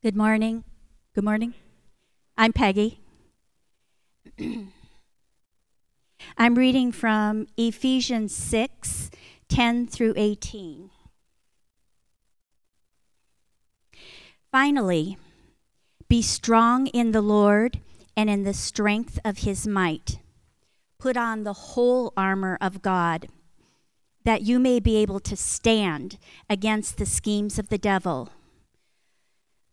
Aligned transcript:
Good 0.00 0.14
morning. 0.14 0.62
Good 1.16 1.24
morning. 1.24 1.54
I'm 2.36 2.52
Peggy. 2.52 3.00
I'm 6.38 6.54
reading 6.54 6.92
from 6.92 7.48
Ephesians 7.56 8.32
6 8.32 9.10
10 9.48 9.88
through 9.88 10.14
18. 10.16 10.90
Finally, 14.52 15.18
be 16.08 16.22
strong 16.22 16.86
in 16.86 17.10
the 17.10 17.20
Lord 17.20 17.80
and 18.16 18.30
in 18.30 18.44
the 18.44 18.54
strength 18.54 19.18
of 19.24 19.38
his 19.38 19.66
might. 19.66 20.20
Put 21.00 21.16
on 21.16 21.42
the 21.42 21.74
whole 21.74 22.12
armor 22.16 22.56
of 22.60 22.82
God, 22.82 23.26
that 24.24 24.42
you 24.42 24.60
may 24.60 24.78
be 24.78 24.94
able 24.98 25.18
to 25.18 25.34
stand 25.34 26.18
against 26.48 26.98
the 26.98 27.06
schemes 27.06 27.58
of 27.58 27.68
the 27.68 27.78
devil. 27.78 28.28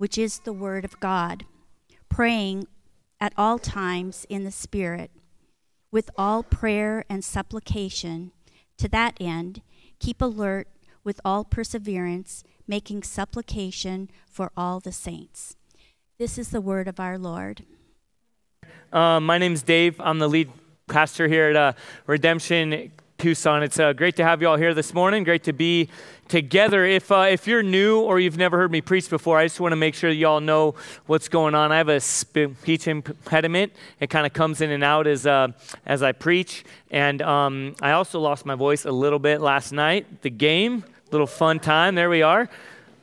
which 0.00 0.16
is 0.16 0.38
the 0.38 0.52
Word 0.54 0.82
of 0.82 0.98
God, 0.98 1.44
praying 2.08 2.66
at 3.20 3.34
all 3.36 3.58
times 3.58 4.24
in 4.30 4.44
the 4.44 4.50
Spirit, 4.50 5.10
with 5.92 6.08
all 6.16 6.42
prayer 6.42 7.04
and 7.10 7.22
supplication. 7.22 8.32
To 8.78 8.88
that 8.88 9.18
end, 9.20 9.60
keep 9.98 10.22
alert 10.22 10.68
with 11.04 11.20
all 11.22 11.44
perseverance, 11.44 12.44
making 12.66 13.02
supplication 13.02 14.08
for 14.24 14.50
all 14.56 14.80
the 14.80 14.90
saints. 14.90 15.56
This 16.18 16.38
is 16.38 16.48
the 16.48 16.62
word 16.62 16.88
of 16.88 16.98
our 16.98 17.18
Lord. 17.18 17.64
Uh, 18.90 19.20
my 19.20 19.36
name's 19.36 19.60
Dave. 19.60 20.00
I'm 20.00 20.18
the 20.18 20.30
lead 20.30 20.50
pastor 20.88 21.28
here 21.28 21.50
at 21.50 21.56
uh, 21.56 21.72
Redemption 22.06 22.90
Tucson. 23.20 23.62
It's 23.62 23.78
uh, 23.78 23.92
great 23.92 24.16
to 24.16 24.24
have 24.24 24.40
you 24.40 24.48
all 24.48 24.56
here 24.56 24.72
this 24.72 24.94
morning. 24.94 25.24
Great 25.24 25.44
to 25.44 25.52
be 25.52 25.90
together. 26.28 26.86
If, 26.86 27.12
uh, 27.12 27.26
if 27.28 27.46
you're 27.46 27.62
new 27.62 28.00
or 28.00 28.18
you've 28.18 28.38
never 28.38 28.56
heard 28.56 28.72
me 28.72 28.80
preach 28.80 29.10
before, 29.10 29.36
I 29.36 29.44
just 29.44 29.60
want 29.60 29.72
to 29.72 29.76
make 29.76 29.94
sure 29.94 30.08
you 30.08 30.26
all 30.26 30.40
know 30.40 30.74
what's 31.04 31.28
going 31.28 31.54
on. 31.54 31.70
I 31.70 31.76
have 31.76 31.90
a 31.90 32.00
speech 32.00 32.88
impediment. 32.88 33.74
It 34.00 34.08
kind 34.08 34.24
of 34.24 34.32
comes 34.32 34.62
in 34.62 34.70
and 34.70 34.82
out 34.82 35.06
as, 35.06 35.26
uh, 35.26 35.48
as 35.84 36.02
I 36.02 36.12
preach. 36.12 36.64
And 36.90 37.20
um, 37.20 37.74
I 37.82 37.90
also 37.92 38.18
lost 38.20 38.46
my 38.46 38.54
voice 38.54 38.86
a 38.86 38.90
little 38.90 39.18
bit 39.18 39.42
last 39.42 39.70
night. 39.70 40.22
The 40.22 40.30
game, 40.30 40.82
little 41.10 41.26
fun 41.26 41.60
time. 41.60 41.96
There 41.96 42.08
we 42.08 42.22
are. 42.22 42.48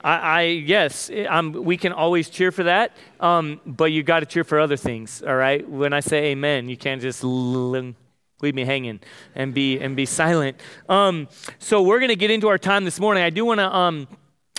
I, 0.04 0.18
I 0.18 0.42
yes, 0.42 1.12
I'm, 1.30 1.52
we 1.52 1.78
can 1.78 1.94
always 1.94 2.28
cheer 2.28 2.52
for 2.52 2.64
that, 2.64 2.98
um, 3.20 3.62
but 3.68 3.92
you 3.92 4.02
got 4.02 4.22
to 4.22 4.26
cheer 4.26 4.44
for 4.44 4.60
other 4.60 4.78
things. 4.78 5.22
All 5.22 5.36
right. 5.36 5.68
When 5.70 5.94
I 5.94 6.00
say 6.00 6.32
Amen, 6.32 6.70
you 6.70 6.78
can't 6.78 7.04
just. 7.04 7.24
L- 7.24 7.94
leave 8.42 8.56
me 8.56 8.64
hanging 8.64 9.00
and 9.36 9.54
be 9.54 9.80
and 9.80 9.96
be 9.96 10.06
silent 10.06 10.60
um, 10.90 11.28
so 11.60 11.82
we're 11.82 12.00
going 12.00 12.10
to 12.10 12.16
get 12.16 12.32
into 12.32 12.48
our 12.48 12.58
time 12.58 12.86
this 12.86 13.00
morning 13.00 13.24
i 13.24 13.30
do 13.30 13.46
want 13.46 13.60
to 13.60 13.76
um, 13.76 14.08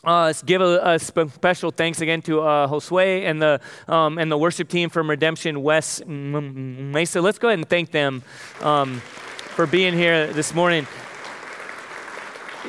uh, 0.04 0.32
give 0.46 0.60
a, 0.60 0.94
a, 0.94 0.98
special 0.98 1.70
thanks 1.70 2.00
again 2.00 2.22
to 2.22 2.40
uh, 2.40 2.68
Josue 2.68 3.24
and 3.24 3.42
the 3.42 3.60
um, 3.88 4.18
and 4.18 4.30
the 4.30 4.38
worship 4.38 4.68
team 4.68 4.90
from 4.90 5.10
Redemption 5.10 5.60
West 5.62 6.06
Mesa. 6.06 7.20
Let's 7.20 7.38
go 7.38 7.48
ahead 7.48 7.58
and 7.58 7.68
thank 7.68 7.90
them 7.90 8.22
um, 8.60 9.00
for 9.00 9.66
being 9.66 9.94
here 9.94 10.32
this 10.32 10.54
morning. 10.54 10.86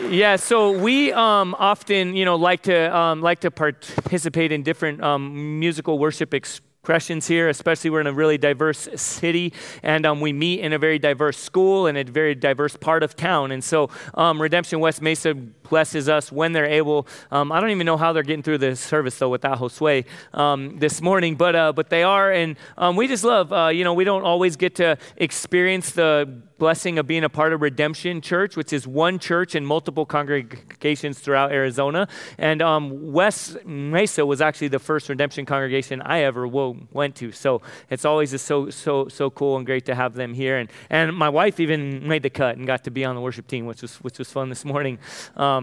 Yeah, 0.08 0.38
so 0.38 0.72
we 0.72 1.12
um, 1.12 1.56
often, 1.60 2.16
you 2.16 2.26
know, 2.26 2.36
like 2.36 2.64
to 2.64 2.96
um, 2.96 3.22
like 3.22 3.42
to 3.42 3.52
participate 3.52 4.52
in 4.52 4.64
different 4.64 5.04
um, 5.04 5.60
musical 5.60 6.00
worship 6.00 6.34
experiences 6.34 6.69
Christians 6.90 7.28
here, 7.28 7.50
especially 7.50 7.92
we're 7.92 8.02
in 8.02 8.08
a 8.08 8.14
really 8.14 8.40
diverse 8.40 8.90
city, 8.96 9.54
and 9.84 10.08
um, 10.08 10.22
we 10.22 10.34
meet 10.34 10.62
in 10.62 10.74
a 10.74 10.80
very 10.80 10.98
diverse 10.98 11.38
school 11.38 11.86
and 11.86 11.96
a 11.96 12.04
very 12.04 12.34
diverse 12.34 12.76
part 12.76 13.04
of 13.04 13.16
town. 13.16 13.52
And 13.52 13.64
so, 13.64 13.92
um, 14.16 14.42
Redemption 14.42 14.80
West 14.80 15.00
Mesa 15.00 15.36
blesses 15.70 16.10
us 16.10 16.32
when 16.32 16.52
they're 16.52 16.66
able. 16.66 17.08
Um, 17.32 17.52
I 17.52 17.60
don't 17.60 17.70
even 17.70 17.86
know 17.86 17.98
how 17.98 18.14
they're 18.14 18.24
getting 18.24 18.44
through 18.44 18.60
the 18.60 18.76
service 18.76 19.18
though 19.18 19.30
without 19.30 19.60
Josue 19.60 20.06
um, 20.34 20.78
this 20.78 21.02
morning, 21.02 21.36
but 21.36 21.56
uh, 21.56 21.74
but 21.74 21.90
they 21.90 22.04
are, 22.04 22.32
and 22.32 22.58
um, 22.78 22.96
we 22.96 23.08
just 23.08 23.24
love. 23.24 23.54
Uh, 23.54 23.68
you 23.68 23.84
know, 23.84 23.94
we 23.94 24.04
don't 24.04 24.24
always 24.24 24.56
get 24.56 24.76
to 24.76 24.98
experience 25.18 25.92
the 25.92 26.30
blessing 26.60 27.00
of 27.00 27.08
being 27.08 27.24
a 27.24 27.30
part 27.30 27.54
of 27.54 27.62
Redemption 27.62 28.22
Church, 28.22 28.56
which 28.56 28.74
is 28.74 28.86
one 28.86 29.18
church 29.18 29.56
and 29.56 29.66
multiple 29.66 30.06
congregations 30.06 31.18
throughout 31.20 31.52
Arizona. 31.52 32.08
And 32.38 32.62
um, 32.62 33.14
West 33.14 33.66
Mesa 33.66 34.26
was 34.26 34.42
actually 34.42 34.68
the 34.68 34.80
first 34.80 35.10
Redemption 35.10 35.46
congregation 35.46 36.02
I 36.02 36.24
ever 36.24 36.48
went 36.48 37.16
to. 37.16 37.32
So 37.32 37.62
it's 37.90 38.06
always 38.06 38.32
just 38.32 38.46
so 38.46 38.70
so 38.70 39.08
so 39.08 39.30
cool 39.30 39.58
and 39.58 39.66
great 39.66 39.86
to 39.86 39.96
have 39.96 40.14
them 40.14 40.34
here. 40.34 40.58
And 40.58 40.70
and 40.90 41.16
my 41.16 41.30
wife 41.30 41.60
even 41.60 42.08
made 42.08 42.24
the 42.24 42.30
cut 42.30 42.58
and 42.58 42.68
got 42.68 42.84
to 42.84 42.92
be 42.92 43.06
on 43.06 43.16
the 43.16 43.22
worship 43.22 43.48
team, 43.48 43.66
which 43.66 43.82
was 43.82 43.96
which 43.98 44.20
was 44.20 44.30
fun 44.30 44.50
this 44.50 44.66
morning. 44.66 45.00
Um, 45.38 45.59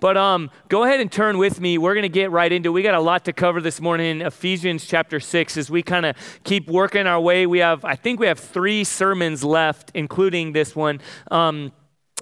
but 0.00 0.16
um, 0.16 0.50
go 0.68 0.84
ahead 0.84 1.00
and 1.00 1.10
turn 1.10 1.38
with 1.38 1.60
me. 1.60 1.78
We're 1.78 1.94
going 1.94 2.02
to 2.02 2.08
get 2.08 2.30
right 2.30 2.50
into. 2.50 2.70
it. 2.70 2.72
We 2.72 2.82
got 2.82 2.94
a 2.94 3.00
lot 3.00 3.24
to 3.26 3.32
cover 3.32 3.60
this 3.60 3.80
morning. 3.80 4.20
In 4.20 4.26
Ephesians 4.26 4.86
chapter 4.86 5.18
six, 5.20 5.56
as 5.56 5.70
we 5.70 5.82
kind 5.82 6.06
of 6.06 6.16
keep 6.44 6.68
working 6.68 7.06
our 7.06 7.20
way. 7.20 7.46
We 7.46 7.58
have 7.58 7.84
I 7.84 7.96
think 7.96 8.20
we 8.20 8.26
have 8.26 8.38
three 8.38 8.84
sermons 8.84 9.42
left, 9.42 9.90
including 9.94 10.26
including 10.26 10.52
this 10.52 10.74
one. 10.74 11.00
Um, 11.30 11.72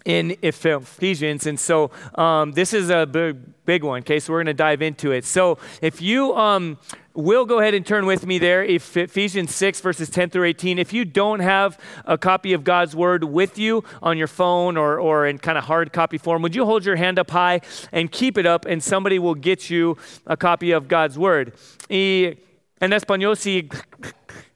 in 0.04 0.36
Ephesians. 0.42 1.46
And 1.46 1.58
so 1.58 1.90
um, 2.16 2.52
this 2.52 2.74
is 2.74 2.90
a 2.90 3.06
big, 3.06 3.64
big 3.64 3.82
one, 3.82 4.00
okay? 4.00 4.20
So 4.20 4.34
we're 4.34 4.40
going 4.40 4.46
to 4.46 4.52
dive 4.52 4.82
into 4.82 5.12
it. 5.12 5.24
So 5.24 5.56
if 5.80 6.02
you 6.02 6.34
um, 6.34 6.76
will 7.14 7.44
go 7.44 7.60
ahead 7.60 7.74
and 7.74 7.86
turn 7.86 8.06
with 8.06 8.26
me 8.26 8.38
there, 8.38 8.64
Ephesians 8.64 9.54
6, 9.54 9.80
verses 9.80 10.10
10 10.10 10.30
through 10.30 10.44
18. 10.44 10.78
If 10.78 10.92
you 10.92 11.04
don't 11.04 11.40
have 11.40 11.78
a 12.04 12.18
copy 12.18 12.52
of 12.52 12.64
God's 12.64 12.96
word 12.96 13.24
with 13.24 13.56
you 13.56 13.84
on 14.02 14.18
your 14.18 14.26
phone 14.26 14.76
or, 14.76 14.98
or 14.98 15.26
in 15.26 15.38
kind 15.38 15.56
of 15.56 15.64
hard 15.64 15.92
copy 15.92 16.18
form, 16.18 16.42
would 16.42 16.54
you 16.54 16.64
hold 16.64 16.84
your 16.84 16.96
hand 16.96 17.18
up 17.18 17.30
high 17.30 17.60
and 17.92 18.10
keep 18.10 18.36
it 18.36 18.46
up, 18.46 18.64
and 18.64 18.82
somebody 18.82 19.18
will 19.18 19.36
get 19.36 19.70
you 19.70 19.96
a 20.26 20.36
copy 20.36 20.72
of 20.72 20.88
God's 20.88 21.16
word? 21.16 21.52
Y 21.88 22.36
en 22.80 22.90
español, 22.90 23.36
si 23.36 23.68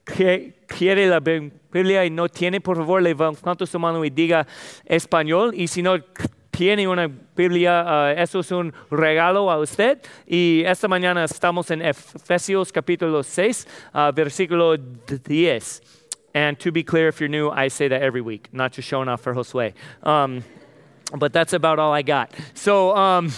quiere 0.04 1.08
la 1.08 1.20
Biblia 1.20 2.04
y 2.04 2.08
no 2.08 2.26
tiene, 2.26 2.60
por 2.60 2.76
favor, 2.76 3.00
levanta 3.00 3.66
su 3.66 3.78
mano 3.78 4.00
y 4.00 4.10
diga 4.10 4.46
español. 4.88 5.54
Y 5.54 5.66
si 5.66 5.82
no 5.82 5.98
tiene 6.58 6.88
una 6.88 7.08
Biblia, 7.36 7.84
uh, 7.86 8.20
eso 8.20 8.40
es 8.40 8.50
un 8.50 8.72
regalo 8.90 9.48
a 9.48 9.58
usted. 9.60 10.00
Y 10.26 10.64
esta 10.66 10.88
mañana 10.88 11.22
estamos 11.22 11.70
en 11.70 11.82
Efesios 11.82 12.72
capítulo 12.72 13.22
6, 13.22 13.64
uh, 13.94 14.10
versículo 14.12 14.76
10. 14.76 15.80
And 16.34 16.58
to 16.58 16.72
be 16.72 16.82
clear, 16.82 17.06
if 17.06 17.20
you're 17.20 17.28
new, 17.28 17.48
I 17.48 17.68
say 17.68 17.86
that 17.86 18.02
every 18.02 18.20
week, 18.20 18.48
not 18.52 18.72
just 18.72 18.88
showing 18.88 19.08
off 19.08 19.20
for 19.20 19.34
Josue. 19.34 19.72
Um, 20.02 20.42
but 21.16 21.32
that's 21.32 21.52
about 21.52 21.78
all 21.78 21.92
I 21.92 22.02
got. 22.02 22.32
So, 22.54 22.96
um, 22.96 23.30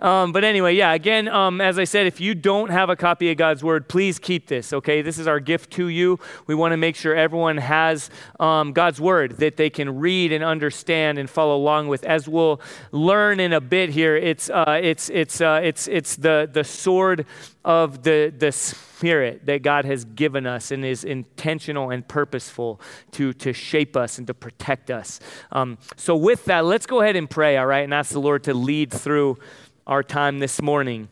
um, 0.00 0.32
but 0.32 0.44
anyway, 0.44 0.74
yeah, 0.74 0.92
again, 0.92 1.28
um, 1.28 1.60
as 1.60 1.78
I 1.78 1.84
said, 1.84 2.06
if 2.06 2.20
you 2.20 2.34
don't 2.34 2.70
have 2.70 2.90
a 2.90 2.96
copy 2.96 3.30
of 3.30 3.36
God's 3.36 3.62
Word, 3.62 3.88
please 3.88 4.18
keep 4.18 4.46
this, 4.46 4.72
okay? 4.72 5.02
This 5.02 5.18
is 5.18 5.26
our 5.26 5.40
gift 5.40 5.70
to 5.72 5.88
you. 5.88 6.18
We 6.46 6.54
want 6.54 6.72
to 6.72 6.76
make 6.76 6.96
sure 6.96 7.14
everyone 7.14 7.56
has 7.58 8.10
um, 8.40 8.72
God's 8.72 9.00
Word 9.00 9.38
that 9.38 9.56
they 9.56 9.70
can 9.70 9.98
read 9.98 10.32
and 10.32 10.44
understand 10.44 11.18
and 11.18 11.28
follow 11.28 11.56
along 11.56 11.88
with. 11.88 12.04
As 12.04 12.28
we'll 12.28 12.60
learn 12.92 13.40
in 13.40 13.52
a 13.52 13.60
bit 13.60 13.90
here, 13.90 14.16
it's, 14.16 14.50
uh, 14.50 14.80
it's, 14.82 15.10
it's, 15.10 15.40
uh, 15.40 15.60
it's, 15.62 15.88
it's 15.88 16.16
the, 16.16 16.48
the 16.52 16.64
sword 16.64 17.26
of 17.64 18.02
the, 18.02 18.32
the 18.36 18.52
spirit 18.52 19.46
that 19.46 19.62
God 19.62 19.84
has 19.84 20.04
given 20.04 20.46
us 20.46 20.70
and 20.70 20.84
is 20.84 21.02
intentional 21.02 21.90
and 21.90 22.06
purposeful 22.06 22.80
to, 23.12 23.32
to 23.34 23.52
shape 23.52 23.96
us 23.96 24.18
and 24.18 24.26
to 24.26 24.34
protect 24.34 24.90
us. 24.90 25.18
Um, 25.50 25.78
so, 25.96 26.14
with 26.14 26.44
that, 26.44 26.64
let's 26.64 26.86
go 26.86 27.00
ahead 27.00 27.16
and 27.16 27.28
pray, 27.28 27.56
all 27.56 27.66
right, 27.66 27.84
and 27.84 27.94
ask 27.94 28.12
the 28.12 28.20
Lord 28.20 28.44
to 28.44 28.54
lead 28.54 28.90
through 28.90 29.38
our 29.86 30.02
time 30.02 30.38
this 30.38 30.62
morning. 30.62 31.08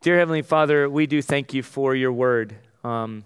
Dear 0.00 0.18
Heavenly 0.18 0.42
Father, 0.42 0.90
we 0.90 1.06
do 1.06 1.22
thank 1.22 1.54
you 1.54 1.62
for 1.62 1.94
your 1.94 2.12
word. 2.12 2.56
Um, 2.82 3.24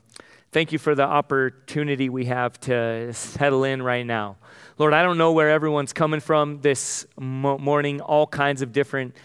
thank 0.53 0.73
you 0.73 0.79
for 0.79 0.95
the 0.95 1.05
opportunity 1.05 2.11
we 2.11 2.27
have 2.27 2.61
to 2.61 3.15
settle 3.15 3.65
in 3.65 3.83
right 3.83 4.05
now. 4.05 4.37
Lord, 4.77 4.93
I 4.93 5.03
don't 5.03 5.17
know 5.17 5.33
where 5.33 5.49
everyone's 5.49 5.95
coming 5.95 6.21
from 6.21 6.61
this 6.61 7.07
mo- 7.19 7.57
morning, 7.57 8.03
all 8.03 8.27
kinds 8.27 8.61
of 8.61 8.73
different 8.73 9.17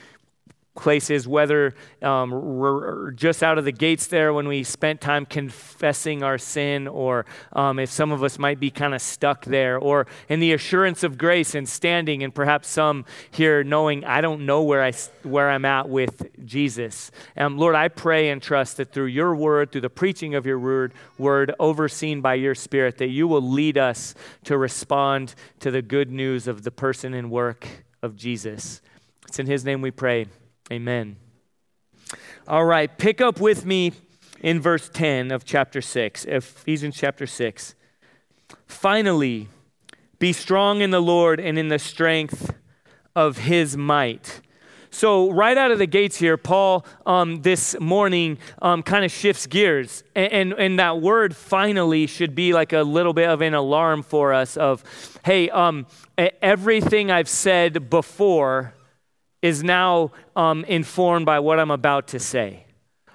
places, 0.78 1.28
whether 1.28 1.76
um, 2.02 3.14
just 3.16 3.44
out 3.44 3.58
of 3.58 3.66
the 3.66 3.72
gates 3.72 4.08
there 4.08 4.34
when 4.34 4.48
we 4.48 4.64
spent 4.64 5.02
time 5.02 5.26
confessing 5.26 6.24
our 6.24 6.38
sin, 6.38 6.88
or 6.88 7.26
um, 7.54 7.80
if 7.80 7.90
some 7.90 8.12
of 8.12 8.24
us 8.24 8.40
might 8.40 8.60
be 8.60 8.70
kind 8.70 8.94
of 8.94 9.02
stuck 9.02 9.46
there, 9.46 9.78
or 9.78 10.08
in 10.30 10.40
the 10.40 10.54
assurance 10.54 11.04
of 11.04 11.18
grace 11.18 11.56
and 11.56 11.68
standing, 11.68 12.24
and 12.24 12.34
perhaps 12.34 12.68
some 12.70 13.06
here 13.32 13.64
knowing 13.64 14.06
I 14.06 14.22
don't 14.22 14.46
know 14.46 14.64
where, 14.64 14.84
I, 14.84 14.94
where 15.24 15.50
I'm 15.50 15.66
at 15.66 15.90
with 15.90 16.30
Jesus. 16.46 17.12
Um, 17.36 17.58
Lord, 17.58 17.76
I 17.76 17.90
pray 17.90 18.30
and 18.30 18.42
trust 18.42 18.78
that 18.78 18.94
through 18.94 19.08
your 19.08 19.36
word, 19.36 19.72
through 19.72 19.82
the 19.82 19.90
preaching 19.90 20.36
of 20.36 20.46
your 20.46 20.60
word, 20.60 20.94
word 21.18 21.54
overseen 21.60 22.22
by 22.22 22.36
your 22.36 22.56
spirit, 22.56 22.98
that 23.00 23.10
you 23.10 23.28
will 23.28 23.42
lead 23.42 23.78
us 23.78 24.16
to 24.46 24.58
respond 24.58 25.36
to 25.60 25.72
the 25.72 25.82
good 25.82 26.12
news 26.12 26.48
of 26.48 26.64
the 26.64 26.72
person 26.72 27.14
and 27.14 27.32
work 27.32 27.68
of 28.02 28.16
Jesus. 28.16 28.82
It's 29.28 29.40
in 29.40 29.48
his 29.48 29.66
name 29.66 29.82
we 29.82 29.92
pray. 29.92 30.28
Amen. 30.70 31.16
All 32.46 32.66
right, 32.66 32.96
pick 32.98 33.22
up 33.22 33.40
with 33.40 33.66
me 33.66 33.94
in 34.42 34.60
verse 34.60 34.90
10 34.90 35.32
of 35.32 35.46
chapter 35.46 35.82
6, 35.82 36.26
Ephesians 36.26 36.98
chapter 36.98 37.26
6. 37.26 37.74
Finally, 38.66 39.48
be 40.20 40.34
strong 40.34 40.82
in 40.82 40.92
the 40.92 41.02
Lord 41.02 41.40
and 41.40 41.58
in 41.58 41.70
the 41.70 41.80
strength 41.80 42.54
of 43.16 43.38
his 43.38 43.78
might. 43.78 44.42
So, 44.90 45.32
right 45.32 45.58
out 45.58 45.72
of 45.72 45.80
the 45.80 45.86
gates 45.86 46.18
here, 46.18 46.38
Paul 46.38 46.86
um, 47.06 47.42
this 47.44 47.80
morning 47.80 48.38
um, 48.62 48.84
kind 48.84 49.06
of 49.06 49.12
shifts 49.12 49.48
gears. 49.48 50.04
And, 50.16 50.34
and, 50.34 50.54
and, 50.54 50.80
that 50.80 51.02
word 51.02 51.36
finally 51.36 52.08
should 52.08 52.36
be 52.36 52.52
like 52.52 52.74
a 52.74 52.82
little 52.82 53.14
bit 53.14 53.30
of 53.30 53.42
an 53.42 53.54
alarm 53.54 54.02
for 54.02 54.34
us 54.34 54.58
of, 54.58 54.84
hey, 55.24 55.50
um, 55.50 55.86
everything 56.18 57.12
I've 57.12 57.30
said 57.30 57.90
before 57.90 58.74
is 59.48 59.64
now 59.64 60.12
um, 60.36 60.64
informed 60.66 61.26
by 61.26 61.40
what 61.40 61.60
I'm 61.60 61.72
about 61.72 62.08
to 62.10 62.20
say. 62.20 62.66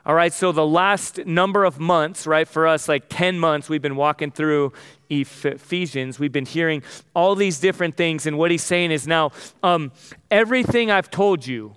All 0.04 0.14
right, 0.16 0.32
so 0.32 0.50
the 0.50 0.66
last 0.66 1.26
number 1.26 1.64
of 1.64 1.78
months, 1.78 2.26
right, 2.26 2.48
for 2.48 2.66
us, 2.66 2.88
like 2.88 3.04
10 3.08 3.38
months, 3.38 3.68
we've 3.68 3.82
been 3.82 3.94
walking 3.94 4.32
through 4.32 4.72
Ephesians. 5.08 6.18
We've 6.18 6.32
been 6.32 6.46
hearing 6.46 6.82
all 7.14 7.36
these 7.36 7.60
different 7.60 7.96
things, 7.96 8.26
and 8.26 8.36
what 8.36 8.50
he's 8.50 8.64
saying 8.64 8.90
is 8.90 9.06
now 9.06 9.30
um, 9.62 9.92
everything 10.28 10.90
I've 10.90 11.08
told 11.08 11.46
you, 11.46 11.76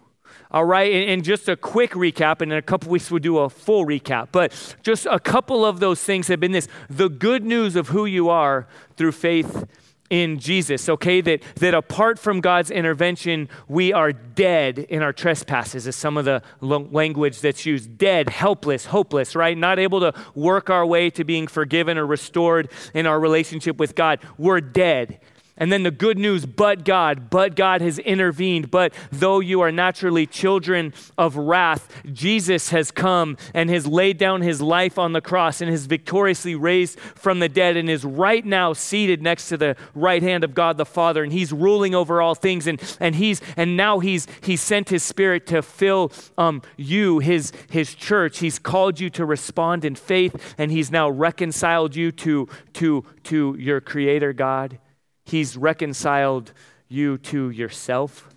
all 0.49 0.65
right, 0.65 0.91
and, 0.91 1.09
and, 1.11 1.23
just 1.23 1.47
a 1.49 1.55
quick 1.55 1.91
recap, 1.91 2.41
and 2.41 2.51
in 2.51 2.57
a 2.57 2.63
couple 2.63 2.89
weeks 2.89 3.11
we'll 3.11 3.19
do 3.19 3.37
a 3.37 3.49
full 3.49 3.85
recap, 3.85 4.29
but 4.31 4.75
just 4.81 5.05
a 5.05 5.19
couple 5.19 5.63
of 5.63 5.79
those 5.79 6.01
things 6.01 6.27
have 6.27 6.39
been 6.39 6.51
this 6.51 6.67
the 6.89 7.09
good 7.09 7.43
news 7.43 7.75
of 7.75 7.89
who 7.89 8.05
you 8.05 8.29
are 8.29 8.67
through 8.95 9.11
faith 9.11 9.65
in 10.09 10.39
Jesus, 10.39 10.87
okay? 10.87 11.21
That, 11.21 11.41
that 11.55 11.73
apart 11.73 12.19
from 12.19 12.41
God's 12.41 12.69
intervention, 12.71 13.49
we 13.67 13.91
are 13.91 14.13
dead 14.13 14.79
in 14.79 15.01
our 15.01 15.13
trespasses, 15.13 15.87
is 15.87 15.95
some 15.95 16.17
of 16.17 16.25
the 16.25 16.41
language 16.61 17.41
that's 17.41 17.65
used. 17.65 17.97
Dead, 17.97 18.29
helpless, 18.29 18.85
hopeless, 18.85 19.35
right? 19.35 19.57
Not 19.57 19.79
able 19.79 19.99
to 20.01 20.13
work 20.35 20.69
our 20.69 20.85
way 20.85 21.09
to 21.11 21.23
being 21.23 21.47
forgiven 21.47 21.97
or 21.97 22.05
restored 22.05 22.71
in 22.93 23.05
our 23.07 23.19
relationship 23.19 23.77
with 23.77 23.95
God. 23.95 24.19
We're 24.37 24.61
dead. 24.61 25.19
And 25.57 25.71
then 25.71 25.83
the 25.83 25.91
good 25.91 26.17
news, 26.17 26.45
but 26.45 26.83
God, 26.83 27.29
but 27.29 27.55
God 27.55 27.79
has 27.79 27.97
intervened. 27.99 28.69
But 28.69 28.93
though 29.09 29.39
you 29.39 29.61
are 29.61 29.71
naturally 29.71 30.25
children 30.25 30.93
of 31.17 31.37
wrath, 31.37 32.03
Jesus 32.11 32.69
has 32.69 32.91
come 32.91 33.37
and 33.53 33.69
has 33.69 33.87
laid 33.87 34.17
down 34.17 34.41
his 34.41 34.61
life 34.61 34.99
on 34.99 35.13
the 35.13 35.21
cross 35.21 35.61
and 35.61 35.71
has 35.71 35.85
victoriously 35.85 36.55
raised 36.55 36.99
from 36.99 37.39
the 37.39 37.47
dead 37.47 37.77
and 37.77 37.89
is 37.89 38.03
right 38.03 38.45
now 38.45 38.73
seated 38.73 39.21
next 39.21 39.47
to 39.47 39.55
the 39.55 39.77
right 39.93 40.21
hand 40.21 40.43
of 40.43 40.53
God 40.53 40.75
the 40.75 40.85
Father. 40.85 41.23
And 41.23 41.31
he's 41.31 41.53
ruling 41.53 41.95
over 41.95 42.21
all 42.21 42.35
things. 42.35 42.67
And, 42.67 42.81
and 42.99 43.15
he's 43.15 43.41
and 43.55 43.77
now 43.77 43.99
he's 43.99 44.27
he's 44.41 44.61
sent 44.61 44.89
his 44.89 45.03
spirit 45.03 45.47
to 45.47 45.61
fill 45.61 46.11
um, 46.37 46.61
you, 46.75 47.19
his 47.19 47.53
his 47.69 47.95
church. 47.95 48.39
He's 48.39 48.59
called 48.59 48.99
you 48.99 49.09
to 49.11 49.25
respond 49.25 49.85
in 49.85 49.95
faith, 49.95 50.55
and 50.57 50.69
he's 50.69 50.91
now 50.91 51.09
reconciled 51.09 51.95
you 51.95 52.11
to 52.11 52.49
to 52.73 53.05
to 53.23 53.55
your 53.57 53.79
creator 53.79 54.33
God. 54.33 54.79
He's 55.25 55.57
reconciled 55.57 56.53
you 56.87 57.17
to 57.17 57.49
yourself. 57.49 58.29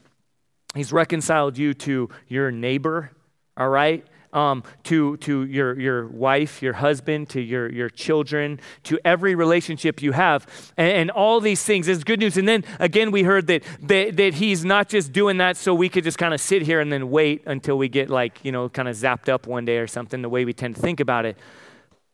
He's 0.75 0.93
reconciled 0.93 1.58
you 1.58 1.75
to 1.75 2.08
your 2.26 2.50
neighbor, 2.50 3.11
all 3.56 3.69
right? 3.69 4.06
Um, 4.31 4.62
to, 4.85 5.17
to 5.19 5.46
your, 5.46 5.79
your 5.81 6.06
wife, 6.06 6.61
your 6.61 6.75
husband, 6.75 7.31
to 7.31 7.40
your, 7.40 7.73
your 7.73 7.88
children, 7.88 8.61
to 8.85 8.99
every 9.02 9.35
relationship 9.35 10.02
you 10.02 10.12
have. 10.12 10.46
And, 10.76 10.93
and, 10.93 11.11
all 11.11 11.40
these 11.40 11.62
things 11.62 11.88
is 11.88 12.05
good 12.05 12.20
news. 12.20 12.37
And 12.37 12.46
then 12.46 12.62
again, 12.79 13.11
we 13.11 13.23
heard 13.23 13.46
that, 13.46 13.64
that, 13.84 14.19
that 14.19 14.34
he's 14.34 14.67
not 14.67 14.91
just 14.91 15.12
doing 15.12 15.38
that 15.38 15.56
so 15.56 15.75
we 15.75 15.88
could 15.88 16.05
just 16.05 16.19
kind 16.19 16.34
of 16.34 16.43
sit 16.43 16.61
here 16.61 16.79
and 16.79 16.93
then 16.93 17.08
wait 17.08 17.43
until 17.46 17.79
we 17.79 17.88
get 17.88 18.11
like, 18.11 18.38
you 18.44 18.52
know, 18.52 18.69
kind 18.69 18.87
of 18.87 18.94
zapped 18.96 19.31
up 19.31 19.46
one 19.46 19.64
day 19.64 19.79
or 19.79 19.87
something, 19.87 20.20
the 20.20 20.29
way 20.29 20.44
we 20.44 20.52
tend 20.52 20.76
to 20.76 20.82
think 20.82 21.00
about 21.00 21.25
it. 21.25 21.38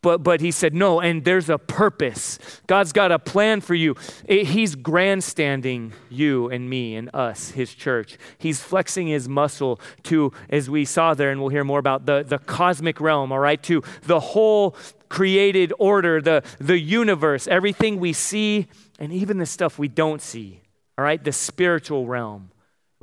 But, 0.04 0.22
but 0.22 0.42
he 0.42 0.50
said, 0.50 0.74
no, 0.74 1.00
and 1.00 1.24
there's 1.24 1.48
a 1.48 1.56
purpose. 1.56 2.38
God's 2.66 2.92
got 2.92 3.10
a 3.10 3.18
plan 3.18 3.62
for 3.62 3.74
you. 3.74 3.96
It, 4.26 4.48
he's 4.48 4.74
grandstanding 4.74 5.94
you 6.10 6.50
and 6.50 6.68
me 6.68 6.94
and 6.94 7.08
us, 7.14 7.52
his 7.52 7.74
church. 7.74 8.18
He's 8.36 8.60
flexing 8.60 9.06
his 9.06 9.30
muscle 9.30 9.80
to, 10.02 10.30
as 10.50 10.68
we 10.68 10.84
saw 10.84 11.14
there, 11.14 11.30
and 11.30 11.40
we'll 11.40 11.48
hear 11.48 11.64
more 11.64 11.78
about 11.78 12.04
the, 12.04 12.22
the 12.22 12.36
cosmic 12.36 13.00
realm, 13.00 13.32
all 13.32 13.38
right, 13.38 13.62
to 13.62 13.82
the 14.02 14.20
whole 14.20 14.76
created 15.08 15.72
order, 15.78 16.20
the, 16.20 16.42
the 16.58 16.78
universe, 16.78 17.48
everything 17.48 17.98
we 17.98 18.12
see, 18.12 18.66
and 18.98 19.10
even 19.10 19.38
the 19.38 19.46
stuff 19.46 19.78
we 19.78 19.88
don't 19.88 20.20
see, 20.20 20.60
all 20.98 21.04
right, 21.04 21.24
the 21.24 21.32
spiritual 21.32 22.06
realm 22.06 22.50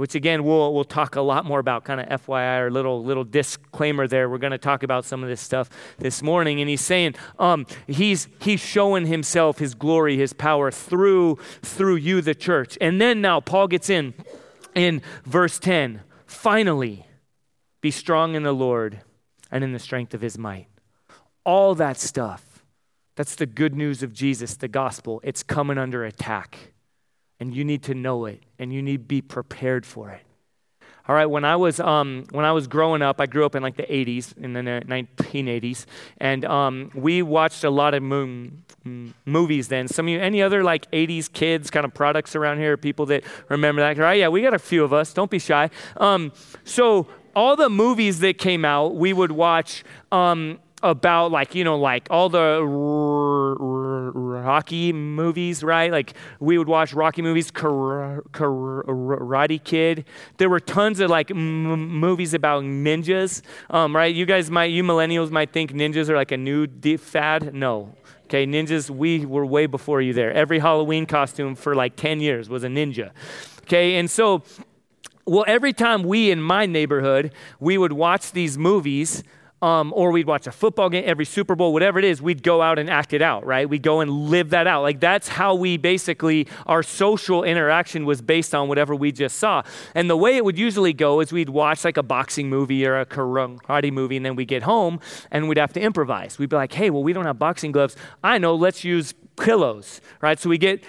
which 0.01 0.15
again 0.15 0.43
we'll, 0.43 0.73
we'll 0.73 0.83
talk 0.83 1.15
a 1.15 1.21
lot 1.21 1.45
more 1.45 1.59
about 1.59 1.83
kind 1.83 2.01
of 2.01 2.25
fyi 2.25 2.59
or 2.59 2.71
little 2.71 3.03
little 3.03 3.23
disclaimer 3.23 4.07
there. 4.07 4.27
We're 4.27 4.39
going 4.39 4.49
to 4.49 4.57
talk 4.57 4.81
about 4.81 5.05
some 5.05 5.21
of 5.21 5.29
this 5.29 5.39
stuff 5.39 5.69
this 5.99 6.23
morning 6.23 6.59
and 6.59 6.67
he's 6.67 6.81
saying 6.81 7.13
um, 7.37 7.67
he's 7.85 8.27
he's 8.39 8.59
showing 8.59 9.05
himself 9.05 9.59
his 9.59 9.75
glory 9.75 10.17
his 10.17 10.33
power 10.33 10.71
through 10.71 11.35
through 11.61 11.97
you 11.97 12.19
the 12.21 12.33
church. 12.33 12.79
And 12.81 12.99
then 12.99 13.21
now 13.21 13.41
paul 13.41 13.67
gets 13.67 13.91
in 13.91 14.15
in 14.73 15.03
verse 15.23 15.59
10 15.59 16.01
finally 16.25 17.05
be 17.79 17.91
strong 17.91 18.33
in 18.33 18.41
the 18.41 18.53
lord 18.53 19.01
and 19.51 19.63
in 19.63 19.71
the 19.71 19.77
strength 19.77 20.15
of 20.15 20.21
his 20.21 20.35
might. 20.35 20.65
All 21.45 21.75
that 21.75 21.97
stuff 21.97 22.63
that's 23.15 23.35
the 23.35 23.45
good 23.45 23.75
news 23.75 24.01
of 24.01 24.13
jesus 24.13 24.55
the 24.55 24.67
gospel. 24.67 25.21
It's 25.23 25.43
coming 25.43 25.77
under 25.77 26.03
attack 26.03 26.70
and 27.41 27.55
you 27.55 27.65
need 27.65 27.81
to 27.81 27.95
know 27.95 28.25
it 28.25 28.39
and 28.59 28.71
you 28.71 28.81
need 28.83 28.97
to 28.97 29.03
be 29.03 29.21
prepared 29.21 29.85
for 29.85 30.11
it. 30.11 30.21
All 31.07 31.15
right, 31.15 31.25
when 31.25 31.43
I 31.43 31.55
was 31.55 31.79
um, 31.79 32.25
when 32.29 32.45
I 32.45 32.51
was 32.51 32.67
growing 32.67 33.01
up, 33.01 33.19
I 33.19 33.25
grew 33.25 33.43
up 33.43 33.55
in 33.55 33.63
like 33.63 33.75
the 33.75 33.83
80s, 33.83 34.37
in 34.37 34.53
the 34.53 34.61
1980s, 34.61 35.85
and 36.19 36.45
um, 36.45 36.91
we 36.93 37.23
watched 37.23 37.63
a 37.63 37.71
lot 37.71 37.95
of 37.95 38.03
mo- 38.03 38.51
movies 39.25 39.67
then. 39.67 39.87
Some 39.87 40.05
of 40.05 40.09
you, 40.11 40.19
any 40.19 40.43
other 40.43 40.63
like 40.63 40.89
80s 40.91 41.33
kids 41.33 41.71
kind 41.71 41.85
of 41.85 41.93
products 41.93 42.35
around 42.35 42.59
here, 42.59 42.77
people 42.77 43.07
that 43.07 43.23
remember 43.49 43.81
that? 43.81 43.97
Right, 43.97 44.19
yeah, 44.19 44.27
we 44.27 44.43
got 44.43 44.53
a 44.53 44.59
few 44.59 44.83
of 44.83 44.93
us. 44.93 45.11
Don't 45.11 45.31
be 45.31 45.39
shy. 45.39 45.71
Um, 45.97 46.31
so 46.63 47.07
all 47.35 47.55
the 47.55 47.69
movies 47.69 48.19
that 48.19 48.37
came 48.37 48.63
out, 48.63 48.95
we 48.95 49.11
would 49.11 49.31
watch. 49.31 49.83
Um, 50.11 50.59
about 50.83 51.31
like 51.31 51.53
you 51.53 51.63
know 51.63 51.77
like 51.77 52.07
all 52.09 52.29
the 52.29 52.59
Rocky 54.13 54.93
movies, 54.93 55.63
right? 55.63 55.91
Like 55.91 56.13
we 56.39 56.57
would 56.57 56.67
watch 56.67 56.93
Rocky 56.93 57.21
movies, 57.21 57.51
Karate 57.51 58.23
Kid. 59.63 60.05
There 60.37 60.49
were 60.49 60.59
tons 60.59 60.99
of 60.99 61.09
like 61.09 61.31
m- 61.31 61.89
movies 61.99 62.33
about 62.33 62.63
ninjas, 62.63 63.41
um, 63.69 63.95
right? 63.95 64.13
You 64.13 64.25
guys 64.25 64.51
might, 64.51 64.71
you 64.71 64.83
millennials 64.83 65.31
might 65.31 65.51
think 65.51 65.73
ninjas 65.73 66.09
are 66.09 66.15
like 66.15 66.31
a 66.31 66.37
new 66.37 66.67
fad. 66.97 67.53
No, 67.53 67.93
okay, 68.25 68.45
ninjas. 68.45 68.89
We 68.89 69.25
were 69.25 69.45
way 69.45 69.65
before 69.65 70.01
you 70.01 70.13
there. 70.13 70.31
Every 70.33 70.59
Halloween 70.59 71.05
costume 71.05 71.55
for 71.55 71.75
like 71.75 71.95
ten 71.95 72.19
years 72.19 72.49
was 72.49 72.63
a 72.63 72.67
ninja. 72.69 73.11
Okay, 73.63 73.95
and 73.95 74.09
so. 74.09 74.43
Well, 75.27 75.45
every 75.47 75.71
time 75.71 76.01
we 76.01 76.31
in 76.31 76.41
my 76.41 76.65
neighborhood, 76.65 77.31
we 77.59 77.77
would 77.77 77.93
watch 77.93 78.31
these 78.31 78.57
movies, 78.57 79.23
um, 79.61 79.93
or 79.95 80.11
we'd 80.11 80.27
watch 80.27 80.47
a 80.47 80.51
football 80.51 80.89
game, 80.89 81.03
every 81.05 81.25
Super 81.25 81.55
Bowl, 81.55 81.71
whatever 81.73 81.99
it 81.99 82.05
is, 82.05 82.21
we'd 82.21 82.41
go 82.41 82.61
out 82.61 82.79
and 82.79 82.89
act 82.89 83.13
it 83.13 83.21
out, 83.21 83.45
right? 83.45 83.69
We'd 83.69 83.83
go 83.83 83.99
and 83.99 84.09
live 84.09 84.49
that 84.51 84.67
out. 84.67 84.81
Like 84.81 84.99
that's 84.99 85.27
how 85.27 85.53
we 85.53 85.77
basically, 85.77 86.47
our 86.65 86.81
social 86.81 87.43
interaction 87.43 88.05
was 88.05 88.21
based 88.21 88.55
on 88.55 88.67
whatever 88.67 88.95
we 88.95 89.11
just 89.11 89.37
saw. 89.37 89.61
And 89.93 90.09
the 90.09 90.17
way 90.17 90.35
it 90.37 90.45
would 90.45 90.57
usually 90.57 90.93
go 90.93 91.19
is 91.19 91.31
we'd 91.31 91.49
watch 91.49 91.85
like 91.85 91.97
a 91.97 92.03
boxing 92.03 92.49
movie 92.49 92.85
or 92.85 92.99
a 92.99 93.05
karate 93.05 93.91
movie, 93.91 94.17
and 94.17 94.25
then 94.25 94.35
we'd 94.35 94.47
get 94.47 94.63
home 94.63 94.99
and 95.29 95.47
we'd 95.47 95.57
have 95.57 95.73
to 95.73 95.79
improvise. 95.79 96.39
We'd 96.39 96.49
be 96.49 96.55
like, 96.55 96.73
hey, 96.73 96.89
well, 96.89 97.03
we 97.03 97.13
don't 97.13 97.25
have 97.25 97.37
boxing 97.37 97.71
gloves. 97.71 97.95
I 98.23 98.37
know, 98.37 98.55
let's 98.55 98.83
use 98.83 99.13
pillows, 99.37 100.01
right? 100.21 100.39
So 100.39 100.49
we 100.49 100.57
get 100.57 100.83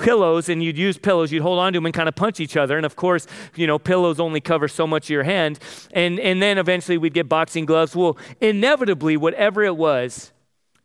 pillows 0.00 0.48
and 0.48 0.62
you'd 0.62 0.78
use 0.78 0.98
pillows, 0.98 1.30
you'd 1.30 1.42
hold 1.42 1.58
on 1.58 1.72
to 1.72 1.76
them 1.76 1.86
and 1.86 1.94
kind 1.94 2.08
of 2.08 2.16
punch 2.16 2.40
each 2.40 2.56
other. 2.56 2.76
And 2.76 2.84
of 2.84 2.96
course, 2.96 3.26
you 3.54 3.66
know, 3.66 3.78
pillows 3.78 4.18
only 4.18 4.40
cover 4.40 4.66
so 4.66 4.86
much 4.86 5.04
of 5.04 5.10
your 5.10 5.22
hand. 5.22 5.60
And, 5.92 6.18
and 6.18 6.42
then 6.42 6.58
eventually 6.58 6.98
we'd 6.98 7.14
get 7.14 7.28
boxing 7.28 7.66
gloves. 7.66 7.94
Well, 7.94 8.16
inevitably, 8.40 9.16
whatever 9.16 9.62
it 9.62 9.76
was, 9.76 10.32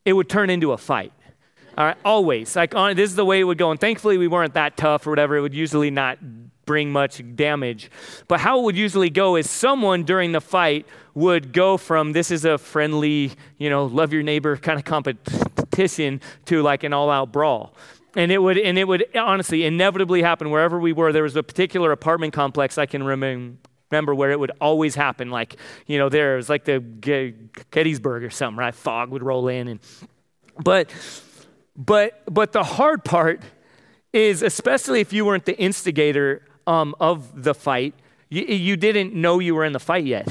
it 0.04 0.14
would 0.14 0.30
turn 0.30 0.50
into 0.50 0.74
a 0.74 0.78
fight. 0.78 1.14
All 1.78 1.86
right, 1.86 1.98
always. 2.06 2.56
Like, 2.56 2.76
on, 2.76 2.96
this 2.96 3.10
is 3.10 3.16
the 3.16 3.26
way 3.26 3.40
it 3.40 3.44
would 3.44 3.58
go. 3.58 3.72
And 3.72 3.80
thankfully, 3.80 4.18
we 4.18 4.28
weren't 4.28 4.54
that 4.54 4.78
tough 4.78 5.08
or 5.08 5.10
whatever. 5.10 5.36
It 5.36 5.42
would 5.42 5.56
usually 5.56 5.92
not 5.92 6.20
bring 6.66 6.92
much 6.92 7.22
damage. 7.36 7.92
But 8.28 8.40
how 8.40 8.60
it 8.60 8.64
would 8.64 8.78
usually 8.78 9.10
go 9.10 9.36
is 9.36 9.50
someone 9.50 10.04
during 10.04 10.32
the 10.32 10.42
fight 10.42 10.86
would 11.14 11.54
go 11.54 11.78
from 11.78 12.12
this 12.12 12.32
is 12.32 12.46
a 12.46 12.58
friendly, 12.58 13.32
you 13.58 13.70
know, 13.70 13.86
love 13.86 14.12
your 14.12 14.24
neighbor 14.24 14.58
kind 14.58 14.80
of 14.80 14.86
competition 14.86 16.22
to 16.46 16.62
like 16.62 16.84
an 16.84 16.94
all 16.94 17.10
out 17.10 17.32
brawl. 17.32 17.74
And 18.16 18.32
it 18.32 18.38
would, 18.38 18.58
and 18.58 18.78
it 18.78 18.88
would 18.88 19.06
honestly 19.16 19.66
inevitably 19.66 20.22
happen 20.22 20.50
wherever 20.50 20.80
we 20.80 20.94
were. 20.94 21.12
There 21.12 21.24
was 21.24 21.36
a 21.36 21.44
particular 21.44 21.92
apartment 21.92 22.34
complex 22.34 22.78
I 22.78 22.86
can 22.86 23.04
remember 23.04 24.16
where 24.16 24.32
it 24.32 24.40
would 24.40 24.52
always 24.62 24.96
happen. 24.96 25.30
Like, 25.30 25.58
you 25.86 25.98
know, 25.98 26.08
there 26.08 26.34
it 26.34 26.38
was 26.38 26.50
like 26.50 26.64
the 26.64 26.80
Gettysburg 27.72 28.24
or 28.24 28.30
something, 28.30 28.58
right? 28.58 28.74
Fog 28.74 29.10
would 29.12 29.24
roll 29.24 29.50
in. 29.50 29.68
And, 29.68 29.80
but, 30.64 30.94
but, 31.76 32.24
but 32.34 32.54
the 32.54 32.64
hard 32.64 33.04
part 33.04 33.42
is, 34.14 34.42
especially 34.42 35.02
if 35.02 35.12
you 35.12 35.26
weren't 35.26 35.46
the 35.46 35.58
instigator 35.60 36.42
um, 36.66 36.96
of 37.02 37.44
the 37.44 37.54
fight, 37.54 37.94
you, 38.30 38.44
you 38.44 38.78
didn't 38.78 39.14
know 39.14 39.40
you 39.40 39.56
were 39.56 39.66
in 39.66 39.74
the 39.74 39.80
fight 39.80 40.06
yet. 40.06 40.28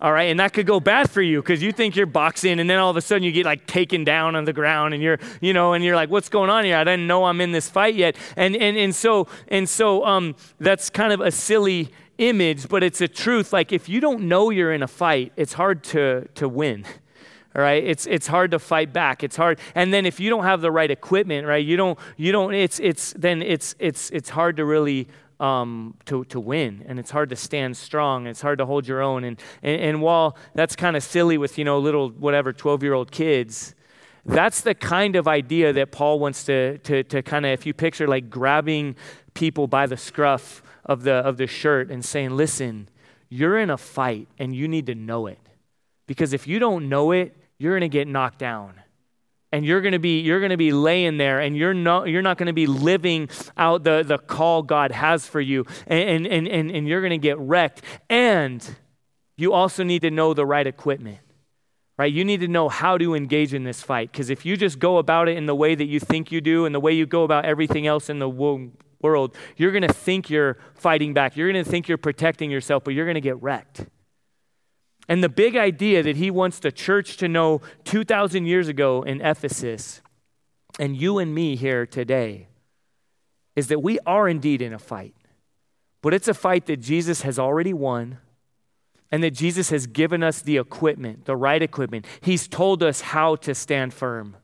All 0.00 0.12
right, 0.12 0.24
and 0.24 0.40
that 0.40 0.52
could 0.52 0.66
go 0.66 0.80
bad 0.80 1.10
for 1.10 1.22
you 1.22 1.40
because 1.40 1.62
you 1.62 1.72
think 1.72 1.94
you're 1.94 2.06
boxing, 2.06 2.58
and 2.58 2.68
then 2.68 2.78
all 2.78 2.90
of 2.90 2.96
a 2.96 3.00
sudden 3.00 3.22
you 3.22 3.32
get 3.32 3.44
like 3.46 3.66
taken 3.66 4.04
down 4.04 4.34
on 4.34 4.44
the 4.44 4.52
ground, 4.52 4.94
and 4.94 5.02
you're, 5.02 5.18
you 5.40 5.52
know, 5.52 5.72
and 5.72 5.84
you're 5.84 5.96
like, 5.96 6.10
"What's 6.10 6.28
going 6.28 6.50
on 6.50 6.64
here? 6.64 6.76
I 6.76 6.84
didn't 6.84 7.06
know 7.06 7.24
I'm 7.24 7.40
in 7.40 7.52
this 7.52 7.68
fight 7.68 7.94
yet." 7.94 8.16
And 8.36 8.56
and 8.56 8.76
and 8.76 8.94
so 8.94 9.28
and 9.48 9.68
so, 9.68 10.04
um, 10.04 10.36
that's 10.58 10.90
kind 10.90 11.12
of 11.12 11.20
a 11.20 11.30
silly 11.30 11.90
image, 12.18 12.68
but 12.68 12.82
it's 12.82 13.00
a 13.00 13.08
truth. 13.08 13.52
Like 13.52 13.72
if 13.72 13.88
you 13.88 14.00
don't 14.00 14.22
know 14.22 14.50
you're 14.50 14.72
in 14.72 14.82
a 14.82 14.88
fight, 14.88 15.32
it's 15.36 15.52
hard 15.52 15.84
to 15.84 16.28
to 16.34 16.48
win. 16.48 16.84
All 17.56 17.62
right, 17.62 17.84
it's 17.84 18.06
it's 18.06 18.26
hard 18.26 18.50
to 18.50 18.58
fight 18.58 18.92
back. 18.92 19.22
It's 19.22 19.36
hard, 19.36 19.60
and 19.76 19.94
then 19.94 20.06
if 20.06 20.18
you 20.18 20.28
don't 20.28 20.42
have 20.42 20.60
the 20.60 20.72
right 20.72 20.90
equipment, 20.90 21.46
right, 21.46 21.64
you 21.64 21.76
don't 21.76 21.98
you 22.16 22.32
don't. 22.32 22.52
It's 22.52 22.80
it's 22.80 23.12
then 23.12 23.42
it's 23.42 23.76
it's 23.78 24.10
it's 24.10 24.30
hard 24.30 24.56
to 24.56 24.64
really 24.64 25.06
um, 25.44 25.94
to, 26.06 26.24
to 26.24 26.40
win. 26.40 26.84
And 26.86 26.98
it's 26.98 27.10
hard 27.10 27.28
to 27.30 27.36
stand 27.36 27.76
strong. 27.76 28.26
It's 28.26 28.40
hard 28.40 28.58
to 28.58 28.66
hold 28.66 28.88
your 28.88 29.02
own. 29.02 29.24
And, 29.24 29.38
and, 29.62 29.80
and 29.80 30.02
while 30.02 30.36
that's 30.54 30.74
kind 30.74 30.96
of 30.96 31.02
silly 31.02 31.36
with 31.36 31.58
you 31.58 31.64
know 31.64 31.78
little 31.78 32.08
whatever 32.08 32.52
12 32.52 32.82
year 32.82 32.94
old 32.94 33.10
kids 33.10 33.74
that's 34.26 34.62
the 34.62 34.74
kind 34.74 35.16
of 35.16 35.28
idea 35.28 35.70
that 35.70 35.92
paul 35.92 36.18
wants 36.18 36.44
to, 36.44 36.78
to, 36.78 37.02
to 37.04 37.22
kind 37.22 37.44
of 37.44 37.52
if 37.52 37.66
you 37.66 37.74
picture 37.74 38.08
like 38.08 38.30
grabbing 38.30 38.96
people 39.34 39.66
by 39.66 39.86
the 39.86 39.98
scruff 39.98 40.62
of 40.86 41.02
the, 41.02 41.12
of 41.12 41.36
the 41.36 41.46
shirt 41.46 41.90
and 41.90 42.02
saying 42.02 42.30
listen 42.30 42.88
you're 43.28 43.58
in 43.58 43.68
a 43.68 43.76
fight 43.76 44.26
and 44.38 44.54
you 44.54 44.68
need 44.68 44.86
to 44.86 44.94
know 44.94 45.26
it. 45.26 45.40
Because 46.06 46.32
if 46.32 46.46
you 46.46 46.58
don't 46.58 46.88
know 46.88 47.12
it 47.12 47.36
you're 47.58 47.72
going 47.72 47.90
to 47.90 47.98
get 47.98 48.08
knocked 48.08 48.38
down 48.38 48.80
and 49.54 49.64
you're 49.64 49.80
going 49.80 49.92
to 49.92 50.00
be 50.00 50.20
you're 50.20 50.40
going 50.40 50.50
to 50.50 50.56
be 50.56 50.72
laying 50.72 51.16
there 51.16 51.38
and 51.38 51.56
you're 51.56 51.72
not 51.72 52.08
you're 52.08 52.22
not 52.22 52.38
going 52.38 52.48
to 52.48 52.52
be 52.52 52.66
living 52.66 53.28
out 53.56 53.84
the 53.84 54.02
the 54.02 54.18
call 54.18 54.62
God 54.62 54.90
has 54.90 55.26
for 55.26 55.40
you 55.40 55.64
and 55.86 56.26
and 56.26 56.48
and, 56.48 56.70
and 56.70 56.88
you're 56.88 57.00
going 57.00 57.10
to 57.10 57.18
get 57.18 57.38
wrecked. 57.38 57.82
And 58.10 58.76
you 59.36 59.52
also 59.52 59.84
need 59.84 60.02
to 60.02 60.10
know 60.10 60.34
the 60.34 60.44
right 60.44 60.66
equipment 60.66 61.18
right? 61.96 62.12
You 62.12 62.24
need 62.24 62.40
to 62.40 62.48
know 62.48 62.68
how 62.68 62.98
to 62.98 63.14
engage 63.14 63.54
in 63.54 63.62
this 63.62 63.80
fight 63.80 64.10
because 64.10 64.28
if 64.28 64.44
you 64.44 64.56
just 64.56 64.80
go 64.80 64.98
about 64.98 65.28
it 65.28 65.36
in 65.36 65.46
the 65.46 65.54
way 65.54 65.76
that 65.76 65.84
you 65.84 66.00
think 66.00 66.32
you 66.32 66.40
do 66.40 66.66
and 66.66 66.74
the 66.74 66.80
way 66.80 66.92
you 66.92 67.06
go 67.06 67.22
about 67.22 67.44
everything 67.44 67.86
else 67.86 68.10
in 68.10 68.18
the 68.18 68.28
world 68.28 69.36
you're 69.56 69.70
going 69.70 69.82
to 69.82 69.92
think 69.92 70.30
you're 70.30 70.58
fighting 70.74 71.14
back. 71.14 71.36
You're 71.36 71.52
going 71.52 71.64
to 71.64 71.70
think 71.70 71.86
you're 71.86 71.98
protecting 71.98 72.50
yourself 72.50 72.82
but 72.82 72.94
you're 72.94 73.06
going 73.06 73.14
to 73.14 73.20
get 73.20 73.40
wrecked 73.40 73.86
and 75.08 75.22
the 75.22 75.28
big 75.28 75.56
idea 75.56 76.02
that 76.02 76.16
he 76.16 76.30
wants 76.30 76.58
the 76.58 76.72
church 76.72 77.16
to 77.18 77.28
know 77.28 77.60
2,000 77.84 78.46
years 78.46 78.68
ago 78.68 79.02
in 79.02 79.20
Ephesus, 79.20 80.00
and 80.78 80.96
you 80.96 81.18
and 81.18 81.34
me 81.34 81.56
here 81.56 81.86
today, 81.86 82.48
is 83.56 83.68
that 83.68 83.82
we 83.82 83.98
are 84.06 84.28
indeed 84.28 84.60
in 84.62 84.72
a 84.72 84.78
fight. 84.78 85.14
But 86.02 86.14
it's 86.14 86.28
a 86.28 86.34
fight 86.34 86.66
that 86.66 86.78
Jesus 86.78 87.22
has 87.22 87.38
already 87.38 87.72
won, 87.72 88.18
and 89.10 89.22
that 89.22 89.30
Jesus 89.30 89.70
has 89.70 89.86
given 89.86 90.22
us 90.22 90.42
the 90.42 90.56
equipment, 90.56 91.24
the 91.24 91.36
right 91.36 91.62
equipment. 91.62 92.06
He's 92.20 92.48
told 92.48 92.82
us 92.82 93.00
how 93.00 93.36
to 93.36 93.54
stand 93.54 93.94
firm 93.94 94.36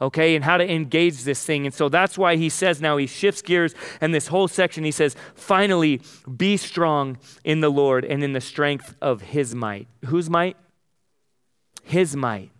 okay, 0.00 0.34
and 0.34 0.44
how 0.44 0.56
to 0.56 0.70
engage 0.70 1.24
this 1.24 1.44
thing. 1.44 1.66
And 1.66 1.74
so 1.74 1.88
that's 1.88 2.18
why 2.18 2.36
he 2.36 2.48
says 2.48 2.80
now, 2.80 2.96
he 2.96 3.06
shifts 3.06 3.42
gears, 3.42 3.74
and 4.00 4.14
this 4.14 4.28
whole 4.28 4.48
section, 4.48 4.84
he 4.84 4.90
says, 4.90 5.16
finally, 5.34 6.00
be 6.36 6.56
strong 6.56 7.18
in 7.44 7.60
the 7.60 7.70
Lord 7.70 8.04
and 8.04 8.22
in 8.22 8.32
the 8.32 8.40
strength 8.40 8.94
of 9.00 9.22
his 9.22 9.54
might. 9.54 9.88
Whose 10.06 10.28
might? 10.28 10.56
His 11.82 12.16
might. 12.16 12.50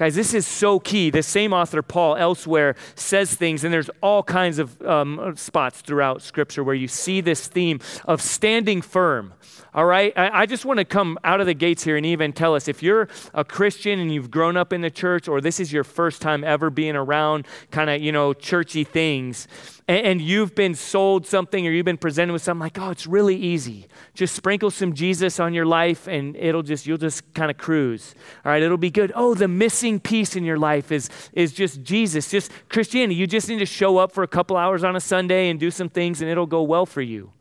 Guys, 0.00 0.14
this 0.14 0.32
is 0.32 0.46
so 0.46 0.80
key. 0.80 1.10
The 1.10 1.22
same 1.22 1.52
author, 1.52 1.82
Paul, 1.82 2.16
elsewhere 2.16 2.74
says 2.94 3.34
things, 3.34 3.64
and 3.64 3.74
there's 3.74 3.90
all 4.00 4.22
kinds 4.22 4.58
of 4.58 4.80
um, 4.80 5.34
spots 5.36 5.82
throughout 5.82 6.22
Scripture 6.22 6.64
where 6.64 6.74
you 6.74 6.88
see 6.88 7.20
this 7.20 7.46
theme 7.48 7.80
of 8.06 8.22
standing 8.22 8.80
firm. 8.80 9.34
All 9.74 9.84
right? 9.84 10.14
I, 10.16 10.40
I 10.40 10.46
just 10.46 10.64
want 10.64 10.78
to 10.78 10.86
come 10.86 11.18
out 11.22 11.40
of 11.40 11.46
the 11.46 11.52
gates 11.52 11.84
here 11.84 11.98
and 11.98 12.06
even 12.06 12.32
tell 12.32 12.54
us 12.54 12.66
if 12.66 12.82
you're 12.82 13.10
a 13.34 13.44
Christian 13.44 14.00
and 14.00 14.10
you've 14.10 14.30
grown 14.30 14.56
up 14.56 14.72
in 14.72 14.80
the 14.80 14.90
church, 14.90 15.28
or 15.28 15.42
this 15.42 15.60
is 15.60 15.70
your 15.70 15.84
first 15.84 16.22
time 16.22 16.44
ever 16.44 16.70
being 16.70 16.96
around 16.96 17.46
kind 17.70 17.90
of, 17.90 18.00
you 18.00 18.10
know, 18.10 18.32
churchy 18.32 18.84
things, 18.84 19.48
and, 19.90 20.06
and 20.06 20.20
you've 20.20 20.54
been 20.54 20.76
sold 20.76 21.26
something 21.26 21.66
or 21.66 21.72
you've 21.72 21.84
been 21.84 21.96
presented 21.96 22.32
with 22.32 22.42
something 22.42 22.60
like, 22.60 22.78
oh, 22.78 22.90
it's 22.90 23.08
really 23.08 23.34
easy. 23.34 23.88
Just 24.14 24.36
sprinkle 24.36 24.70
some 24.70 24.94
Jesus 24.94 25.40
on 25.40 25.52
your 25.52 25.66
life 25.66 26.06
and 26.06 26.36
it'll 26.36 26.62
just, 26.62 26.86
you'll 26.86 26.96
just 26.96 27.34
kind 27.34 27.50
of 27.50 27.58
cruise. 27.58 28.14
All 28.44 28.52
right, 28.52 28.62
it'll 28.62 28.76
be 28.76 28.92
good. 28.92 29.10
Oh, 29.16 29.34
the 29.34 29.48
missing 29.48 29.98
piece 29.98 30.36
in 30.36 30.44
your 30.44 30.58
life 30.58 30.92
is, 30.92 31.10
is 31.32 31.52
just 31.52 31.82
Jesus, 31.82 32.30
just 32.30 32.52
Christianity. 32.68 33.16
You 33.16 33.26
just 33.26 33.48
need 33.48 33.58
to 33.58 33.66
show 33.66 33.98
up 33.98 34.12
for 34.12 34.22
a 34.22 34.28
couple 34.28 34.56
hours 34.56 34.84
on 34.84 34.94
a 34.94 35.00
Sunday 35.00 35.50
and 35.50 35.58
do 35.58 35.72
some 35.72 35.88
things 35.88 36.22
and 36.22 36.30
it'll 36.30 36.46
go 36.46 36.62
well 36.62 36.86
for 36.86 37.02
you. 37.02 37.32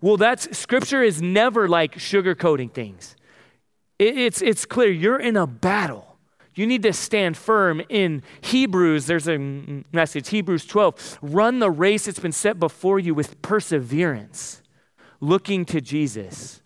Well, 0.00 0.16
that's 0.16 0.56
scripture 0.56 1.02
is 1.02 1.20
never 1.20 1.68
like 1.68 1.96
sugarcoating 1.96 2.72
things. 2.72 3.16
It, 3.98 4.16
it's, 4.16 4.40
it's 4.40 4.66
clear 4.66 4.92
you're 4.92 5.18
in 5.18 5.36
a 5.36 5.48
battle. 5.48 6.15
You 6.56 6.66
need 6.66 6.82
to 6.84 6.92
stand 6.94 7.36
firm 7.36 7.82
in 7.90 8.22
Hebrews. 8.40 9.06
There's 9.06 9.28
a 9.28 9.36
message, 9.92 10.30
Hebrews 10.30 10.64
12. 10.64 11.18
Run 11.20 11.58
the 11.58 11.70
race 11.70 12.06
that's 12.06 12.18
been 12.18 12.32
set 12.32 12.58
before 12.58 12.98
you 12.98 13.14
with 13.14 13.40
perseverance, 13.42 14.62
looking 15.20 15.66
to 15.66 15.82
Jesus. 15.82 16.62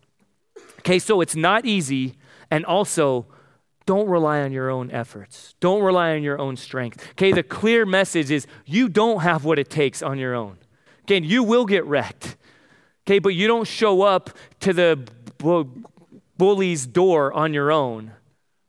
Okay, 0.78 1.00
so 1.00 1.20
it's 1.20 1.35
not 1.35 1.66
easy, 1.66 2.14
and 2.52 2.64
also 2.64 3.26
don't 3.85 4.09
rely 4.09 4.40
on 4.42 4.52
your 4.52 4.70
own 4.70 4.92
efforts. 4.92 5.56
Don't 5.59 5.82
rely 5.82 6.14
on 6.14 6.23
your 6.23 6.38
own 6.38 6.56
strength. 6.56 7.04
Okay, 7.11 7.32
the 7.32 7.42
clear 7.42 7.85
message 7.85 8.30
is 8.30 8.47
you 8.64 8.88
don't 8.88 9.23
have 9.23 9.44
what 9.44 9.59
it 9.59 9.68
takes 9.68 10.02
on 10.02 10.18
your 10.18 10.37
own. 10.37 10.59
Again, 11.02 11.25
you 11.25 11.42
will 11.42 11.66
get 11.66 11.85
wrecked. 11.85 12.37
Okay, 13.04 13.18
but 13.18 13.30
you 13.30 13.49
don't 13.49 13.66
show 13.66 14.02
up 14.02 14.30
to 14.61 14.73
the 14.73 15.04
bully's 16.38 16.87
door 16.87 17.32
on 17.32 17.52
your 17.52 17.73
own. 17.73 18.12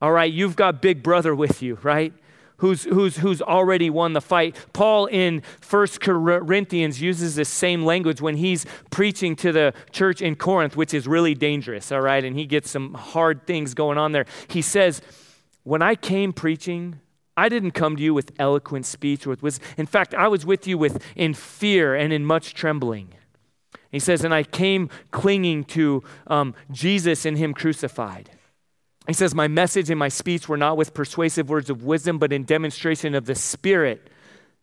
All 0.02 0.12
right, 0.12 0.32
you've 0.32 0.56
got 0.56 0.82
Big 0.82 1.04
Brother 1.04 1.36
with 1.36 1.62
you, 1.62 1.78
right? 1.84 2.14
Who's, 2.58 2.84
who's, 2.84 3.18
who's 3.18 3.42
already 3.42 3.90
won 3.90 4.14
the 4.14 4.22
fight. 4.22 4.56
Paul 4.72 5.08
in 5.08 5.42
First 5.62 6.00
Corinthians 6.00 7.02
uses 7.02 7.36
the 7.36 7.46
same 7.46 7.84
language 7.84 8.22
when 8.22 8.38
he's 8.38 8.66
preaching 8.92 9.36
to 9.38 9.52
the 9.52 9.74
church 9.92 10.22
in 10.22 10.36
Corinth, 10.36 10.76
which 10.76 10.94
is 10.94 11.08
really 11.08 11.34
dangerous, 11.34 11.92
all 11.92 12.02
right? 12.02 12.24
And 12.24 12.36
he 12.36 12.46
gets 12.46 12.70
some 12.70 12.94
hard 12.94 13.48
things 13.48 13.74
going 13.74 13.98
on 13.98 14.12
there. 14.12 14.26
He 14.48 14.62
says, 14.62 15.02
When 15.64 15.82
I 15.82 15.96
came 15.96 16.34
preaching, 16.34 17.00
I 17.36 17.50
didn't 17.50 17.72
come 17.72 17.96
to 17.96 18.04
you 18.04 18.14
with 18.14 18.32
eloquent 18.38 18.86
speech 18.86 19.26
or 19.26 19.36
with. 19.42 19.60
In 19.78 19.88
fact, 19.88 20.14
I 20.14 20.28
was 20.28 20.46
with 20.46 20.68
you 20.68 20.78
with 20.78 21.04
in 21.16 21.34
fear 21.34 21.96
and 21.96 22.14
in 22.14 22.26
much 22.26 22.54
trembling. 22.54 23.16
He 23.92 24.00
says, 24.00 24.24
And 24.24 24.36
I 24.36 24.44
came 24.44 24.90
clinging 25.10 25.64
to 25.66 26.04
um, 26.28 26.54
Jesus 26.72 27.26
and 27.26 27.38
Him 27.38 27.56
crucified. 27.56 28.30
He 29.08 29.14
says, 29.14 29.34
My 29.34 29.48
message 29.48 29.90
and 29.90 30.00
my 30.00 30.10
speech 30.10 30.48
were 30.48 30.58
not 30.58 30.78
with 30.78 30.94
persuasive 30.94 31.50
words 31.50 31.70
of 31.70 31.84
wisdom, 31.84 32.20
but 32.20 32.32
in 32.32 32.44
demonstration 32.44 33.16
of 33.16 33.26
the 33.26 33.36
Spirit 33.36 34.10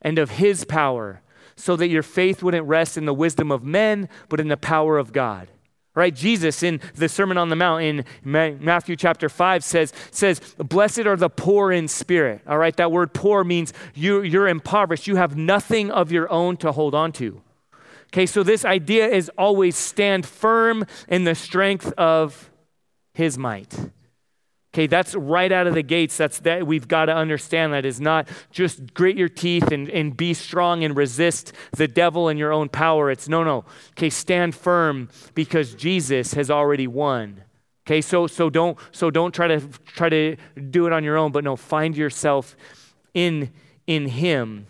and 0.01 0.19
of 0.19 0.31
His 0.31 0.65
power, 0.65 1.23
so 1.57 1.75
that 1.77 1.89
your 1.89 2.03
faith 2.05 2.43
wouldn't 2.43 2.67
rest 2.67 2.97
in 2.97 3.05
the 3.05 3.15
wisdom 3.15 3.51
of 3.51 3.65
men, 3.65 4.09
but 4.29 4.41
in 4.41 4.49
the 4.49 4.57
power 4.57 4.97
of 4.97 5.13
God. 5.13 5.49
Right? 5.95 6.15
Jesus 6.15 6.63
in 6.63 6.81
the 6.95 7.09
Sermon 7.09 7.37
on 7.37 7.49
the 7.49 7.57
Mount 7.57 7.83
in 7.83 8.05
Matthew 8.23 8.95
chapter 8.95 9.29
5 9.29 9.65
says, 9.65 9.93
says, 10.13 10.39
Blessed 10.57 11.01
are 11.01 11.17
the 11.17 11.29
poor 11.29 11.73
in 11.73 11.89
spirit. 11.89 12.43
All 12.47 12.59
right, 12.59 12.77
that 12.77 12.93
word 12.93 13.13
poor 13.13 13.43
means 13.43 13.73
you, 13.95 14.23
you're 14.23 14.47
impoverished. 14.47 15.09
You 15.09 15.17
have 15.17 15.37
nothing 15.37 15.91
of 15.91 16.13
your 16.13 16.31
own 16.31 16.57
to 16.59 16.71
hold 16.71 16.95
on 16.95 17.11
to. 17.15 17.43
Okay, 18.13 18.27
so 18.27 18.45
this 18.45 18.65
idea 18.65 19.09
is 19.09 19.29
always 19.37 19.77
stand 19.77 20.25
firm 20.25 20.87
in 21.09 21.25
the 21.25 21.35
strength 21.35 21.93
of 21.99 22.49
his 23.13 23.37
might. 23.37 23.91
Okay, 24.79 24.87
that's 24.87 25.17
right 25.17 25.51
out 25.51 25.67
of 25.67 25.75
the 25.75 25.83
gates. 25.83 26.17
That's 26.17 26.39
that 26.39 26.65
we've 26.65 26.87
got 26.87 27.07
to 27.07 27.13
understand 27.13 27.73
that 27.73 27.85
is 27.85 28.01
not 28.01 28.29
just 28.53 28.95
grit 28.95 29.17
your 29.17 29.29
teeth 29.29 29.73
and, 29.73 29.91
and 29.91 30.17
be 30.17 30.33
strong 30.35 30.85
and 30.85 30.95
resist 30.95 31.53
the 31.73 31.89
devil 31.89 32.29
in 32.29 32.37
your 32.37 32.53
own 32.53 32.69
power. 32.69 33.11
It's 33.11 33.29
no, 33.29 33.43
no. 33.43 33.65
Okay, 33.95 34.09
stand 34.09 34.55
firm 34.55 35.09
because 35.35 35.75
Jesus 35.75 36.35
has 36.35 36.49
already 36.49 36.87
won. 36.87 37.43
Okay, 37.89 38.01
so 38.01 38.29
so 38.29 38.49
don't 38.49 38.79
so 38.93 39.11
don't 39.11 39.35
try 39.35 39.49
to 39.49 39.61
try 39.97 40.11
to 40.11 40.37
do 40.71 40.87
it 40.87 40.93
on 40.93 41.03
your 41.03 41.17
own, 41.17 41.33
but 41.33 41.43
no, 41.43 41.57
find 41.57 41.97
yourself 41.97 42.55
in 43.15 43.51
in 43.89 44.07
him. 44.07 44.69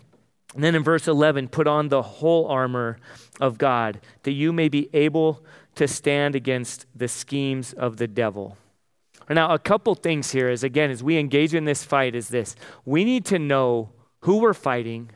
And 0.55 0.63
then 0.63 0.73
in 0.73 0.81
verse 0.81 1.07
11, 1.07 1.49
put 1.49 1.67
on 1.67 1.89
the 1.89 2.01
whole 2.01 2.47
armor 2.47 2.97
of 3.39 3.59
God 3.59 4.01
that 4.23 4.31
you 4.31 4.51
may 4.53 4.69
be 4.69 4.89
able 4.91 5.45
to 5.75 5.87
stand 5.87 6.33
against 6.33 6.87
the 6.95 7.07
schemes 7.07 7.73
of 7.73 7.97
the 7.97 8.07
devil. 8.07 8.57
Now, 9.29 9.53
a 9.53 9.59
couple 9.59 9.93
things 9.93 10.31
here 10.31 10.49
is 10.49 10.63
again, 10.63 10.89
as 10.89 11.03
we 11.03 11.17
engage 11.17 11.53
in 11.53 11.65
this 11.65 11.83
fight, 11.83 12.15
is 12.15 12.29
this 12.29 12.55
we 12.85 13.03
need 13.03 13.25
to 13.25 13.37
know 13.37 13.91
who 14.21 14.39
we're 14.39 14.53
fighting 14.53 15.11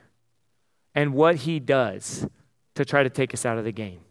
and 0.93 1.13
what 1.13 1.37
he 1.37 1.59
does 1.59 2.27
to 2.75 2.85
try 2.85 3.03
to 3.03 3.09
take 3.09 3.33
us 3.33 3.45
out 3.45 3.57
of 3.57 3.63
the 3.63 3.71
game. 3.71 4.01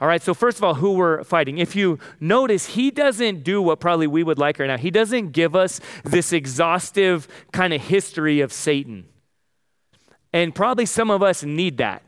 All 0.00 0.08
right, 0.08 0.22
so 0.22 0.34
first 0.34 0.58
of 0.58 0.64
all, 0.64 0.74
who 0.74 0.92
we're 0.92 1.22
fighting. 1.24 1.58
If 1.58 1.76
you 1.76 1.98
notice, 2.18 2.66
he 2.66 2.90
doesn't 2.90 3.44
do 3.44 3.62
what 3.62 3.80
probably 3.80 4.06
we 4.06 4.22
would 4.22 4.38
like 4.38 4.58
right 4.58 4.66
now. 4.66 4.76
He 4.76 4.90
doesn't 4.90 5.30
give 5.30 5.54
us 5.54 5.80
this 6.04 6.32
exhaustive 6.32 7.28
kind 7.52 7.72
of 7.72 7.80
history 7.80 8.40
of 8.40 8.52
Satan. 8.52 9.06
And 10.32 10.54
probably 10.54 10.84
some 10.84 11.10
of 11.10 11.22
us 11.22 11.44
need 11.44 11.76
that 11.78 12.02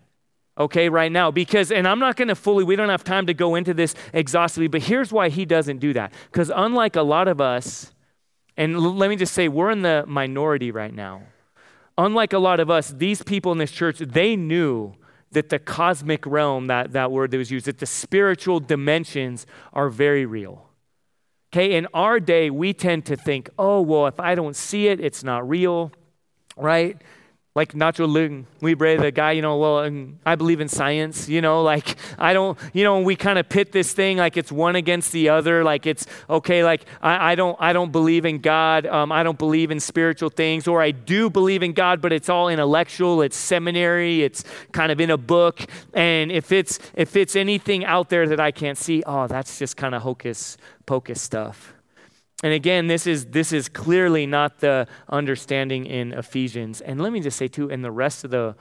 okay, 0.58 0.88
right 0.88 1.10
now. 1.10 1.30
Because, 1.30 1.70
and 1.70 1.86
I'm 1.86 1.98
not 1.98 2.16
going 2.16 2.28
to 2.28 2.34
fully, 2.34 2.64
we 2.64 2.76
don't 2.76 2.88
have 2.88 3.04
time 3.04 3.26
to 3.26 3.34
go 3.34 3.54
into 3.54 3.74
this 3.74 3.94
exhaustively, 4.12 4.68
but 4.68 4.82
here's 4.82 5.12
why 5.12 5.28
he 5.28 5.44
doesn't 5.44 5.78
do 5.78 5.92
that. 5.92 6.12
Because 6.30 6.50
unlike 6.54 6.96
a 6.96 7.02
lot 7.02 7.28
of 7.28 7.40
us, 7.40 7.92
and 8.56 8.74
l- 8.74 8.94
let 8.94 9.10
me 9.10 9.16
just 9.16 9.34
say, 9.34 9.48
we're 9.48 9.70
in 9.70 9.82
the 9.82 10.04
minority 10.06 10.70
right 10.70 10.94
now. 10.94 11.22
Unlike 11.98 12.32
a 12.32 12.38
lot 12.38 12.60
of 12.60 12.70
us, 12.70 12.90
these 12.90 13.22
people 13.22 13.52
in 13.52 13.58
this 13.58 13.70
church, 13.70 13.98
they 13.98 14.36
knew 14.36 14.94
that 15.32 15.48
the 15.48 15.58
cosmic 15.58 16.24
realm, 16.26 16.66
that, 16.66 16.92
that 16.92 17.10
word 17.10 17.30
that 17.30 17.38
was 17.38 17.50
used, 17.50 17.66
that 17.66 17.78
the 17.78 17.86
spiritual 17.86 18.60
dimensions 18.60 19.46
are 19.72 19.88
very 19.88 20.24
real. 20.24 20.66
Okay, 21.52 21.74
in 21.74 21.86
our 21.94 22.20
day, 22.20 22.50
we 22.50 22.72
tend 22.72 23.06
to 23.06 23.16
think, 23.16 23.48
oh, 23.58 23.80
well, 23.80 24.06
if 24.06 24.20
I 24.20 24.34
don't 24.34 24.56
see 24.56 24.88
it, 24.88 25.00
it's 25.00 25.24
not 25.24 25.48
real, 25.48 25.92
right? 26.56 27.00
Like 27.56 27.72
Nacho 27.72 28.06
Libre, 28.60 28.98
the 28.98 29.10
guy, 29.10 29.32
you 29.32 29.40
know, 29.40 29.56
well, 29.56 29.90
I 30.26 30.34
believe 30.34 30.60
in 30.60 30.68
science, 30.68 31.26
you 31.26 31.40
know, 31.40 31.62
like 31.62 31.96
I 32.18 32.34
don't, 32.34 32.58
you 32.74 32.84
know, 32.84 33.00
we 33.00 33.16
kind 33.16 33.38
of 33.38 33.48
pit 33.48 33.72
this 33.72 33.94
thing 33.94 34.18
like 34.18 34.36
it's 34.36 34.52
one 34.52 34.76
against 34.76 35.10
the 35.10 35.30
other, 35.30 35.64
like 35.64 35.86
it's 35.86 36.06
okay, 36.28 36.62
like 36.62 36.84
I, 37.00 37.32
I 37.32 37.34
don't, 37.34 37.56
I 37.58 37.72
don't 37.72 37.92
believe 37.92 38.26
in 38.26 38.40
God, 38.40 38.84
um, 38.84 39.10
I 39.10 39.22
don't 39.22 39.38
believe 39.38 39.70
in 39.70 39.80
spiritual 39.80 40.28
things, 40.28 40.68
or 40.68 40.82
I 40.82 40.90
do 40.90 41.30
believe 41.30 41.62
in 41.62 41.72
God, 41.72 42.02
but 42.02 42.12
it's 42.12 42.28
all 42.28 42.50
intellectual, 42.50 43.22
it's 43.22 43.38
seminary, 43.38 44.22
it's 44.22 44.44
kind 44.72 44.92
of 44.92 45.00
in 45.00 45.10
a 45.10 45.16
book, 45.16 45.64
and 45.94 46.30
if 46.30 46.52
it's 46.52 46.78
if 46.92 47.16
it's 47.16 47.34
anything 47.34 47.86
out 47.86 48.10
there 48.10 48.28
that 48.28 48.38
I 48.38 48.50
can't 48.50 48.76
see, 48.76 49.02
oh, 49.06 49.28
that's 49.28 49.58
just 49.58 49.78
kind 49.78 49.94
of 49.94 50.02
hocus 50.02 50.58
pocus 50.84 51.22
stuff. 51.22 51.75
And 52.42 52.52
again, 52.52 52.86
this 52.86 53.06
is, 53.06 53.26
this 53.26 53.52
is 53.52 53.68
clearly 53.68 54.26
not 54.26 54.60
the 54.60 54.86
understanding 55.08 55.86
in 55.86 56.12
Ephesians. 56.12 56.80
And 56.80 57.00
let 57.00 57.12
me 57.12 57.20
just 57.20 57.38
say, 57.38 57.48
too, 57.48 57.70
in 57.70 57.80
the 57.82 57.90
rest 57.90 58.24
of 58.24 58.30
the 58.30 58.54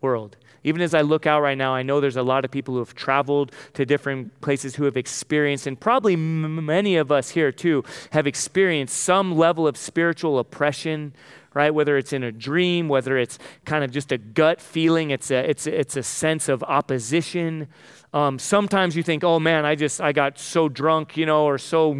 world. 0.00 0.36
Even 0.64 0.80
as 0.80 0.94
I 0.94 1.00
look 1.00 1.26
out 1.26 1.40
right 1.40 1.58
now, 1.58 1.74
I 1.74 1.82
know 1.82 2.00
there's 2.00 2.16
a 2.16 2.22
lot 2.22 2.44
of 2.44 2.52
people 2.52 2.74
who 2.74 2.78
have 2.78 2.94
traveled 2.94 3.50
to 3.74 3.84
different 3.84 4.40
places 4.40 4.76
who 4.76 4.84
have 4.84 4.96
experienced, 4.96 5.66
and 5.66 5.78
probably 5.78 6.12
m- 6.12 6.64
many 6.64 6.96
of 6.96 7.10
us 7.10 7.30
here 7.30 7.50
too 7.50 7.84
have 8.10 8.28
experienced 8.28 8.96
some 8.96 9.36
level 9.36 9.66
of 9.66 9.76
spiritual 9.76 10.38
oppression, 10.38 11.14
right? 11.54 11.72
Whether 11.72 11.96
it's 11.96 12.12
in 12.12 12.22
a 12.22 12.32
dream, 12.32 12.88
whether 12.88 13.16
it's 13.18 13.38
kind 13.64 13.84
of 13.84 13.90
just 13.90 14.12
a 14.12 14.18
gut 14.18 14.60
feeling, 14.60 15.10
it's 15.10 15.30
a, 15.30 15.48
it's 15.48 15.66
it's 15.66 15.96
a 15.96 16.02
sense 16.02 16.48
of 16.48 16.62
opposition. 16.62 17.68
Um, 18.14 18.38
sometimes 18.38 18.94
you 18.94 19.02
think, 19.02 19.24
oh 19.24 19.40
man, 19.40 19.64
I 19.64 19.74
just, 19.74 19.98
I 19.98 20.12
got 20.12 20.38
so 20.38 20.68
drunk, 20.68 21.16
you 21.16 21.24
know, 21.24 21.46
or 21.46 21.56
so 21.56 21.96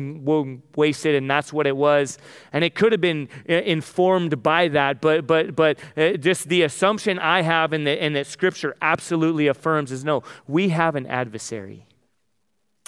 wasted, 0.76 1.14
and 1.14 1.30
that's 1.30 1.54
what 1.54 1.66
it 1.66 1.74
was. 1.74 2.18
And 2.52 2.62
it 2.62 2.74
could 2.74 2.92
have 2.92 3.00
been 3.00 3.30
uh, 3.48 3.54
informed 3.54 4.42
by 4.42 4.68
that, 4.68 5.00
but, 5.00 5.26
but, 5.26 5.56
but 5.56 5.78
uh, 5.96 6.18
just 6.18 6.50
the 6.50 6.62
assumption 6.62 7.18
I 7.18 7.40
have 7.40 7.72
and, 7.72 7.88
and 7.88 8.14
that 8.14 8.26
scripture 8.26 8.76
absolutely 8.82 9.46
affirms 9.46 9.90
is 9.90 10.04
no, 10.04 10.22
we 10.46 10.68
have 10.68 10.96
an 10.96 11.06
adversary. 11.06 11.86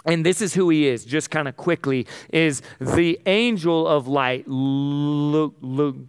And 0.04 0.26
this 0.26 0.42
is 0.42 0.52
who 0.52 0.68
he 0.68 0.86
is, 0.86 1.06
just 1.06 1.30
kind 1.30 1.48
of 1.48 1.56
quickly, 1.56 2.06
is 2.28 2.60
the 2.78 3.18
angel 3.24 3.88
of 3.88 4.06
light, 4.06 4.46
Lu- 4.46 5.54
Lu- 5.62 6.08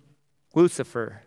Lucifer 0.56 1.22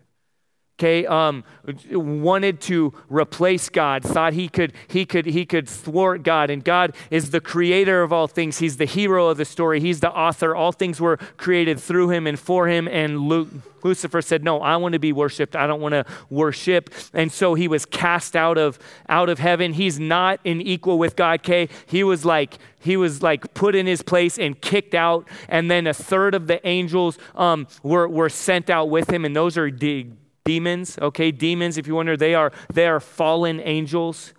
okay, 0.79 1.05
um, 1.05 1.43
wanted 1.91 2.61
to 2.61 2.93
replace 3.09 3.67
God, 3.67 4.01
thought 4.01 4.31
he 4.31 4.47
could, 4.47 4.71
he, 4.87 5.05
could, 5.05 5.25
he 5.25 5.45
could 5.45 5.67
thwart 5.67 6.23
God. 6.23 6.49
And 6.49 6.63
God 6.63 6.95
is 7.11 7.31
the 7.31 7.41
creator 7.41 8.01
of 8.01 8.13
all 8.13 8.27
things. 8.27 8.59
He's 8.59 8.77
the 8.77 8.85
hero 8.85 9.27
of 9.27 9.37
the 9.37 9.45
story. 9.45 9.81
He's 9.81 9.99
the 9.99 10.11
author. 10.11 10.55
All 10.55 10.71
things 10.71 11.01
were 11.01 11.17
created 11.35 11.79
through 11.79 12.11
him 12.11 12.25
and 12.25 12.39
for 12.39 12.69
him. 12.69 12.87
And 12.87 13.19
Luke, 13.19 13.49
Lucifer 13.83 14.21
said, 14.21 14.43
No, 14.43 14.61
I 14.61 14.77
want 14.77 14.93
to 14.93 14.99
be 14.99 15.11
worshiped. 15.11 15.55
I 15.55 15.67
don't 15.67 15.81
want 15.81 15.93
to 15.93 16.05
worship. 16.29 16.93
And 17.13 17.31
so 17.31 17.55
he 17.55 17.67
was 17.67 17.85
cast 17.85 18.35
out 18.35 18.57
of, 18.57 18.79
out 19.09 19.27
of 19.27 19.39
heaven. 19.39 19.73
He's 19.73 19.99
not 19.99 20.39
in 20.45 20.61
equal 20.61 20.97
with 20.97 21.17
God, 21.17 21.41
okay? 21.41 21.67
He 21.87 22.03
was 22.03 22.23
like, 22.23 22.57
he 22.79 22.95
was 22.95 23.21
like 23.21 23.53
put 23.53 23.75
in 23.75 23.85
his 23.85 24.01
place 24.01 24.39
and 24.39 24.59
kicked 24.59 24.95
out. 24.95 25.27
And 25.49 25.69
then 25.69 25.87
a 25.87 25.93
third 25.93 26.33
of 26.35 26.47
the 26.47 26.65
angels 26.65 27.17
um, 27.35 27.67
were, 27.83 28.07
were 28.07 28.29
sent 28.29 28.69
out 28.69 28.89
with 28.89 29.09
him. 29.09 29.25
And 29.25 29.35
those 29.35 29.57
are 29.57 29.69
de- 29.69 30.11
demons 30.43 30.97
okay? 30.99 31.31
Demons 31.31 31.77
if 31.77 31.87
you 31.87 31.95
wonder 31.95 32.17
they 32.17 32.33
are 32.35 32.51
they 32.73 32.87
are 32.87 32.99
fallen 32.99 33.59
angels. 33.63 34.33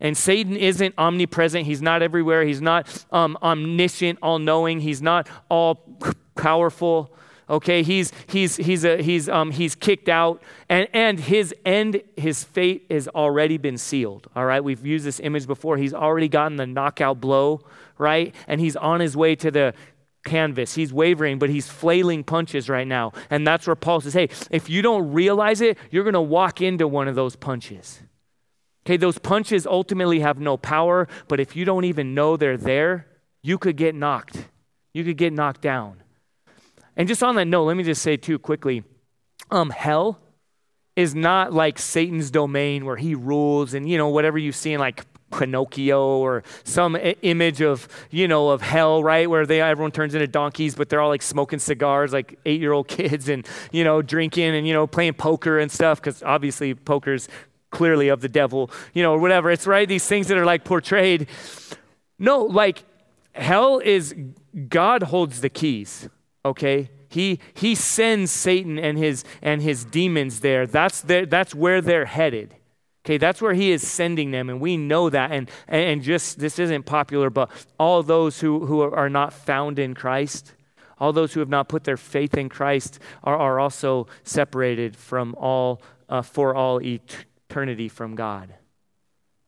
And 0.00 0.16
satan 0.16 0.56
isn't 0.56 0.94
omnipresent. 0.96 1.66
He's 1.66 1.82
not 1.82 2.02
everywhere. 2.02 2.44
He's 2.44 2.60
not 2.60 3.04
um, 3.10 3.36
omniscient 3.42 4.20
all-knowing. 4.22 4.80
He's 4.80 5.02
not 5.02 5.28
all 5.48 5.98
powerful 6.36 7.14
okay? 7.50 7.82
He's 7.82 8.12
he's 8.26 8.56
he's 8.56 8.84
a, 8.84 9.02
he's 9.02 9.28
um 9.28 9.50
he's 9.50 9.74
kicked 9.74 10.08
out. 10.08 10.42
And 10.68 10.86
and 10.92 11.18
his 11.18 11.54
end 11.64 12.02
his 12.16 12.44
fate 12.44 12.86
has 12.90 13.08
already 13.08 13.56
been 13.56 13.78
sealed 13.78 14.28
all 14.36 14.44
right? 14.44 14.62
We've 14.62 14.84
used 14.84 15.04
this 15.04 15.20
image 15.20 15.46
before. 15.46 15.76
He's 15.76 15.94
already 15.94 16.28
gotten 16.28 16.56
the 16.56 16.66
knockout 16.66 17.20
blow 17.20 17.62
right? 17.98 18.34
And 18.46 18.60
he's 18.60 18.76
on 18.76 19.00
his 19.00 19.16
way 19.16 19.34
to 19.36 19.50
the 19.50 19.74
canvas. 20.28 20.74
He's 20.74 20.92
wavering, 20.92 21.38
but 21.38 21.50
he's 21.50 21.68
flailing 21.68 22.24
punches 22.24 22.68
right 22.68 22.86
now. 22.86 23.12
And 23.30 23.46
that's 23.46 23.66
where 23.66 23.76
Paul 23.76 24.00
says, 24.00 24.14
hey, 24.14 24.28
if 24.50 24.68
you 24.68 24.82
don't 24.82 25.12
realize 25.12 25.60
it, 25.60 25.78
you're 25.90 26.04
going 26.04 26.14
to 26.14 26.20
walk 26.20 26.60
into 26.60 26.86
one 26.86 27.08
of 27.08 27.14
those 27.14 27.36
punches. 27.36 28.02
Okay, 28.86 28.96
those 28.96 29.18
punches 29.18 29.66
ultimately 29.66 30.20
have 30.20 30.38
no 30.38 30.56
power, 30.56 31.08
but 31.28 31.40
if 31.40 31.54
you 31.54 31.64
don't 31.64 31.84
even 31.84 32.14
know 32.14 32.36
they're 32.36 32.56
there, 32.56 33.06
you 33.42 33.58
could 33.58 33.76
get 33.76 33.94
knocked. 33.94 34.48
You 34.94 35.04
could 35.04 35.16
get 35.16 35.32
knocked 35.32 35.60
down. 35.60 36.02
And 36.96 37.06
just 37.06 37.22
on 37.22 37.36
that 37.36 37.46
note, 37.46 37.64
let 37.64 37.76
me 37.76 37.84
just 37.84 38.02
say 38.02 38.16
too 38.16 38.38
quickly 38.38 38.82
um, 39.50 39.70
hell 39.70 40.20
is 40.96 41.14
not 41.14 41.52
like 41.52 41.78
Satan's 41.78 42.30
domain 42.30 42.84
where 42.84 42.96
he 42.96 43.14
rules 43.14 43.72
and, 43.72 43.88
you 43.88 43.96
know, 43.96 44.08
whatever 44.08 44.36
you 44.36 44.50
see 44.50 44.72
in 44.72 44.80
like 44.80 45.07
Pinocchio 45.30 46.00
or 46.18 46.42
some 46.64 46.96
image 47.22 47.60
of, 47.60 47.88
you 48.10 48.28
know, 48.28 48.50
of 48.50 48.62
hell, 48.62 49.02
right? 49.02 49.28
Where 49.28 49.46
they 49.46 49.60
everyone 49.60 49.92
turns 49.92 50.14
into 50.14 50.26
donkeys, 50.26 50.74
but 50.74 50.88
they're 50.88 51.00
all 51.00 51.08
like 51.08 51.22
smoking 51.22 51.58
cigars, 51.58 52.12
like 52.12 52.38
eight 52.46 52.60
year 52.60 52.72
old 52.72 52.88
kids, 52.98 53.28
and 53.28 53.46
you 53.72 53.84
know, 53.84 54.02
drinking 54.02 54.54
and 54.54 54.66
you 54.66 54.72
know, 54.72 54.86
playing 54.86 55.14
poker 55.14 55.58
and 55.58 55.70
stuff. 55.70 56.00
Because 56.00 56.22
obviously, 56.22 56.74
poker's 56.74 57.28
clearly 57.70 58.08
of 58.08 58.20
the 58.20 58.28
devil, 58.28 58.70
you 58.94 59.02
know, 59.02 59.12
or 59.12 59.18
whatever. 59.18 59.50
It's 59.50 59.66
right 59.66 59.88
these 59.88 60.06
things 60.06 60.28
that 60.28 60.38
are 60.38 60.46
like 60.46 60.64
portrayed. 60.64 61.26
No, 62.18 62.42
like 62.44 62.84
hell 63.32 63.78
is 63.78 64.14
God 64.68 65.04
holds 65.04 65.40
the 65.40 65.48
keys. 65.48 66.08
Okay, 66.44 66.90
he 67.08 67.40
he 67.54 67.74
sends 67.74 68.30
Satan 68.30 68.78
and 68.78 68.98
his 68.98 69.24
and 69.42 69.62
his 69.62 69.84
demons 69.84 70.40
there. 70.40 70.66
That's 70.66 71.00
their, 71.00 71.26
that's 71.26 71.54
where 71.54 71.80
they're 71.80 72.06
headed. 72.06 72.54
Okay, 73.08 73.16
that's 73.16 73.40
where 73.40 73.54
he 73.54 73.70
is 73.70 73.88
sending 73.88 74.32
them, 74.32 74.50
and 74.50 74.60
we 74.60 74.76
know 74.76 75.08
that. 75.08 75.32
And, 75.32 75.50
and 75.66 76.02
just, 76.02 76.38
this 76.38 76.58
isn't 76.58 76.82
popular, 76.82 77.30
but 77.30 77.50
all 77.78 78.02
those 78.02 78.38
who, 78.38 78.66
who 78.66 78.82
are 78.82 79.08
not 79.08 79.32
found 79.32 79.78
in 79.78 79.94
Christ, 79.94 80.52
all 80.98 81.14
those 81.14 81.32
who 81.32 81.40
have 81.40 81.48
not 81.48 81.70
put 81.70 81.84
their 81.84 81.96
faith 81.96 82.36
in 82.36 82.50
Christ 82.50 82.98
are, 83.24 83.38
are 83.38 83.58
also 83.58 84.08
separated 84.24 84.94
from 84.94 85.34
all, 85.36 85.80
uh, 86.10 86.20
for 86.20 86.54
all 86.54 86.82
eternity 86.82 87.88
from 87.88 88.14
God. 88.14 88.52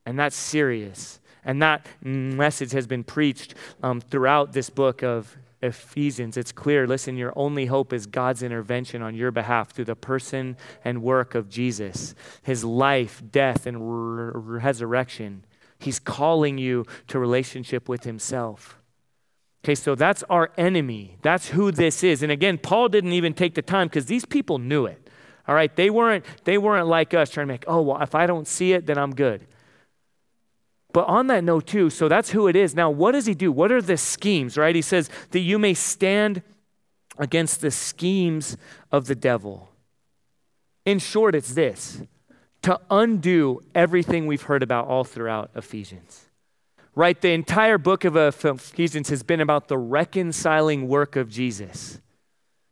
And 0.06 0.18
that's 0.18 0.36
serious. 0.36 1.20
And 1.44 1.60
that 1.60 1.86
message 2.02 2.72
has 2.72 2.86
been 2.86 3.04
preached 3.04 3.54
um, 3.82 4.00
throughout 4.00 4.54
this 4.54 4.70
book 4.70 5.02
of 5.02 5.36
Ephesians, 5.62 6.36
it's 6.36 6.52
clear 6.52 6.86
listen, 6.86 7.16
your 7.16 7.32
only 7.36 7.66
hope 7.66 7.92
is 7.92 8.06
God's 8.06 8.42
intervention 8.42 9.02
on 9.02 9.14
your 9.14 9.30
behalf 9.30 9.70
through 9.70 9.84
the 9.84 9.96
person 9.96 10.56
and 10.84 11.02
work 11.02 11.34
of 11.34 11.48
Jesus, 11.48 12.14
his 12.42 12.64
life, 12.64 13.22
death, 13.30 13.66
and 13.66 13.78
resurrection. 13.80 15.44
He's 15.78 15.98
calling 15.98 16.58
you 16.58 16.86
to 17.08 17.18
relationship 17.18 17.88
with 17.88 18.04
himself. 18.04 18.78
Okay, 19.64 19.74
so 19.74 19.94
that's 19.94 20.22
our 20.30 20.50
enemy. 20.56 21.18
That's 21.20 21.48
who 21.50 21.70
this 21.70 22.02
is. 22.02 22.22
And 22.22 22.32
again, 22.32 22.56
Paul 22.56 22.88
didn't 22.88 23.12
even 23.12 23.34
take 23.34 23.54
the 23.54 23.62
time 23.62 23.88
because 23.88 24.06
these 24.06 24.24
people 24.24 24.58
knew 24.58 24.86
it. 24.86 25.10
All 25.46 25.54
right, 25.54 25.74
they 25.74 25.90
weren't 25.90 26.24
they 26.44 26.58
weren't 26.58 26.86
like 26.86 27.12
us 27.12 27.28
trying 27.30 27.48
to 27.48 27.52
make, 27.52 27.64
oh, 27.66 27.82
well, 27.82 28.00
if 28.00 28.14
I 28.14 28.26
don't 28.26 28.46
see 28.46 28.72
it, 28.72 28.86
then 28.86 28.96
I'm 28.96 29.14
good. 29.14 29.46
But 30.92 31.06
on 31.06 31.28
that 31.28 31.44
note, 31.44 31.66
too, 31.66 31.90
so 31.90 32.08
that's 32.08 32.30
who 32.30 32.48
it 32.48 32.56
is. 32.56 32.74
Now, 32.74 32.90
what 32.90 33.12
does 33.12 33.26
he 33.26 33.34
do? 33.34 33.52
What 33.52 33.70
are 33.70 33.82
the 33.82 33.96
schemes, 33.96 34.56
right? 34.56 34.74
He 34.74 34.82
says 34.82 35.08
that 35.30 35.40
you 35.40 35.58
may 35.58 35.74
stand 35.74 36.42
against 37.18 37.60
the 37.60 37.70
schemes 37.70 38.56
of 38.90 39.06
the 39.06 39.14
devil. 39.14 39.70
In 40.84 40.98
short, 40.98 41.34
it's 41.34 41.54
this 41.54 42.02
to 42.62 42.80
undo 42.90 43.60
everything 43.74 44.26
we've 44.26 44.42
heard 44.42 44.62
about 44.62 44.86
all 44.86 45.04
throughout 45.04 45.50
Ephesians. 45.54 46.26
Right? 46.94 47.20
The 47.20 47.30
entire 47.30 47.78
book 47.78 48.04
of 48.04 48.16
Ephesians 48.16 49.08
has 49.10 49.22
been 49.22 49.40
about 49.40 49.68
the 49.68 49.78
reconciling 49.78 50.88
work 50.88 51.16
of 51.16 51.30
Jesus. 51.30 52.00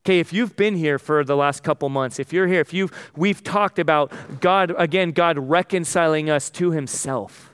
Okay, 0.05 0.21
if 0.21 0.33
you've 0.33 0.57
been 0.57 0.75
here 0.75 0.99
for 0.99 1.23
the 1.23 1.37
last 1.37 1.63
couple 1.63 1.89
months, 1.89 2.19
if 2.19 2.33
you're 2.33 2.47
here, 2.47 2.61
if 2.61 2.73
you've 2.73 2.93
we've 3.15 3.45
talked 3.45 3.79
about 3.79 4.13
God 4.41 4.75
again, 4.79 5.13
God 5.13 5.39
reconciling 5.39 6.31
us 6.31 6.51
to 6.51 6.71
himself. 6.71 7.53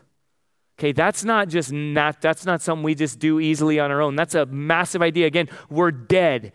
Okay, 0.79 0.91
that's 0.91 1.23
not 1.23 1.49
just 1.49 1.73
not 1.73 2.21
that's 2.21 2.45
not 2.45 2.61
something 2.61 2.83
we 2.83 2.97
just 2.97 3.21
do 3.21 3.39
easily 3.39 3.79
on 3.79 3.93
our 3.93 4.03
own. 4.03 4.17
That's 4.17 4.35
a 4.35 4.47
massive 4.47 5.03
idea. 5.03 5.27
Again, 5.27 5.49
we're 5.71 5.93
dead. 5.93 6.53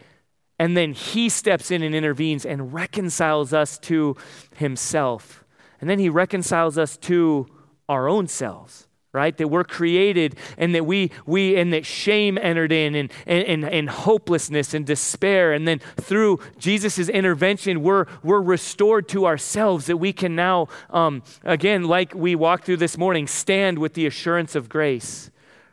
And 0.59 0.75
then 0.75 0.91
he 0.91 1.29
steps 1.29 1.71
in 1.71 1.81
and 1.81 1.95
intervenes 1.95 2.45
and 2.45 2.73
reconciles 2.73 3.53
us 3.53 3.79
to 3.79 4.17
himself. 4.57 5.45
And 5.79 5.89
then 5.89 5.99
he 5.99 6.09
reconciles 6.09 6.77
us 6.77 6.97
to 6.97 7.47
our 7.87 8.09
own 8.09 8.27
selves 8.27 8.88
right? 9.11 9.35
That 9.37 9.47
we're 9.47 9.63
created 9.63 10.35
and 10.57 10.75
that 10.75 10.85
we 10.85 11.11
we 11.25 11.55
and 11.57 11.73
that 11.73 11.85
shame 11.85 12.37
entered 12.37 12.71
in 12.71 12.95
and 12.95 13.11
and, 13.25 13.43
and, 13.45 13.65
and 13.65 13.89
hopelessness 13.89 14.73
and 14.73 14.85
despair. 14.85 15.53
And 15.53 15.67
then 15.67 15.79
through 15.97 16.39
jesus' 16.57 17.09
intervention 17.09 17.81
we're 17.81 18.05
we're 18.23 18.41
restored 18.41 19.07
to 19.09 19.25
ourselves 19.25 19.87
that 19.87 19.97
we 19.97 20.13
can 20.13 20.35
now 20.35 20.67
um, 20.89 21.23
again 21.43 21.83
like 21.83 22.13
we 22.13 22.35
walked 22.35 22.65
through 22.65 22.77
this 22.77 22.97
morning 22.97 23.27
stand 23.27 23.79
with 23.79 23.93
the 23.93 24.05
assurance 24.05 24.55
of 24.55 24.69
grace 24.69 25.31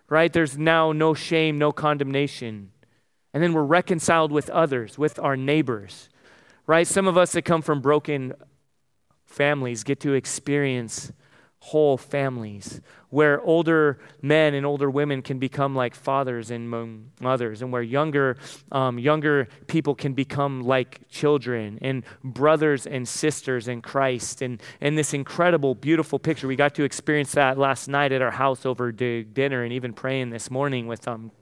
right? 0.09 0.33
There's 0.33 0.57
now 0.57 0.92
no 0.92 1.14
shame 1.14 1.59
no 1.59 1.72
condemnation. 1.72 2.70
And 3.35 3.42
then 3.42 3.53
we're 3.53 3.64
reconciled 3.64 4.33
with 4.33 4.49
others 4.51 4.96
with 4.96 5.18
our 5.18 5.37
neighbors 5.37 6.09
right? 6.66 6.87
Some 6.87 7.07
of 7.07 7.16
us 7.16 7.33
that 7.33 7.42
come 7.42 7.62
from 7.62 7.81
broken 7.81 8.35
families 9.25 9.85
get 9.85 10.01
to 10.01 10.14
experience 10.14 11.12
whole 11.66 11.98
families 11.98 12.81
where 13.11 13.40
older 13.42 13.98
men 14.22 14.55
and 14.55 14.64
older 14.64 14.88
women 14.88 15.20
can 15.20 15.37
become 15.40 15.74
like 15.74 15.96
fathers 15.96 16.52
and 16.52 16.68
mothers 17.20 17.61
and 17.61 17.72
where 17.72 17.83
younger 17.83 18.37
um, 18.70 19.00
younger 19.00 19.48
people 19.66 19.92
can 19.92 20.14
become 20.14 20.61
like 20.61 21.00
children 21.09 21.76
and 21.83 22.05
brothers 22.22 22.87
and 22.87 23.09
sisters 23.09 23.66
in 23.66 23.83
christ. 23.83 24.42
And, 24.42 24.62
and 24.81 24.96
this 24.96 25.12
incredible 25.12 25.74
beautiful 25.74 26.20
picture 26.20 26.46
we 26.46 26.55
got 26.55 26.76
to 26.76 26.85
experience 26.85 27.33
that 27.33 27.59
last 27.59 27.88
night 27.88 28.12
at 28.12 28.22
our 28.22 28.31
house 28.31 28.64
over 28.64 28.92
dinner 28.92 29.64
and 29.64 29.72
even 29.72 29.92
praying 29.92 30.31
this 30.31 30.48
morning 30.48 30.87
with 30.87 31.09
um, 31.09 31.33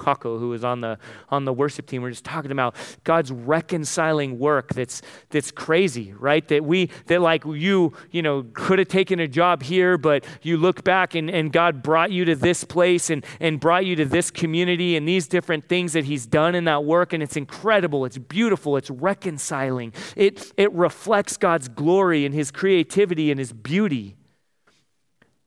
Kako, 0.00 0.38
who 0.38 0.48
was 0.48 0.64
on 0.64 0.80
the 0.80 0.98
on 1.28 1.44
the 1.44 1.52
worship 1.52 1.86
team. 1.86 2.02
We're 2.02 2.10
just 2.10 2.24
talking 2.24 2.50
about 2.50 2.74
God's 3.04 3.30
reconciling 3.30 4.38
work 4.38 4.74
that's 4.74 5.02
that's 5.30 5.50
crazy, 5.50 6.12
right? 6.18 6.46
That 6.48 6.64
we 6.64 6.90
that 7.06 7.20
like 7.20 7.44
you, 7.44 7.92
you 8.10 8.22
know, 8.22 8.46
could 8.52 8.78
have 8.78 8.88
taken 8.88 9.20
a 9.20 9.28
job 9.28 9.62
here, 9.62 9.98
but 9.98 10.24
you 10.42 10.56
look 10.56 10.84
back 10.84 11.14
and, 11.14 11.30
and 11.30 11.52
God 11.52 11.82
brought 11.82 12.10
you 12.10 12.24
to 12.24 12.34
this 12.34 12.64
place 12.64 13.10
and, 13.10 13.24
and 13.38 13.60
brought 13.60 13.84
you 13.86 13.96
to 13.96 14.04
this 14.04 14.30
community 14.30 14.96
and 14.96 15.06
these 15.06 15.28
different 15.28 15.68
things 15.68 15.92
that 15.92 16.04
He's 16.04 16.26
done 16.26 16.54
in 16.54 16.64
that 16.64 16.84
work, 16.84 17.12
and 17.12 17.22
it's 17.22 17.36
incredible, 17.36 18.04
it's 18.04 18.18
beautiful, 18.18 18.76
it's 18.76 18.90
reconciling. 18.90 19.92
It 20.16 20.52
it 20.56 20.72
reflects 20.72 21.36
God's 21.36 21.68
glory 21.68 22.24
and 22.24 22.34
his 22.34 22.50
creativity 22.50 23.30
and 23.30 23.38
his 23.38 23.52
beauty. 23.52 24.16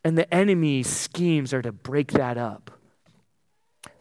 And 0.03 0.17
the 0.17 0.31
enemy's 0.33 0.87
schemes 0.87 1.53
are 1.53 1.61
to 1.61 1.71
break 1.71 2.11
that 2.11 2.37
up. 2.37 2.71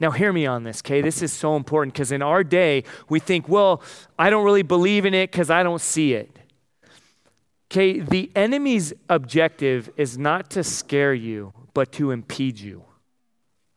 Now, 0.03 0.11
hear 0.11 0.33
me 0.33 0.47
on 0.47 0.65
this, 0.65 0.81
okay? 0.81 1.01
This 1.01 1.23
is 1.23 1.33
so 1.33 1.55
important 1.55 1.95
because 1.95 2.11
in 2.11 2.23
our 2.23 2.43
day, 2.43 2.83
we 3.09 3.21
think, 3.21 3.49
well, 3.49 3.81
I 4.19 4.31
don't 4.31 4.45
really 4.45 4.65
believe 4.65 5.07
in 5.07 5.15
it 5.15 5.31
because 5.31 5.49
I 5.49 5.63
don't 5.63 5.81
see 5.81 6.15
it. 6.15 6.41
Okay, 7.71 8.01
the 8.01 8.29
enemy's 8.35 8.93
objective 9.09 9.89
is 9.97 10.19
not 10.19 10.51
to 10.51 10.65
scare 10.65 11.15
you, 11.15 11.53
but 11.73 11.93
to 11.93 12.11
impede 12.11 12.59
you. 12.59 12.83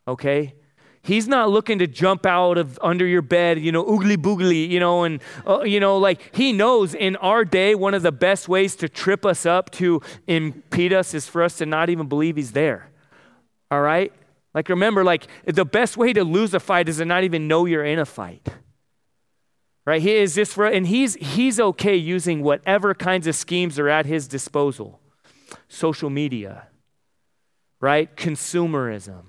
Okay? 0.08 0.56
He's 1.04 1.28
not 1.28 1.52
looking 1.52 1.78
to 1.78 1.86
jump 1.86 2.26
out 2.26 2.58
of 2.58 2.80
under 2.82 3.06
your 3.06 3.22
bed, 3.22 3.60
you 3.60 3.72
know, 3.72 3.86
oogly 3.86 4.18
boogly, 4.18 4.68
you 4.68 4.80
know, 4.80 5.04
and, 5.04 5.22
uh, 5.48 5.62
you 5.62 5.80
know, 5.80 6.00
like 6.00 6.36
he 6.36 6.52
knows 6.52 6.96
in 6.96 7.18
our 7.18 7.46
day, 7.46 7.76
one 7.76 7.94
of 7.94 8.02
the 8.02 8.12
best 8.12 8.50
ways 8.50 8.76
to 8.78 8.90
trip 8.90 9.28
us 9.28 9.46
up, 9.46 9.70
to 9.74 10.02
impede 10.26 10.92
us, 10.92 11.14
is 11.14 11.28
for 11.28 11.44
us 11.44 11.60
to 11.60 11.68
not 11.68 11.92
even 11.92 12.08
believe 12.08 12.36
he's 12.36 12.54
there. 12.54 12.90
All 13.70 13.82
right? 13.82 14.12
Like, 14.56 14.70
remember, 14.70 15.04
like, 15.04 15.28
the 15.44 15.66
best 15.66 15.98
way 15.98 16.14
to 16.14 16.24
lose 16.24 16.54
a 16.54 16.62
fight 16.62 16.88
is 16.88 16.98
to 16.98 17.06
not 17.06 17.26
even 17.26 17.46
know 17.48 17.66
you're 17.66 17.84
in 17.84 18.00
a 18.00 18.06
fight. 18.06 18.48
Right? 19.86 20.02
He 20.02 20.16
is 20.16 20.34
this, 20.34 20.58
and 20.58 20.88
he's, 20.88 21.16
he's 21.16 21.60
okay 21.60 21.96
using 21.98 22.42
whatever 22.42 22.96
kinds 22.96 23.28
of 23.28 23.36
schemes 23.36 23.78
are 23.78 23.90
at 23.90 24.06
his 24.06 24.28
disposal 24.30 25.02
social 25.68 26.10
media, 26.10 26.68
right? 27.80 28.16
Consumerism, 28.16 29.24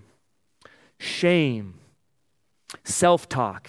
shame, 0.99 1.81
self 2.85 3.29
talk, 3.29 3.69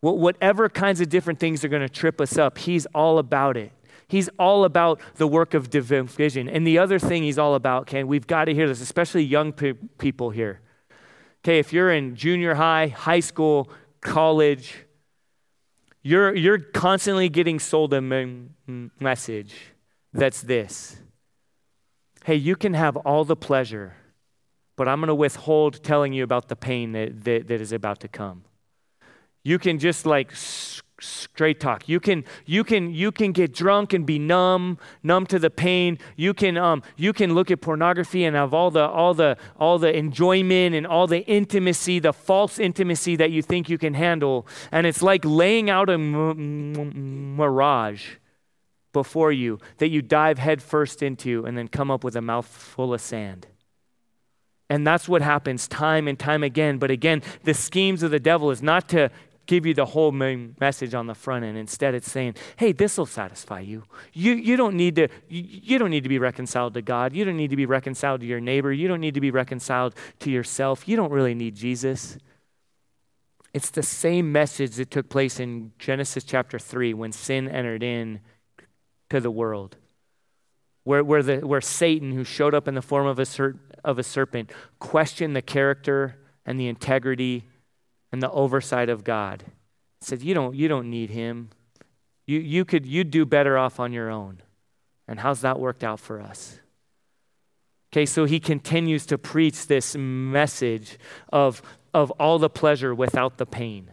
whatever 0.00 0.68
kinds 0.68 1.00
of 1.00 1.08
different 1.08 1.38
things 1.38 1.64
are 1.64 1.68
going 1.68 1.82
to 1.82 1.88
trip 1.88 2.20
us 2.20 2.38
up, 2.38 2.58
he's 2.58 2.86
all 2.86 3.18
about 3.18 3.56
it. 3.56 3.72
He's 4.10 4.28
all 4.40 4.64
about 4.64 5.00
the 5.14 5.28
work 5.28 5.54
of 5.54 5.70
division. 5.70 6.48
And 6.48 6.66
the 6.66 6.78
other 6.78 6.98
thing 6.98 7.22
he's 7.22 7.38
all 7.38 7.54
about, 7.54 7.86
Ken, 7.86 8.08
we've 8.08 8.26
got 8.26 8.46
to 8.46 8.54
hear 8.54 8.66
this, 8.66 8.80
especially 8.80 9.22
young 9.22 9.52
pe- 9.52 9.74
people 9.98 10.30
here. 10.30 10.60
Okay, 11.44 11.60
if 11.60 11.72
you're 11.72 11.92
in 11.92 12.16
junior 12.16 12.54
high, 12.54 12.88
high 12.88 13.20
school, 13.20 13.70
college, 14.00 14.84
you're, 16.02 16.34
you're 16.34 16.58
constantly 16.58 17.28
getting 17.28 17.60
sold 17.60 17.94
a 17.94 18.00
message 18.98 19.54
that's 20.12 20.42
this 20.42 20.96
Hey, 22.24 22.34
you 22.34 22.56
can 22.56 22.74
have 22.74 22.96
all 22.96 23.24
the 23.24 23.36
pleasure, 23.36 23.94
but 24.76 24.88
I'm 24.88 24.98
going 24.98 25.08
to 25.08 25.14
withhold 25.14 25.84
telling 25.84 26.12
you 26.12 26.24
about 26.24 26.48
the 26.48 26.56
pain 26.56 26.92
that, 26.92 27.22
that, 27.24 27.46
that 27.46 27.60
is 27.60 27.70
about 27.70 28.00
to 28.00 28.08
come. 28.08 28.42
You 29.44 29.58
can 29.60 29.78
just 29.78 30.04
like 30.04 30.32
straight 31.00 31.60
talk. 31.60 31.88
You 31.88 32.00
can 32.00 32.24
you 32.46 32.64
can 32.64 32.92
you 32.94 33.10
can 33.10 33.32
get 33.32 33.52
drunk 33.52 33.92
and 33.92 34.06
be 34.06 34.18
numb 34.18 34.78
numb 35.02 35.26
to 35.26 35.38
the 35.38 35.50
pain. 35.50 35.98
You 36.16 36.34
can 36.34 36.56
um 36.56 36.82
you 36.96 37.12
can 37.12 37.34
look 37.34 37.50
at 37.50 37.60
pornography 37.60 38.24
and 38.24 38.36
have 38.36 38.54
all 38.54 38.70
the 38.70 38.86
all 38.86 39.14
the 39.14 39.36
all 39.58 39.78
the 39.78 39.96
enjoyment 39.96 40.74
and 40.74 40.86
all 40.86 41.06
the 41.06 41.24
intimacy 41.26 41.98
the 41.98 42.12
false 42.12 42.58
intimacy 42.58 43.16
that 43.16 43.30
you 43.30 43.42
think 43.42 43.68
you 43.68 43.78
can 43.78 43.94
handle. 43.94 44.46
And 44.70 44.86
it's 44.86 45.02
like 45.02 45.24
laying 45.24 45.70
out 45.70 45.88
a 45.88 45.94
m- 45.94 46.14
m- 46.14 47.36
mirage 47.36 48.16
before 48.92 49.32
you 49.32 49.58
that 49.78 49.88
you 49.88 50.02
dive 50.02 50.38
headfirst 50.38 51.02
into 51.02 51.44
and 51.46 51.56
then 51.56 51.68
come 51.68 51.90
up 51.90 52.04
with 52.04 52.16
a 52.16 52.20
mouthful 52.22 52.92
of 52.92 53.00
sand. 53.00 53.46
And 54.68 54.86
that's 54.86 55.08
what 55.08 55.20
happens 55.20 55.66
time 55.66 56.06
and 56.06 56.16
time 56.16 56.44
again. 56.44 56.78
But 56.78 56.92
again, 56.92 57.22
the 57.42 57.54
schemes 57.54 58.04
of 58.04 58.12
the 58.12 58.20
devil 58.20 58.52
is 58.52 58.62
not 58.62 58.88
to 58.90 59.10
give 59.50 59.66
you 59.66 59.74
the 59.74 59.84
whole 59.84 60.12
message 60.12 60.94
on 60.94 61.08
the 61.08 61.14
front 61.14 61.44
end. 61.44 61.58
Instead, 61.58 61.92
it's 61.92 62.08
saying, 62.08 62.36
hey, 62.54 62.70
this 62.70 62.96
will 62.96 63.04
satisfy 63.04 63.58
you. 63.58 63.82
You, 64.12 64.34
you, 64.34 64.56
don't 64.56 64.76
need 64.76 64.94
to, 64.94 65.08
you, 65.28 65.42
you 65.44 65.76
don't 65.76 65.90
need 65.90 66.04
to 66.04 66.08
be 66.08 66.20
reconciled 66.20 66.74
to 66.74 66.82
God. 66.82 67.12
You 67.12 67.24
don't 67.24 67.36
need 67.36 67.50
to 67.50 67.56
be 67.56 67.66
reconciled 67.66 68.20
to 68.20 68.26
your 68.28 68.38
neighbor. 68.38 68.72
You 68.72 68.86
don't 68.86 69.00
need 69.00 69.14
to 69.14 69.20
be 69.20 69.32
reconciled 69.32 69.96
to 70.20 70.30
yourself. 70.30 70.86
You 70.86 70.94
don't 70.94 71.10
really 71.10 71.34
need 71.34 71.56
Jesus. 71.56 72.16
It's 73.52 73.70
the 73.70 73.82
same 73.82 74.30
message 74.30 74.76
that 74.76 74.92
took 74.92 75.08
place 75.08 75.40
in 75.40 75.72
Genesis 75.80 76.22
chapter 76.22 76.56
3 76.56 76.94
when 76.94 77.10
sin 77.10 77.48
entered 77.48 77.82
in 77.82 78.20
to 79.08 79.18
the 79.18 79.32
world. 79.32 79.74
Where, 80.84 81.02
where, 81.02 81.24
the, 81.24 81.38
where 81.38 81.60
Satan, 81.60 82.12
who 82.12 82.22
showed 82.22 82.54
up 82.54 82.68
in 82.68 82.76
the 82.76 82.82
form 82.82 83.08
of 83.08 83.18
a, 83.18 83.26
ser- 83.26 83.58
of 83.82 83.98
a 83.98 84.04
serpent, 84.04 84.52
questioned 84.78 85.34
the 85.34 85.42
character 85.42 86.20
and 86.46 86.58
the 86.60 86.68
integrity 86.68 87.46
and 88.12 88.22
the 88.22 88.30
oversight 88.30 88.88
of 88.88 89.04
God. 89.04 89.44
Said, 90.00 90.22
you 90.22 90.34
don't, 90.34 90.54
you 90.54 90.68
don't 90.68 90.88
need 90.88 91.10
him. 91.10 91.50
You, 92.26 92.38
you 92.38 92.64
could, 92.64 92.86
you'd 92.86 93.10
do 93.10 93.26
better 93.26 93.58
off 93.58 93.78
on 93.78 93.92
your 93.92 94.10
own. 94.10 94.42
And 95.06 95.20
how's 95.20 95.40
that 95.40 95.58
worked 95.58 95.84
out 95.84 96.00
for 96.00 96.20
us? 96.20 96.60
Okay, 97.92 98.06
so 98.06 98.24
he 98.24 98.38
continues 98.38 99.04
to 99.06 99.18
preach 99.18 99.66
this 99.66 99.96
message 99.96 100.96
of, 101.32 101.60
of 101.92 102.10
all 102.12 102.38
the 102.38 102.48
pleasure 102.48 102.94
without 102.94 103.36
the 103.36 103.46
pain. 103.46 103.90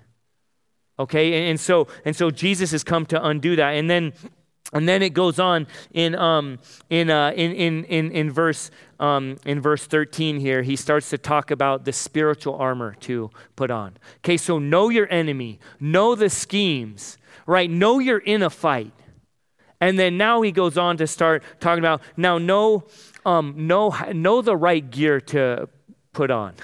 Okay, 0.99 1.33
and, 1.33 1.49
and 1.49 1.59
so 1.59 1.87
and 2.05 2.15
so 2.15 2.31
Jesus 2.31 2.71
has 2.71 2.83
come 2.83 3.05
to 3.07 3.23
undo 3.23 3.55
that. 3.55 3.71
And 3.71 3.89
then 3.89 4.13
And 4.73 4.87
then 4.87 5.01
it 5.01 5.13
goes 5.13 5.39
on 5.39 5.65
in, 5.93 6.15
um, 6.15 6.59
in, 6.89 7.09
uh, 7.09 7.31
in, 7.31 7.53
in, 7.53 7.83
in, 7.85 8.11
in, 8.11 8.31
verse, 8.31 8.69
um, 8.99 9.37
in 9.45 9.61
verse 9.61 9.85
13 9.85 10.39
here. 10.39 10.61
He 10.61 10.75
starts 10.75 11.09
to 11.11 11.17
talk 11.17 11.51
about 11.51 11.85
the 11.85 11.93
spiritual 11.93 12.55
armor 12.55 12.93
to 13.01 13.29
put 13.55 13.71
on. 13.71 13.97
Okay, 14.17 14.35
so 14.35 14.59
know 14.59 14.89
your 14.89 15.09
enemy, 15.11 15.59
know 15.79 16.15
the 16.15 16.29
schemes, 16.29 17.17
right? 17.45 17.69
Know 17.69 17.99
you're 17.99 18.17
in 18.17 18.43
a 18.43 18.49
fight. 18.49 18.91
And 19.79 19.97
then 19.97 20.17
now 20.17 20.41
he 20.41 20.51
goes 20.51 20.77
on 20.77 20.97
to 20.97 21.07
start 21.07 21.43
talking 21.59 21.79
about 21.79 22.01
now 22.17 22.37
know, 22.37 22.85
um, 23.25 23.53
know, 23.55 23.95
know 24.13 24.41
the 24.41 24.57
right 24.57 24.89
gear 24.89 25.21
to 25.21 25.69
put 26.11 26.31
on. 26.31 26.55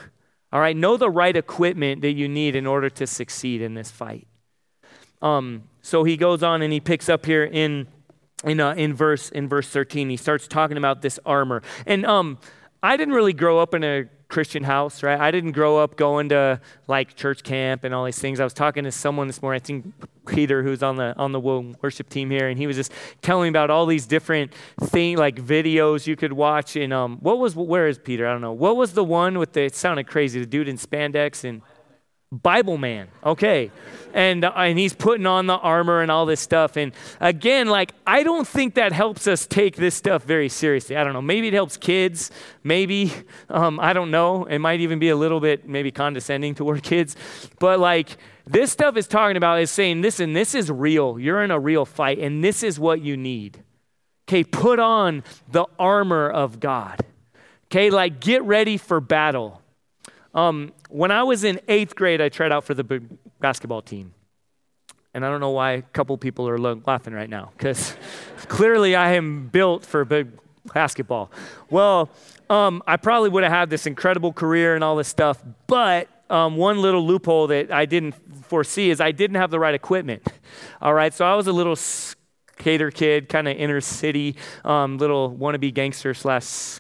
All 0.52 0.60
right, 0.60 0.76
know 0.76 0.98
the 0.98 1.10
right 1.10 1.36
equipment 1.36 2.02
that 2.02 2.12
you 2.12 2.28
need 2.28 2.56
in 2.56 2.68
order 2.68 2.90
to 2.90 3.08
succeed 3.08 3.62
in 3.62 3.76
this 3.76 3.90
fight. 3.90 4.28
Um, 5.24 5.64
so 5.82 6.04
he 6.04 6.18
goes 6.18 6.44
on 6.44 6.62
and 6.62 6.72
he 6.72 6.80
picks 6.80 7.10
up 7.10 7.26
here 7.26 7.44
in 7.44 7.88
in 8.44 8.60
uh, 8.60 8.74
in 8.74 8.94
verse 8.94 9.30
in 9.30 9.48
verse 9.48 9.68
13. 9.70 10.10
He 10.10 10.18
starts 10.18 10.48
talking 10.48 10.78
about 10.78 11.02
this 11.02 11.20
armor. 11.26 11.64
And 11.88 12.06
um, 12.06 12.38
I 12.84 12.98
didn't 12.98 13.14
really 13.14 13.34
grow 13.34 13.60
up 13.60 13.74
in 13.74 13.84
a 13.84 14.06
Christian 14.28 14.64
house, 14.64 15.04
right? 15.04 15.20
I 15.20 15.30
didn't 15.32 15.52
grow 15.52 15.78
up 15.78 15.96
going 15.96 16.30
to 16.30 16.60
like 16.88 17.16
church 17.16 17.44
camp 17.44 17.84
and 17.84 17.94
all 17.94 18.04
these 18.04 18.18
things. 18.18 18.40
I 18.40 18.44
was 18.44 18.54
talking 18.54 18.84
to 18.84 18.92
someone 18.92 19.28
this 19.28 19.42
morning, 19.42 19.62
I 19.62 19.64
think 19.64 19.94
Peter, 20.26 20.64
who's 20.64 20.82
on 20.82 20.96
the 20.96 21.16
on 21.18 21.32
the 21.32 21.40
worship 21.40 22.10
team 22.10 22.30
here, 22.32 22.50
and 22.50 22.58
he 22.58 22.68
was 22.68 22.76
just 22.76 22.92
telling 23.22 23.44
me 23.44 23.50
about 23.50 23.70
all 23.70 23.86
these 23.86 24.06
different 24.06 24.54
things, 24.82 25.20
like 25.20 25.36
videos 25.36 26.08
you 26.08 26.16
could 26.16 26.34
watch. 26.34 26.76
And 26.76 26.92
um, 26.92 27.18
what 27.22 27.38
was 27.38 27.56
where 27.56 27.88
is 27.88 28.00
Peter? 28.00 28.28
I 28.28 28.32
don't 28.32 28.42
know. 28.42 28.54
What 28.54 28.76
was 28.76 28.94
the 28.94 29.04
one 29.04 29.38
with 29.38 29.54
the? 29.54 29.62
It 29.62 29.76
sounded 29.76 30.08
crazy. 30.08 30.40
The 30.40 30.46
dude 30.46 30.68
in 30.68 30.78
spandex 30.78 31.48
and 31.48 31.62
Bibleman. 32.34 33.08
Okay. 33.24 33.72
And, 34.14 34.44
uh, 34.44 34.52
and 34.56 34.78
he's 34.78 34.94
putting 34.94 35.26
on 35.26 35.48
the 35.48 35.58
armor 35.58 36.02
and 36.02 36.12
all 36.12 36.26
this 36.26 36.40
stuff. 36.40 36.78
And 36.78 36.94
again, 37.20 37.68
like, 37.68 37.94
I 38.06 38.24
don't 38.24 38.48
think 38.48 38.76
that 38.76 38.92
helps 38.92 39.28
us 39.28 39.46
take 39.46 39.76
this 39.76 39.96
stuff 39.96 40.24
very 40.24 40.50
seriously. 40.50 40.96
I 40.96 41.04
don't 41.04 41.14
know. 41.14 41.22
Maybe 41.22 41.48
it 41.48 41.54
helps 41.54 41.78
kids. 41.78 42.32
Maybe. 42.64 43.12
Um, 43.50 43.80
I 43.80 43.94
don't 43.94 44.12
know. 44.12 44.46
It 44.46 44.60
might 44.60 44.80
even 44.80 45.00
be 45.00 45.10
a 45.10 45.16
little 45.16 45.40
bit 45.40 45.68
maybe 45.68 45.92
condescending 45.92 46.56
toward 46.56 46.84
kids. 46.84 47.16
But 47.60 47.80
like, 47.80 48.18
this 48.46 48.72
stuff 48.72 48.98
is 48.98 49.08
talking 49.08 49.38
about 49.38 49.62
is 49.62 49.72
saying, 49.72 50.02
listen, 50.02 50.34
this 50.34 50.54
is 50.54 50.70
real. 50.70 51.18
You're 51.18 51.44
in 51.44 51.52
a 51.52 51.60
real 51.60 51.86
fight, 51.86 52.20
and 52.20 52.44
this 52.44 52.62
is 52.62 52.80
what 52.80 53.02
you 53.02 53.16
need. 53.16 53.64
Okay, 54.28 54.44
put 54.44 54.80
on 54.80 55.24
the 55.52 55.66
armor 55.80 56.30
of 56.30 56.60
God. 56.60 57.00
Okay, 57.66 57.90
like 57.90 58.20
get 58.20 58.44
ready 58.44 58.78
for 58.78 59.00
battle. 59.00 59.63
Um, 60.34 60.74
when 60.90 61.12
I 61.12 61.24
was 61.24 61.44
in 61.44 61.60
eighth 61.68 61.96
grade, 61.96 62.22
I 62.22 62.30
tried 62.30 62.52
out 62.52 62.64
for 62.64 62.74
the 62.74 62.84
big 62.84 63.08
basketball 63.40 63.82
team. 63.82 64.14
And 65.14 65.24
I 65.24 65.30
don't 65.30 65.40
know 65.40 65.52
why 65.52 65.74
a 65.74 65.82
couple 65.82 66.18
people 66.18 66.50
are 66.50 66.58
laughing 66.58 67.14
right 67.14 67.30
now, 67.30 67.52
because 67.56 67.96
clearly 68.48 68.96
I 68.96 69.14
am 69.14 69.48
built 69.48 69.86
for 69.86 70.04
big 70.06 70.30
basketball. 70.74 71.32
Well, 71.70 72.10
um, 72.50 72.82
I 72.88 72.98
probably 72.98 73.30
would 73.30 73.44
have 73.44 73.52
had 73.52 73.70
this 73.70 73.86
incredible 73.86 74.34
career 74.34 74.74
and 74.74 74.84
all 74.84 74.96
this 74.96 75.08
stuff, 75.08 75.44
but 75.68 76.08
um, 76.30 76.56
one 76.56 76.82
little 76.82 77.06
loophole 77.06 77.48
that 77.48 77.72
I 77.72 77.86
didn't 77.86 78.16
foresee 78.46 78.90
is 78.90 79.00
I 79.00 79.12
didn't 79.12 79.36
have 79.36 79.52
the 79.52 79.60
right 79.60 79.76
equipment. 79.76 80.28
All 80.82 80.94
right, 80.94 81.14
so 81.14 81.26
I 81.26 81.36
was 81.36 81.48
a 81.48 81.54
little 81.54 81.76
skater 81.76 82.92
kid, 82.92 83.30
kind 83.30 83.48
of 83.48 83.56
inner 83.58 83.82
city, 83.82 84.36
um, 84.66 84.98
little 84.98 85.36
wannabe 85.36 85.74
gangster 85.74 86.14
slash 86.14 86.80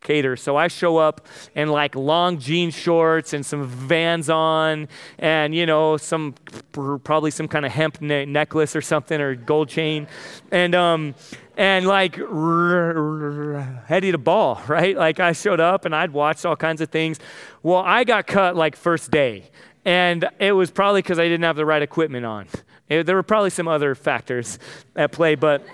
cater. 0.00 0.36
So 0.36 0.56
I 0.56 0.68
show 0.68 0.96
up 0.96 1.26
in 1.54 1.68
like 1.68 1.94
long 1.94 2.38
jean 2.38 2.70
shorts 2.70 3.32
and 3.32 3.44
some 3.44 3.66
vans 3.66 4.30
on 4.30 4.88
and, 5.18 5.54
you 5.54 5.66
know, 5.66 5.96
some 5.96 6.34
probably 6.72 7.30
some 7.30 7.48
kind 7.48 7.66
of 7.66 7.72
hemp 7.72 8.00
ne- 8.00 8.24
necklace 8.24 8.76
or 8.76 8.80
something 8.80 9.20
or 9.20 9.34
gold 9.34 9.68
chain. 9.68 10.06
And, 10.50 10.74
um, 10.74 11.14
and 11.56 11.86
like 11.86 12.16
heady 12.16 14.12
to 14.12 14.18
ball, 14.18 14.62
right? 14.68 14.96
Like 14.96 15.20
I 15.20 15.32
showed 15.32 15.60
up 15.60 15.84
and 15.84 15.94
I'd 15.94 16.12
watched 16.12 16.46
all 16.46 16.56
kinds 16.56 16.80
of 16.80 16.90
things. 16.90 17.18
Well, 17.62 17.82
I 17.84 18.04
got 18.04 18.26
cut 18.26 18.56
like 18.56 18.76
first 18.76 19.10
day. 19.10 19.50
And 19.84 20.28
it 20.38 20.52
was 20.52 20.70
probably 20.70 21.02
because 21.02 21.18
I 21.18 21.24
didn't 21.24 21.44
have 21.44 21.56
the 21.56 21.64
right 21.64 21.80
equipment 21.82 22.26
on. 22.26 22.46
It, 22.88 23.04
there 23.06 23.16
were 23.16 23.22
probably 23.22 23.50
some 23.50 23.68
other 23.68 23.94
factors 23.94 24.58
at 24.96 25.12
play, 25.12 25.34
but 25.34 25.64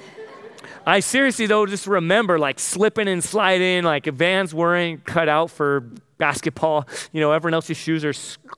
I 0.87 1.01
seriously, 1.01 1.47
though, 1.47 1.67
just 1.67 1.87
remember 1.87 2.39
like 2.39 2.61
slipping 2.61 3.09
and 3.09 3.23
sliding, 3.23 3.85
like 3.85 4.07
Vans 4.07 4.55
weren't 4.55 5.05
cut 5.05 5.29
out 5.29 5.51
for 5.51 5.81
basketball. 6.19 6.87
You 7.13 7.21
know, 7.21 7.33
everyone 7.33 7.55
else's 7.55 7.77
shoes 7.77 8.05
are 8.05 8.15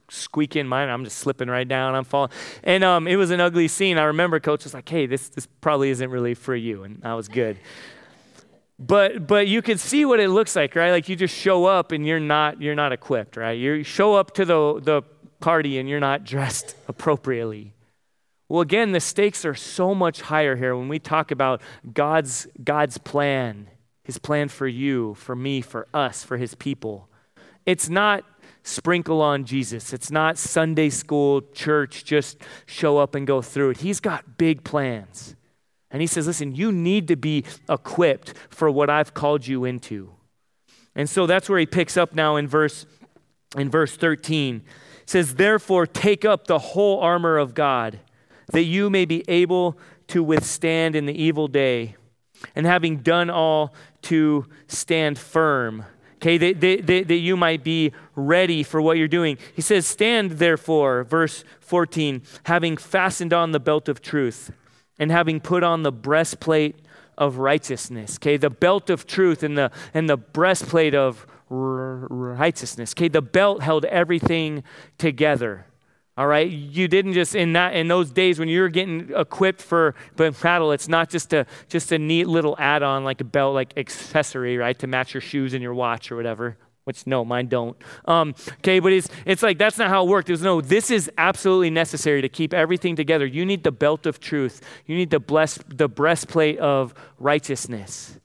squeaking. 0.08 0.66
Mine, 0.66 0.88
I'm 0.88 1.04
just 1.04 1.18
slipping 1.18 1.48
right 1.48 1.66
down. 1.66 1.94
I'm 1.94 2.04
falling. 2.04 2.30
And 2.62 2.84
um, 2.84 3.06
it 3.06 3.16
was 3.16 3.30
an 3.30 3.40
ugly 3.40 3.68
scene. 3.68 3.98
I 3.98 4.04
remember 4.04 4.40
coach 4.40 4.64
was 4.64 4.74
like, 4.74 4.88
hey, 4.88 5.06
this, 5.06 5.28
this 5.28 5.46
probably 5.60 5.90
isn't 5.90 6.10
really 6.10 6.34
for 6.34 6.54
you. 6.54 6.84
And 6.84 7.00
I 7.04 7.14
was 7.14 7.28
good. 7.28 7.58
But 8.78 9.26
but 9.26 9.48
you 9.48 9.62
can 9.62 9.78
see 9.78 10.04
what 10.04 10.20
it 10.20 10.28
looks 10.28 10.54
like, 10.54 10.76
right? 10.76 10.90
Like 10.90 11.08
you 11.08 11.16
just 11.16 11.34
show 11.34 11.64
up 11.64 11.92
and 11.92 12.06
you're 12.06 12.20
not 12.20 12.60
you're 12.60 12.74
not 12.74 12.92
equipped, 12.92 13.38
right? 13.38 13.52
You 13.52 13.82
show 13.82 14.14
up 14.14 14.34
to 14.34 14.44
the 14.44 14.80
the 14.82 15.02
party 15.40 15.78
and 15.78 15.88
you're 15.88 16.00
not 16.00 16.24
dressed 16.24 16.76
appropriately. 16.86 17.72
Well, 18.48 18.60
again, 18.60 18.92
the 18.92 19.00
stakes 19.00 19.44
are 19.44 19.54
so 19.54 19.94
much 19.94 20.22
higher 20.22 20.56
here 20.56 20.76
when 20.76 20.88
we 20.88 20.98
talk 20.98 21.30
about 21.30 21.60
God's, 21.92 22.46
God's 22.62 22.98
plan, 22.98 23.68
his 24.04 24.18
plan 24.18 24.48
for 24.48 24.68
you, 24.68 25.14
for 25.14 25.34
me, 25.34 25.60
for 25.60 25.88
us, 25.92 26.22
for 26.22 26.36
his 26.36 26.54
people. 26.54 27.08
It's 27.64 27.88
not 27.88 28.24
sprinkle 28.62 29.20
on 29.20 29.44
Jesus. 29.44 29.92
It's 29.92 30.10
not 30.10 30.38
Sunday 30.38 30.90
school, 30.90 31.42
church, 31.52 32.04
just 32.04 32.38
show 32.66 32.98
up 32.98 33.14
and 33.16 33.26
go 33.26 33.42
through 33.42 33.70
it. 33.70 33.78
He's 33.78 33.98
got 33.98 34.38
big 34.38 34.62
plans. 34.62 35.34
And 35.90 36.00
he 36.00 36.06
says, 36.06 36.26
listen, 36.26 36.54
you 36.54 36.70
need 36.70 37.08
to 37.08 37.16
be 37.16 37.44
equipped 37.68 38.34
for 38.48 38.70
what 38.70 38.90
I've 38.90 39.14
called 39.14 39.46
you 39.46 39.64
into. 39.64 40.12
And 40.94 41.10
so 41.10 41.26
that's 41.26 41.48
where 41.48 41.58
he 41.58 41.66
picks 41.66 41.96
up 41.96 42.14
now 42.14 42.36
in 42.36 42.46
verse 42.46 42.86
in 43.56 43.70
verse 43.70 43.96
13. 43.96 44.62
It 45.02 45.10
says, 45.10 45.36
Therefore, 45.36 45.86
take 45.86 46.24
up 46.24 46.46
the 46.46 46.58
whole 46.58 47.00
armor 47.00 47.38
of 47.38 47.54
God 47.54 48.00
that 48.52 48.64
you 48.64 48.90
may 48.90 49.04
be 49.04 49.24
able 49.28 49.78
to 50.08 50.22
withstand 50.22 50.94
in 50.94 51.06
the 51.06 51.22
evil 51.22 51.48
day, 51.48 51.96
and 52.54 52.66
having 52.66 52.98
done 52.98 53.30
all, 53.30 53.74
to 54.02 54.46
stand 54.68 55.18
firm. 55.18 55.84
Okay, 56.16 56.38
that, 56.38 56.60
that, 56.60 57.08
that, 57.08 57.14
you 57.14 57.36
might 57.36 57.62
be 57.62 57.92
ready 58.14 58.62
for 58.62 58.80
what 58.80 58.96
you're 58.96 59.08
doing. 59.08 59.36
He 59.54 59.62
says, 59.62 59.86
Stand 59.86 60.32
therefore, 60.32 61.04
verse 61.04 61.44
14, 61.60 62.22
having 62.44 62.76
fastened 62.76 63.32
on 63.32 63.52
the 63.52 63.60
belt 63.60 63.88
of 63.88 64.00
truth, 64.00 64.50
and 64.98 65.10
having 65.10 65.40
put 65.40 65.62
on 65.62 65.82
the 65.82 65.92
breastplate 65.92 66.76
of 67.18 67.38
righteousness. 67.38 68.16
Okay, 68.16 68.36
the 68.36 68.50
belt 68.50 68.90
of 68.90 69.06
truth 69.06 69.42
and 69.42 69.58
the, 69.58 69.70
and 69.92 70.08
the 70.08 70.16
breastplate 70.16 70.94
of 70.94 71.26
righteousness. 71.48 72.92
Okay, 72.92 73.08
the 73.08 73.22
belt 73.22 73.62
held 73.62 73.84
everything 73.86 74.64
together. 74.98 75.66
All 76.18 76.26
right, 76.26 76.50
you 76.50 76.88
didn't 76.88 77.12
just 77.12 77.34
in 77.34 77.52
that 77.52 77.74
in 77.74 77.88
those 77.88 78.10
days 78.10 78.38
when 78.38 78.48
you 78.48 78.62
were 78.62 78.70
getting 78.70 79.12
equipped 79.14 79.60
for 79.60 79.94
battle. 80.16 80.72
It's 80.72 80.88
not 80.88 81.10
just 81.10 81.34
a 81.34 81.44
just 81.68 81.92
a 81.92 81.98
neat 81.98 82.26
little 82.26 82.56
add-on 82.58 83.04
like 83.04 83.20
a 83.20 83.24
belt, 83.24 83.54
like 83.54 83.76
accessory, 83.76 84.56
right, 84.56 84.78
to 84.78 84.86
match 84.86 85.12
your 85.12 85.20
shoes 85.20 85.52
and 85.52 85.62
your 85.62 85.74
watch 85.74 86.10
or 86.10 86.16
whatever. 86.16 86.56
Which 86.84 87.06
no, 87.06 87.22
mine 87.22 87.48
don't. 87.48 87.76
Um, 88.06 88.34
okay, 88.58 88.78
but 88.78 88.92
it's 88.94 89.08
it's 89.26 89.42
like 89.42 89.58
that's 89.58 89.76
not 89.76 89.90
how 89.90 90.04
it 90.06 90.08
worked. 90.08 90.30
It 90.30 90.32
was 90.32 90.42
no, 90.42 90.62
this 90.62 90.90
is 90.90 91.10
absolutely 91.18 91.68
necessary 91.68 92.22
to 92.22 92.30
keep 92.30 92.54
everything 92.54 92.96
together. 92.96 93.26
You 93.26 93.44
need 93.44 93.62
the 93.62 93.72
belt 93.72 94.06
of 94.06 94.18
truth. 94.18 94.62
You 94.86 94.96
need 94.96 95.10
the 95.10 95.20
bless 95.20 95.58
the 95.68 95.88
breastplate 95.88 96.58
of 96.60 96.94
righteousness. 97.18 98.18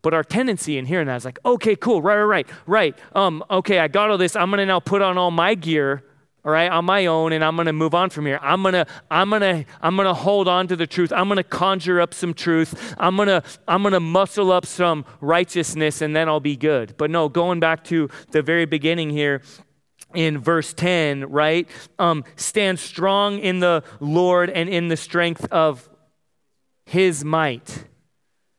But 0.00 0.14
our 0.14 0.24
tendency 0.24 0.78
in 0.78 0.86
hearing 0.86 1.08
that 1.08 1.16
is 1.16 1.24
like, 1.24 1.38
okay, 1.44 1.76
cool, 1.76 2.00
right, 2.00 2.16
right, 2.16 2.24
right, 2.24 2.46
right. 2.66 2.98
Um, 3.14 3.44
okay, 3.50 3.80
I 3.80 3.88
got 3.88 4.10
all 4.10 4.18
this. 4.18 4.34
I'm 4.34 4.48
gonna 4.48 4.64
now 4.64 4.80
put 4.80 5.02
on 5.02 5.18
all 5.18 5.30
my 5.30 5.54
gear 5.54 6.04
all 6.44 6.50
right 6.50 6.70
on 6.70 6.84
my 6.84 7.06
own 7.06 7.32
and 7.32 7.44
i'm 7.44 7.56
going 7.56 7.66
to 7.66 7.72
move 7.72 7.94
on 7.94 8.10
from 8.10 8.26
here. 8.26 8.38
I'm 8.42 8.62
going 8.62 8.74
to 8.74 8.86
i'm 9.10 9.30
going 9.30 9.42
to 9.42 9.64
i'm 9.80 9.96
going 9.96 10.06
to 10.06 10.14
hold 10.14 10.48
on 10.48 10.66
to 10.68 10.76
the 10.76 10.86
truth. 10.86 11.12
I'm 11.12 11.28
going 11.28 11.36
to 11.36 11.44
conjure 11.44 12.00
up 12.00 12.14
some 12.14 12.34
truth. 12.34 12.94
I'm 12.98 13.16
going 13.16 13.28
to 13.28 13.42
i'm 13.68 13.82
going 13.82 13.92
to 13.92 14.00
muscle 14.00 14.50
up 14.50 14.66
some 14.66 15.04
righteousness 15.20 16.02
and 16.02 16.14
then 16.14 16.28
i'll 16.28 16.40
be 16.40 16.56
good. 16.56 16.96
But 16.96 17.10
no 17.10 17.28
going 17.28 17.60
back 17.60 17.84
to 17.84 18.08
the 18.30 18.42
very 18.42 18.64
beginning 18.64 19.10
here 19.10 19.42
in 20.14 20.38
verse 20.38 20.74
10 20.74 21.30
right 21.30 21.66
um, 21.98 22.22
stand 22.36 22.78
strong 22.78 23.38
in 23.38 23.60
the 23.60 23.82
lord 23.98 24.50
and 24.50 24.68
in 24.68 24.88
the 24.88 24.96
strength 24.96 25.46
of 25.50 25.88
his 26.84 27.24
might 27.24 27.84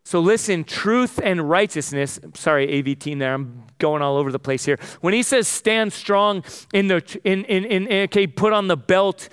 so 0.05 0.19
listen, 0.19 0.63
truth 0.65 1.19
and 1.23 1.49
righteousness. 1.49 2.19
Sorry, 2.35 2.77
AV 2.77 2.99
team 2.99 3.19
there. 3.19 3.33
I'm 3.33 3.63
going 3.79 4.01
all 4.01 4.17
over 4.17 4.31
the 4.31 4.39
place 4.39 4.65
here. 4.65 4.77
When 5.01 5.13
he 5.13 5.23
says 5.23 5.47
stand 5.47 5.93
strong 5.93 6.43
in 6.73 6.87
the 6.87 7.19
in 7.23 7.45
in, 7.45 7.65
in 7.65 8.03
okay, 8.03 8.27
put 8.27 8.51
on 8.51 8.67
the 8.67 8.77
belt 8.77 9.29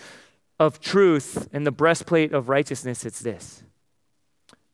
of 0.60 0.80
truth 0.80 1.48
and 1.52 1.66
the 1.66 1.72
breastplate 1.72 2.32
of 2.32 2.48
righteousness, 2.48 3.04
it's 3.04 3.20
this. 3.20 3.64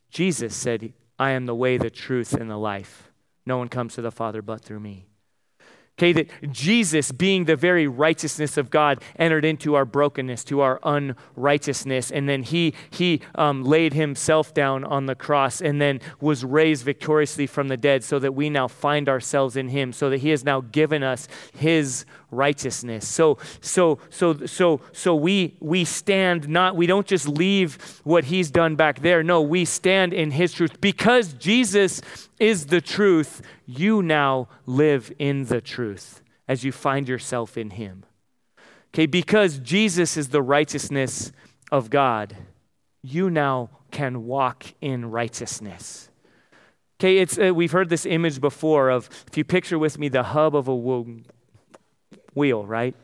Jesus 0.09 0.55
said, 0.55 0.93
I 1.19 1.31
am 1.31 1.45
the 1.45 1.55
way, 1.55 1.77
the 1.77 1.89
truth, 1.89 2.33
and 2.33 2.49
the 2.49 2.57
life. 2.57 3.11
No 3.45 3.57
one 3.57 3.69
comes 3.69 3.95
to 3.95 4.01
the 4.01 4.11
Father 4.11 4.41
but 4.41 4.61
through 4.61 4.79
me. 4.79 5.07
Okay, 5.99 6.13
that 6.13 6.29
Jesus, 6.51 7.11
being 7.11 7.45
the 7.45 7.55
very 7.55 7.87
righteousness 7.87 8.55
of 8.55 8.69
God, 8.69 9.01
entered 9.17 9.43
into 9.43 9.73
our 9.73 9.83
brokenness, 9.83 10.43
to 10.43 10.61
our 10.61 10.79
unrighteousness, 10.83 12.11
and 12.11 12.29
then 12.29 12.43
he 12.43 12.75
he 12.91 13.21
um, 13.33 13.63
laid 13.63 13.93
himself 13.93 14.53
down 14.53 14.83
on 14.83 15.07
the 15.07 15.15
cross, 15.15 15.59
and 15.59 15.81
then 15.81 15.99
was 16.21 16.45
raised 16.45 16.85
victoriously 16.85 17.47
from 17.47 17.67
the 17.67 17.77
dead, 17.77 18.03
so 18.03 18.19
that 18.19 18.33
we 18.33 18.47
now 18.47 18.67
find 18.67 19.09
ourselves 19.09 19.57
in 19.57 19.69
Him, 19.69 19.91
so 19.91 20.11
that 20.11 20.19
He 20.19 20.29
has 20.29 20.43
now 20.43 20.61
given 20.61 21.01
us 21.01 21.27
His 21.57 22.05
righteousness. 22.29 23.07
So 23.07 23.39
so 23.61 23.97
so 24.11 24.45
so 24.45 24.81
so 24.91 25.15
we 25.15 25.55
we 25.59 25.83
stand 25.83 26.47
not 26.47 26.75
we 26.75 26.85
don't 26.85 27.07
just 27.07 27.27
leave 27.27 28.01
what 28.03 28.25
He's 28.25 28.51
done 28.51 28.75
back 28.75 28.99
there. 28.99 29.23
No, 29.23 29.41
we 29.41 29.65
stand 29.65 30.13
in 30.13 30.29
His 30.29 30.53
truth 30.53 30.79
because 30.79 31.33
Jesus 31.33 32.01
is 32.39 32.67
the 32.67 32.81
truth, 32.81 33.41
you 33.67 34.01
now 34.01 34.47
live 34.65 35.11
in 35.19 35.45
the 35.45 35.61
truth 35.61 36.23
as 36.47 36.63
you 36.63 36.71
find 36.71 37.07
yourself 37.07 37.57
in 37.57 37.71
Him. 37.71 38.05
Okay, 38.93 39.05
because 39.05 39.59
Jesus 39.59 40.17
is 40.17 40.29
the 40.29 40.41
righteousness 40.41 41.31
of 41.71 41.89
God, 41.89 42.35
you 43.03 43.29
now 43.29 43.69
can 43.91 44.25
walk 44.25 44.73
in 44.81 45.11
righteousness. 45.11 46.09
Okay, 46.99 47.17
it's, 47.17 47.37
uh, 47.37 47.53
we've 47.53 47.73
heard 47.73 47.89
this 47.89 48.05
image 48.05 48.41
before 48.41 48.89
of 48.89 49.09
if 49.27 49.37
you 49.37 49.43
picture 49.43 49.77
with 49.77 49.99
me 49.99 50.07
the 50.09 50.23
hub 50.23 50.55
of 50.55 50.67
a 50.67 50.75
wheel, 52.33 52.65
right? 52.65 52.95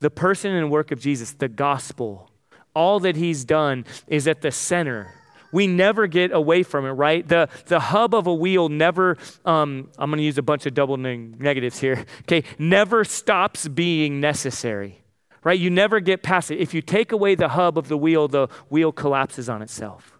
The 0.00 0.10
person 0.10 0.50
and 0.54 0.70
work 0.70 0.90
of 0.90 1.00
Jesus, 1.00 1.32
the 1.32 1.48
gospel, 1.48 2.30
all 2.74 3.00
that 3.00 3.16
he's 3.16 3.44
done 3.44 3.86
is 4.08 4.26
at 4.28 4.42
the 4.42 4.50
center 4.50 5.14
we 5.54 5.68
never 5.68 6.08
get 6.08 6.32
away 6.32 6.64
from 6.64 6.84
it, 6.84 6.90
right? 6.90 7.26
The, 7.26 7.48
the 7.66 7.78
hub 7.78 8.12
of 8.12 8.26
a 8.26 8.34
wheel 8.34 8.68
never, 8.68 9.16
um, 9.44 9.88
I'm 9.96 10.10
going 10.10 10.18
to 10.18 10.24
use 10.24 10.36
a 10.36 10.42
bunch 10.42 10.66
of 10.66 10.74
double 10.74 10.96
negatives 10.96 11.78
here, 11.78 12.04
okay, 12.22 12.42
never 12.58 13.04
stops 13.04 13.68
being 13.68 14.20
necessary, 14.20 15.04
right? 15.44 15.58
You 15.58 15.70
never 15.70 16.00
get 16.00 16.24
past 16.24 16.50
it. 16.50 16.58
If 16.58 16.74
you 16.74 16.82
take 16.82 17.12
away 17.12 17.36
the 17.36 17.50
hub 17.50 17.78
of 17.78 17.86
the 17.86 17.96
wheel, 17.96 18.26
the 18.26 18.48
wheel 18.68 18.90
collapses 18.90 19.48
on 19.48 19.62
itself. 19.62 20.18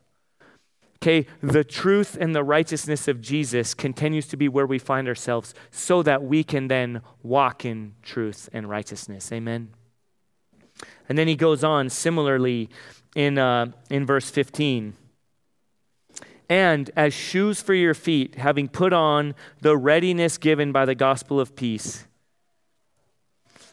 Okay, 1.02 1.26
the 1.42 1.64
truth 1.64 2.16
and 2.18 2.32
the 2.32 2.44
righteousness 2.44 3.08
of 3.08 3.20
Jesus 3.20 3.74
continues 3.74 4.28
to 4.28 4.36
be 4.36 4.48
where 4.48 4.66
we 4.66 4.78
find 4.78 5.08
ourselves 5.08 5.52
so 5.72 6.00
that 6.04 6.22
we 6.22 6.44
can 6.44 6.68
then 6.68 7.02
walk 7.24 7.64
in 7.64 7.94
truth 8.02 8.48
and 8.52 8.70
righteousness. 8.70 9.32
Amen. 9.32 9.70
And 11.08 11.18
then 11.18 11.26
he 11.26 11.34
goes 11.34 11.64
on 11.64 11.90
similarly 11.90 12.70
in, 13.16 13.36
uh, 13.36 13.72
in 13.90 14.06
verse 14.06 14.30
15 14.30 14.94
and 16.48 16.90
as 16.96 17.14
shoes 17.14 17.62
for 17.62 17.74
your 17.74 17.94
feet, 17.94 18.36
having 18.36 18.68
put 18.68 18.92
on 18.92 19.34
the 19.60 19.76
readiness 19.76 20.38
given 20.38 20.72
by 20.72 20.84
the 20.84 20.94
gospel 20.94 21.40
of 21.40 21.56
peace. 21.56 22.06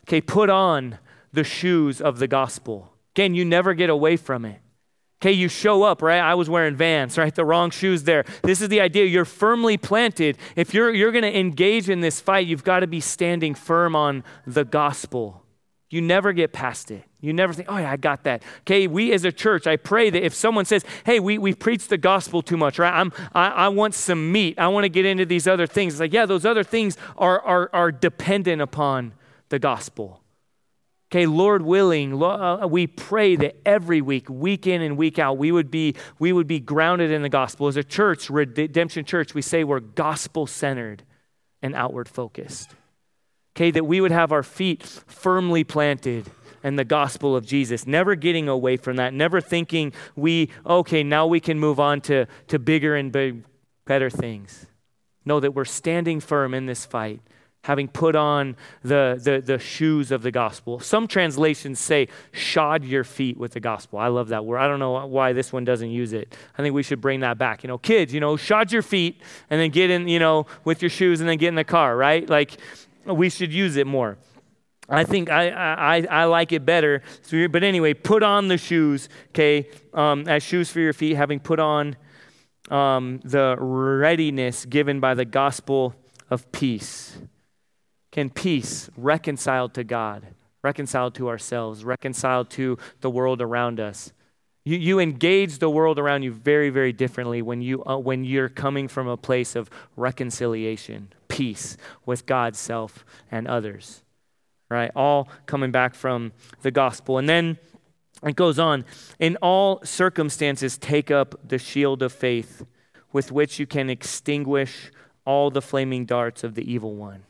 Okay, 0.07 0.21
put 0.21 0.49
on 0.49 0.97
the 1.33 1.43
shoes 1.43 2.01
of 2.01 2.19
the 2.19 2.27
gospel. 2.27 2.93
Again, 3.15 3.33
you 3.35 3.45
never 3.45 3.73
get 3.73 3.89
away 3.89 4.17
from 4.17 4.45
it. 4.45 4.59
Okay, 5.21 5.31
you 5.31 5.49
show 5.49 5.83
up, 5.83 6.01
right? 6.01 6.19
I 6.19 6.33
was 6.33 6.49
wearing 6.49 6.75
vans, 6.75 7.15
right? 7.17 7.33
The 7.33 7.45
wrong 7.45 7.69
shoes 7.69 8.03
there. 8.03 8.25
This 8.41 8.59
is 8.59 8.69
the 8.69 8.81
idea. 8.81 9.05
You're 9.05 9.23
firmly 9.23 9.77
planted. 9.77 10.37
If 10.55 10.73
you're, 10.73 10.91
you're 10.91 11.11
going 11.11 11.23
to 11.23 11.39
engage 11.39 11.89
in 11.89 12.01
this 12.01 12.19
fight, 12.19 12.47
you've 12.47 12.63
got 12.63 12.79
to 12.79 12.87
be 12.87 12.99
standing 12.99 13.53
firm 13.53 13.95
on 13.95 14.23
the 14.47 14.65
gospel. 14.65 15.40
You 15.91 16.01
never 16.01 16.31
get 16.31 16.53
past 16.53 16.89
it. 16.89 17.03
You 17.19 17.33
never 17.33 17.51
think, 17.51 17.67
oh, 17.69 17.77
yeah, 17.77 17.91
I 17.91 17.97
got 17.97 18.23
that. 18.23 18.43
Okay, 18.61 18.87
we 18.87 19.11
as 19.11 19.25
a 19.25 19.31
church, 19.31 19.67
I 19.67 19.75
pray 19.75 20.09
that 20.09 20.25
if 20.25 20.33
someone 20.33 20.63
says, 20.63 20.85
hey, 21.05 21.19
we, 21.19 21.37
we 21.37 21.53
preach 21.53 21.89
the 21.89 21.97
gospel 21.97 22.41
too 22.41 22.55
much, 22.55 22.79
right? 22.79 22.93
I'm, 22.93 23.11
I, 23.35 23.49
I 23.49 23.67
want 23.67 23.93
some 23.93 24.31
meat. 24.31 24.57
I 24.57 24.69
want 24.69 24.85
to 24.85 24.89
get 24.89 25.05
into 25.05 25.25
these 25.25 25.47
other 25.47 25.67
things. 25.67 25.95
It's 25.95 25.99
like, 25.99 26.13
yeah, 26.13 26.25
those 26.25 26.45
other 26.45 26.63
things 26.63 26.95
are, 27.17 27.41
are, 27.41 27.69
are 27.73 27.91
dependent 27.91 28.61
upon 28.61 29.13
the 29.49 29.59
gospel. 29.59 30.21
Okay, 31.11 31.25
Lord 31.25 31.61
willing, 31.61 32.23
uh, 32.23 32.65
we 32.67 32.87
pray 32.87 33.35
that 33.35 33.57
every 33.65 33.99
week, 33.99 34.29
week 34.29 34.65
in 34.65 34.81
and 34.81 34.95
week 34.95 35.19
out, 35.19 35.37
we 35.37 35.51
would 35.51 35.69
be 35.69 35.95
we 36.19 36.31
would 36.31 36.47
be 36.47 36.61
grounded 36.61 37.11
in 37.11 37.21
the 37.21 37.27
gospel. 37.27 37.67
As 37.67 37.75
a 37.75 37.83
church, 37.83 38.29
Redemption 38.29 39.03
Church, 39.03 39.33
we 39.33 39.41
say 39.41 39.65
we're 39.65 39.81
gospel 39.81 40.47
centered 40.47 41.03
and 41.61 41.75
outward 41.75 42.07
focused. 42.07 42.73
Okay, 43.55 43.71
that 43.71 43.85
we 43.85 43.99
would 43.99 44.11
have 44.11 44.31
our 44.31 44.43
feet 44.43 44.83
firmly 44.83 45.63
planted 45.63 46.31
in 46.63 46.75
the 46.75 46.85
gospel 46.85 47.35
of 47.35 47.45
Jesus, 47.45 47.87
never 47.87 48.15
getting 48.15 48.47
away 48.47 48.77
from 48.77 48.97
that, 48.97 49.13
never 49.13 49.41
thinking 49.41 49.93
we, 50.15 50.49
okay, 50.65 51.03
now 51.03 51.25
we 51.27 51.39
can 51.39 51.59
move 51.59 51.79
on 51.79 52.01
to, 52.01 52.27
to 52.47 52.59
bigger 52.59 52.95
and 52.95 53.11
big, 53.11 53.43
better 53.85 54.09
things. 54.09 54.67
Know 55.25 55.39
that 55.39 55.53
we're 55.53 55.65
standing 55.65 56.19
firm 56.19 56.53
in 56.53 56.65
this 56.65 56.85
fight, 56.85 57.19
having 57.63 57.87
put 57.87 58.15
on 58.15 58.55
the, 58.83 59.19
the, 59.21 59.41
the 59.41 59.59
shoes 59.59 60.11
of 60.11 60.21
the 60.21 60.31
gospel. 60.31 60.79
Some 60.79 61.07
translations 61.07 61.79
say, 61.79 62.07
shod 62.31 62.83
your 62.83 63.03
feet 63.03 63.37
with 63.37 63.51
the 63.53 63.59
gospel. 63.59 63.99
I 63.99 64.07
love 64.07 64.29
that 64.29 64.45
word. 64.45 64.59
I 64.59 64.67
don't 64.67 64.79
know 64.79 65.05
why 65.07 65.33
this 65.33 65.51
one 65.51 65.65
doesn't 65.65 65.91
use 65.91 66.13
it. 66.13 66.35
I 66.57 66.61
think 66.61 66.73
we 66.73 66.83
should 66.83 67.01
bring 67.01 67.19
that 67.19 67.37
back. 67.37 67.63
You 67.63 67.67
know, 67.67 67.77
kids, 67.77 68.13
you 68.13 68.19
know, 68.19 68.37
shod 68.37 68.71
your 68.71 68.81
feet 68.81 69.21
and 69.49 69.59
then 69.59 69.71
get 69.71 69.89
in, 69.89 70.07
you 70.07 70.19
know, 70.19 70.47
with 70.63 70.81
your 70.81 70.89
shoes 70.89 71.19
and 71.19 71.29
then 71.29 71.37
get 71.37 71.49
in 71.49 71.55
the 71.55 71.63
car, 71.63 71.95
right? 71.95 72.27
Like, 72.29 72.57
we 73.05 73.29
should 73.29 73.53
use 73.53 73.75
it 73.77 73.87
more. 73.87 74.17
I 74.89 75.05
think 75.05 75.29
I, 75.29 75.49
I, 75.49 76.05
I 76.09 76.23
like 76.25 76.51
it 76.51 76.65
better. 76.65 77.01
So, 77.21 77.47
but 77.47 77.63
anyway, 77.63 77.93
put 77.93 78.23
on 78.23 78.49
the 78.49 78.57
shoes, 78.57 79.07
okay, 79.29 79.69
um, 79.93 80.27
as 80.27 80.43
shoes 80.43 80.69
for 80.69 80.79
your 80.81 80.93
feet, 80.93 81.15
having 81.15 81.39
put 81.39 81.59
on 81.59 81.95
um, 82.69 83.19
the 83.23 83.55
readiness 83.57 84.65
given 84.65 84.99
by 84.99 85.13
the 85.13 85.25
gospel 85.25 85.95
of 86.29 86.51
peace. 86.51 87.17
Can 88.11 88.29
peace 88.29 88.89
reconciled 88.97 89.73
to 89.75 89.83
God, 89.85 90.27
reconciled 90.61 91.15
to 91.15 91.29
ourselves, 91.29 91.85
reconciled 91.85 92.49
to 92.51 92.77
the 92.99 93.09
world 93.09 93.41
around 93.41 93.79
us? 93.79 94.11
You, 94.63 94.77
you 94.77 94.99
engage 94.99 95.57
the 95.57 95.69
world 95.69 95.97
around 95.97 96.23
you 96.23 96.31
very, 96.31 96.69
very 96.69 96.93
differently 96.93 97.41
when, 97.41 97.61
you, 97.61 97.83
uh, 97.85 97.97
when 97.97 98.23
you're 98.25 98.49
coming 98.49 98.87
from 98.87 99.07
a 99.07 99.17
place 99.17 99.55
of 99.55 99.69
reconciliation, 99.95 101.13
peace 101.41 101.75
with 102.05 102.27
God, 102.27 102.55
self, 102.55 103.03
and 103.31 103.47
others. 103.47 104.03
Right? 104.69 104.91
All 104.95 105.27
coming 105.47 105.71
back 105.71 105.95
from 105.95 106.33
the 106.61 106.69
gospel. 106.69 107.17
And 107.17 107.27
then 107.27 107.57
it 108.23 108.35
goes 108.35 108.59
on 108.59 108.85
in 109.17 109.37
all 109.41 109.81
circumstances, 109.83 110.77
take 110.77 111.09
up 111.09 111.33
the 111.47 111.57
shield 111.57 112.03
of 112.03 112.13
faith 112.13 112.63
with 113.11 113.31
which 113.31 113.57
you 113.57 113.65
can 113.65 113.89
extinguish 113.89 114.91
all 115.25 115.49
the 115.49 115.63
flaming 115.63 116.05
darts 116.05 116.43
of 116.43 116.53
the 116.53 116.71
evil 116.71 116.95
one. 116.95 117.23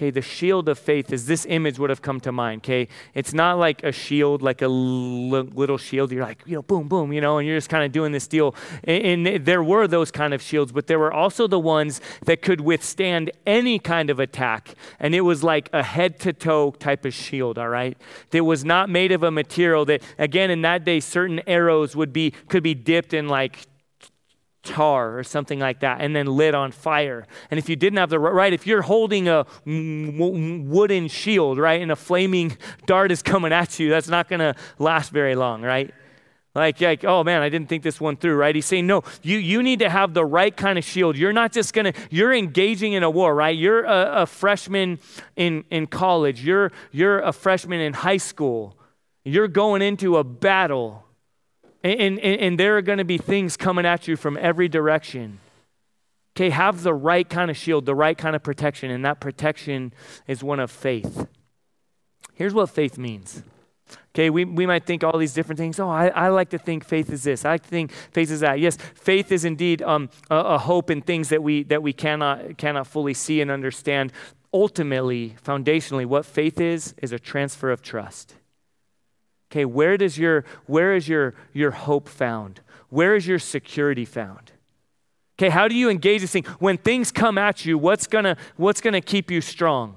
Okay, 0.00 0.08
the 0.08 0.22
shield 0.22 0.66
of 0.70 0.78
faith 0.78 1.12
is 1.12 1.26
this 1.26 1.44
image 1.44 1.78
would 1.78 1.90
have 1.90 2.00
come 2.00 2.20
to 2.20 2.32
mind. 2.32 2.62
Okay, 2.62 2.88
it's 3.12 3.34
not 3.34 3.58
like 3.58 3.84
a 3.84 3.92
shield, 3.92 4.40
like 4.40 4.62
a 4.62 4.68
little 4.68 5.76
shield. 5.76 6.10
You're 6.10 6.24
like, 6.24 6.42
you 6.46 6.54
know, 6.54 6.62
boom, 6.62 6.88
boom, 6.88 7.12
you 7.12 7.20
know, 7.20 7.36
and 7.36 7.46
you're 7.46 7.58
just 7.58 7.68
kind 7.68 7.84
of 7.84 7.92
doing 7.92 8.10
this 8.10 8.26
deal. 8.26 8.54
And, 8.84 9.26
and 9.26 9.44
there 9.44 9.62
were 9.62 9.86
those 9.86 10.10
kind 10.10 10.32
of 10.32 10.40
shields, 10.40 10.72
but 10.72 10.86
there 10.86 10.98
were 10.98 11.12
also 11.12 11.46
the 11.46 11.58
ones 11.58 12.00
that 12.24 12.40
could 12.40 12.62
withstand 12.62 13.30
any 13.46 13.78
kind 13.78 14.08
of 14.08 14.18
attack. 14.18 14.74
And 14.98 15.14
it 15.14 15.20
was 15.20 15.44
like 15.44 15.68
a 15.74 15.82
head 15.82 16.18
to 16.20 16.32
toe 16.32 16.70
type 16.78 17.04
of 17.04 17.12
shield, 17.12 17.58
all 17.58 17.68
right? 17.68 17.98
That 18.30 18.44
was 18.44 18.64
not 18.64 18.88
made 18.88 19.12
of 19.12 19.22
a 19.22 19.30
material 19.30 19.84
that, 19.84 20.02
again, 20.18 20.50
in 20.50 20.62
that 20.62 20.82
day, 20.82 21.00
certain 21.00 21.42
arrows 21.46 21.94
would 21.94 22.14
be, 22.14 22.30
could 22.48 22.62
be 22.62 22.72
dipped 22.72 23.12
in 23.12 23.28
like 23.28 23.66
tar 24.62 25.18
or 25.18 25.24
something 25.24 25.58
like 25.58 25.80
that 25.80 26.00
and 26.00 26.14
then 26.14 26.26
lit 26.26 26.54
on 26.54 26.72
fire. 26.72 27.26
And 27.50 27.58
if 27.58 27.68
you 27.68 27.76
didn't 27.76 27.98
have 27.98 28.10
the 28.10 28.18
right, 28.18 28.52
if 28.52 28.66
you're 28.66 28.82
holding 28.82 29.28
a 29.28 29.46
wooden 29.64 31.08
shield, 31.08 31.58
right, 31.58 31.80
and 31.80 31.90
a 31.90 31.96
flaming 31.96 32.56
dart 32.86 33.10
is 33.10 33.22
coming 33.22 33.52
at 33.52 33.78
you, 33.78 33.90
that's 33.90 34.08
not 34.08 34.28
going 34.28 34.40
to 34.40 34.54
last 34.78 35.10
very 35.10 35.34
long, 35.34 35.62
right? 35.62 35.92
Like, 36.54 36.80
like, 36.80 37.04
oh 37.04 37.22
man, 37.22 37.42
I 37.42 37.48
didn't 37.48 37.68
think 37.68 37.84
this 37.84 38.00
one 38.00 38.16
through, 38.16 38.34
right? 38.34 38.54
He's 38.54 38.66
saying, 38.66 38.86
no, 38.86 39.04
you, 39.22 39.38
you 39.38 39.62
need 39.62 39.78
to 39.78 39.88
have 39.88 40.14
the 40.14 40.24
right 40.24 40.54
kind 40.54 40.78
of 40.78 40.84
shield. 40.84 41.16
You're 41.16 41.32
not 41.32 41.52
just 41.52 41.72
gonna, 41.72 41.92
you're 42.10 42.34
engaging 42.34 42.92
in 42.92 43.04
a 43.04 43.10
war, 43.10 43.34
right? 43.34 43.56
You're 43.56 43.84
a, 43.84 44.22
a 44.22 44.26
freshman 44.26 44.98
in, 45.36 45.64
in 45.70 45.86
college, 45.86 46.44
you're, 46.44 46.72
you're 46.90 47.20
a 47.20 47.32
freshman 47.32 47.80
in 47.80 47.92
high 47.92 48.16
school, 48.16 48.76
you're 49.24 49.48
going 49.48 49.80
into 49.80 50.16
a 50.16 50.24
battle 50.24 51.04
and, 51.82 52.18
and, 52.18 52.40
and 52.40 52.60
there 52.60 52.76
are 52.76 52.82
going 52.82 52.98
to 52.98 53.04
be 53.04 53.18
things 53.18 53.56
coming 53.56 53.86
at 53.86 54.06
you 54.06 54.16
from 54.16 54.36
every 54.36 54.68
direction. 54.68 55.38
Okay, 56.36 56.50
have 56.50 56.82
the 56.82 56.94
right 56.94 57.28
kind 57.28 57.50
of 57.50 57.56
shield, 57.56 57.86
the 57.86 57.94
right 57.94 58.16
kind 58.16 58.36
of 58.36 58.42
protection, 58.42 58.90
and 58.90 59.04
that 59.04 59.20
protection 59.20 59.92
is 60.26 60.42
one 60.42 60.60
of 60.60 60.70
faith. 60.70 61.26
Here's 62.34 62.54
what 62.54 62.70
faith 62.70 62.96
means. 62.96 63.42
Okay, 64.14 64.30
we, 64.30 64.44
we 64.44 64.66
might 64.66 64.86
think 64.86 65.04
all 65.04 65.18
these 65.18 65.34
different 65.34 65.58
things. 65.58 65.78
Oh, 65.78 65.88
I, 65.88 66.08
I 66.08 66.28
like 66.28 66.50
to 66.50 66.58
think 66.58 66.84
faith 66.84 67.10
is 67.10 67.24
this. 67.24 67.44
I 67.44 67.50
like 67.50 67.62
to 67.62 67.68
think 67.68 67.92
faith 67.92 68.30
is 68.30 68.40
that. 68.40 68.58
Yes, 68.58 68.76
faith 68.76 69.32
is 69.32 69.44
indeed 69.44 69.82
um, 69.82 70.10
a, 70.30 70.36
a 70.36 70.58
hope 70.58 70.90
in 70.90 71.02
things 71.02 71.28
that 71.28 71.42
we 71.42 71.64
that 71.64 71.82
we 71.82 71.92
cannot 71.92 72.56
cannot 72.58 72.86
fully 72.86 73.14
see 73.14 73.40
and 73.40 73.50
understand. 73.50 74.12
Ultimately, 74.52 75.36
foundationally, 75.44 76.06
what 76.06 76.26
faith 76.26 76.60
is 76.60 76.94
is 76.98 77.12
a 77.12 77.18
transfer 77.18 77.70
of 77.70 77.82
trust. 77.82 78.34
Okay, 79.50 79.64
where 79.64 79.96
does 79.96 80.16
your 80.16 80.44
where 80.66 80.94
is 80.94 81.08
your 81.08 81.34
your 81.52 81.72
hope 81.72 82.08
found? 82.08 82.60
Where 82.88 83.16
is 83.16 83.26
your 83.26 83.38
security 83.38 84.04
found? 84.04 84.52
Okay, 85.38 85.48
how 85.48 85.68
do 85.68 85.74
you 85.74 85.88
engage 85.88 86.20
this 86.20 86.32
thing? 86.32 86.44
When 86.58 86.76
things 86.76 87.10
come 87.10 87.38
at 87.38 87.64
you, 87.64 87.76
what's 87.78 88.06
gonna 88.06 88.36
what's 88.56 88.80
gonna 88.80 89.00
keep 89.00 89.30
you 89.30 89.40
strong? 89.40 89.96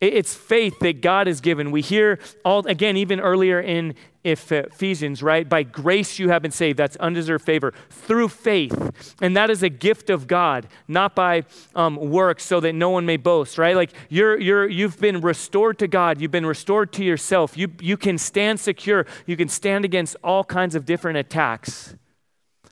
It's 0.00 0.34
faith 0.34 0.78
that 0.80 1.00
God 1.00 1.26
has 1.26 1.40
given. 1.40 1.70
We 1.70 1.80
hear 1.80 2.18
all 2.44 2.66
again, 2.66 2.96
even 2.96 3.18
earlier 3.18 3.60
in 3.60 3.94
Ephesians, 4.28 5.22
right? 5.22 5.48
By 5.48 5.62
grace 5.62 6.18
you 6.18 6.28
have 6.30 6.42
been 6.42 6.50
saved. 6.50 6.78
That's 6.78 6.96
undeserved 6.96 7.44
favor 7.44 7.72
through 7.90 8.28
faith, 8.28 9.16
and 9.20 9.36
that 9.36 9.50
is 9.50 9.62
a 9.62 9.68
gift 9.68 10.10
of 10.10 10.26
God, 10.26 10.66
not 10.86 11.14
by 11.14 11.44
um, 11.74 11.96
works, 11.96 12.44
so 12.44 12.60
that 12.60 12.74
no 12.74 12.90
one 12.90 13.06
may 13.06 13.16
boast, 13.16 13.58
right? 13.58 13.76
Like 13.76 13.92
you're 14.08 14.38
you're 14.40 14.68
you've 14.68 14.98
been 15.00 15.20
restored 15.20 15.78
to 15.78 15.88
God. 15.88 16.20
You've 16.20 16.30
been 16.30 16.46
restored 16.46 16.92
to 16.94 17.04
yourself. 17.04 17.56
You 17.56 17.72
you 17.80 17.96
can 17.96 18.18
stand 18.18 18.60
secure. 18.60 19.06
You 19.26 19.36
can 19.36 19.48
stand 19.48 19.84
against 19.84 20.16
all 20.22 20.44
kinds 20.44 20.74
of 20.74 20.84
different 20.84 21.18
attacks 21.18 21.96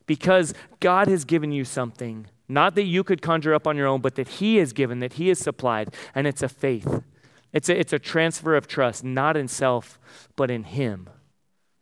because 0.07 0.55
God 0.81 1.09
has 1.09 1.25
given 1.25 1.53
you 1.53 1.65
something. 1.65 2.27
Not 2.49 2.77
that 2.77 2.85
you 2.85 3.03
could 3.03 3.23
conjure 3.23 3.55
up 3.55 3.67
on 3.67 3.77
your 3.77 3.87
own, 3.87 4.01
but 4.01 4.15
that 4.15 4.29
He 4.29 4.57
has 4.57 4.73
given, 4.73 5.01
that 5.01 5.15
He 5.15 5.29
has 5.29 5.39
supplied, 5.39 5.93
and 6.15 6.27
it's 6.27 6.43
a 6.43 6.49
faith. 6.49 7.03
It's 7.53 7.69
a, 7.69 7.79
it's 7.79 7.93
a 7.93 7.99
transfer 7.99 8.55
of 8.55 8.69
trust, 8.69 9.03
not 9.03 9.37
in 9.37 9.49
self, 9.49 9.99
but 10.37 10.51
in 10.51 10.65
Him. 10.65 11.09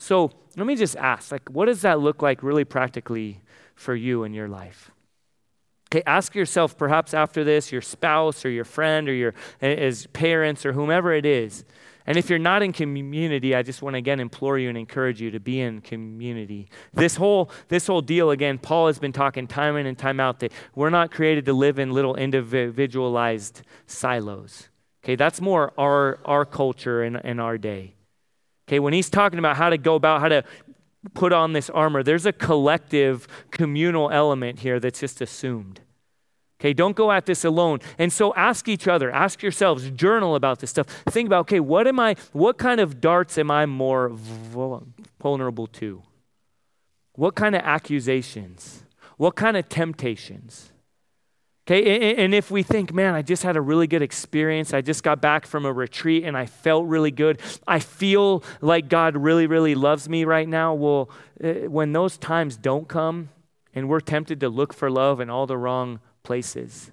So 0.04 0.30
let 0.54 0.66
me 0.66 0.76
just 0.76 0.96
ask, 0.96 1.32
like, 1.32 1.48
what 1.48 1.64
does 1.64 1.80
that 1.80 1.98
look 1.98 2.20
like 2.20 2.42
really 2.42 2.66
practically 2.66 3.40
for 3.74 3.94
you 3.94 4.22
in 4.24 4.34
your 4.34 4.48
life? 4.48 4.90
Okay, 5.88 6.02
ask 6.06 6.34
yourself, 6.34 6.76
perhaps 6.76 7.14
after 7.14 7.42
this, 7.42 7.72
your 7.72 7.80
spouse 7.80 8.44
or 8.44 8.50
your 8.50 8.66
friend 8.66 9.08
or 9.08 9.14
your 9.14 9.32
as 9.62 10.06
parents 10.08 10.66
or 10.66 10.74
whomever 10.74 11.14
it 11.14 11.24
is. 11.24 11.64
And 12.06 12.18
if 12.18 12.28
you're 12.28 12.38
not 12.38 12.62
in 12.62 12.74
community, 12.74 13.54
I 13.54 13.62
just 13.62 13.80
want 13.80 13.94
to 13.94 13.98
again 13.98 14.20
implore 14.20 14.58
you 14.58 14.68
and 14.68 14.76
encourage 14.76 15.22
you 15.22 15.30
to 15.30 15.40
be 15.40 15.58
in 15.58 15.80
community. 15.80 16.68
This 16.92 17.16
whole 17.16 17.50
this 17.68 17.86
whole 17.86 18.02
deal 18.02 18.30
again, 18.30 18.58
Paul 18.58 18.88
has 18.88 18.98
been 18.98 19.12
talking 19.12 19.46
time 19.46 19.74
in 19.78 19.86
and 19.86 19.96
time 19.96 20.20
out 20.20 20.40
that 20.40 20.52
we're 20.74 20.90
not 20.90 21.12
created 21.12 21.46
to 21.46 21.54
live 21.54 21.78
in 21.78 21.92
little 21.92 22.14
individualized 22.14 23.62
silos. 23.86 24.68
Okay, 25.02 25.16
that's 25.16 25.40
more 25.40 25.72
our, 25.78 26.18
our 26.26 26.44
culture 26.44 27.02
in, 27.02 27.16
in 27.16 27.40
our 27.40 27.56
day. 27.56 27.94
Okay, 28.66 28.78
when 28.78 28.92
he's 28.92 29.10
talking 29.10 29.38
about 29.38 29.56
how 29.56 29.68
to 29.70 29.78
go 29.78 29.94
about, 29.94 30.20
how 30.20 30.28
to 30.28 30.44
put 31.12 31.32
on 31.32 31.52
this 31.52 31.68
armor, 31.70 32.02
there's 32.02 32.26
a 32.26 32.32
collective 32.32 33.28
communal 33.50 34.10
element 34.10 34.60
here 34.60 34.80
that's 34.80 35.00
just 35.00 35.20
assumed. 35.20 35.80
Okay, 36.60 36.72
don't 36.72 36.96
go 36.96 37.12
at 37.12 37.26
this 37.26 37.44
alone. 37.44 37.80
And 37.98 38.10
so 38.10 38.32
ask 38.34 38.68
each 38.68 38.88
other, 38.88 39.10
ask 39.10 39.42
yourselves, 39.42 39.90
journal 39.90 40.34
about 40.34 40.60
this 40.60 40.70
stuff. 40.70 40.86
Think 41.10 41.26
about, 41.26 41.40
okay, 41.40 41.60
what 41.60 41.86
am 41.86 42.00
I, 42.00 42.16
what 42.32 42.56
kind 42.56 42.80
of 42.80 43.02
darts 43.02 43.36
am 43.36 43.50
I 43.50 43.66
more 43.66 44.10
vulnerable 45.20 45.66
to? 45.66 46.02
What 47.16 47.34
kind 47.34 47.54
of 47.54 47.60
accusations? 47.62 48.84
What 49.18 49.36
kind 49.36 49.56
of 49.56 49.68
temptations? 49.68 50.72
Okay, 51.66 52.14
and 52.16 52.34
if 52.34 52.50
we 52.50 52.62
think, 52.62 52.92
man, 52.92 53.14
I 53.14 53.22
just 53.22 53.42
had 53.42 53.56
a 53.56 53.60
really 53.60 53.86
good 53.86 54.02
experience, 54.02 54.74
I 54.74 54.82
just 54.82 55.02
got 55.02 55.22
back 55.22 55.46
from 55.46 55.64
a 55.64 55.72
retreat 55.72 56.24
and 56.24 56.36
I 56.36 56.44
felt 56.44 56.84
really 56.84 57.10
good, 57.10 57.40
I 57.66 57.78
feel 57.78 58.44
like 58.60 58.90
God 58.90 59.16
really, 59.16 59.46
really 59.46 59.74
loves 59.74 60.06
me 60.06 60.26
right 60.26 60.46
now. 60.46 60.74
Well, 60.74 61.08
eh, 61.40 61.66
when 61.66 61.94
those 61.94 62.18
times 62.18 62.58
don't 62.58 62.86
come 62.86 63.30
and 63.74 63.88
we're 63.88 64.00
tempted 64.00 64.40
to 64.40 64.50
look 64.50 64.74
for 64.74 64.90
love 64.90 65.20
in 65.20 65.30
all 65.30 65.46
the 65.46 65.56
wrong 65.56 66.00
places, 66.22 66.90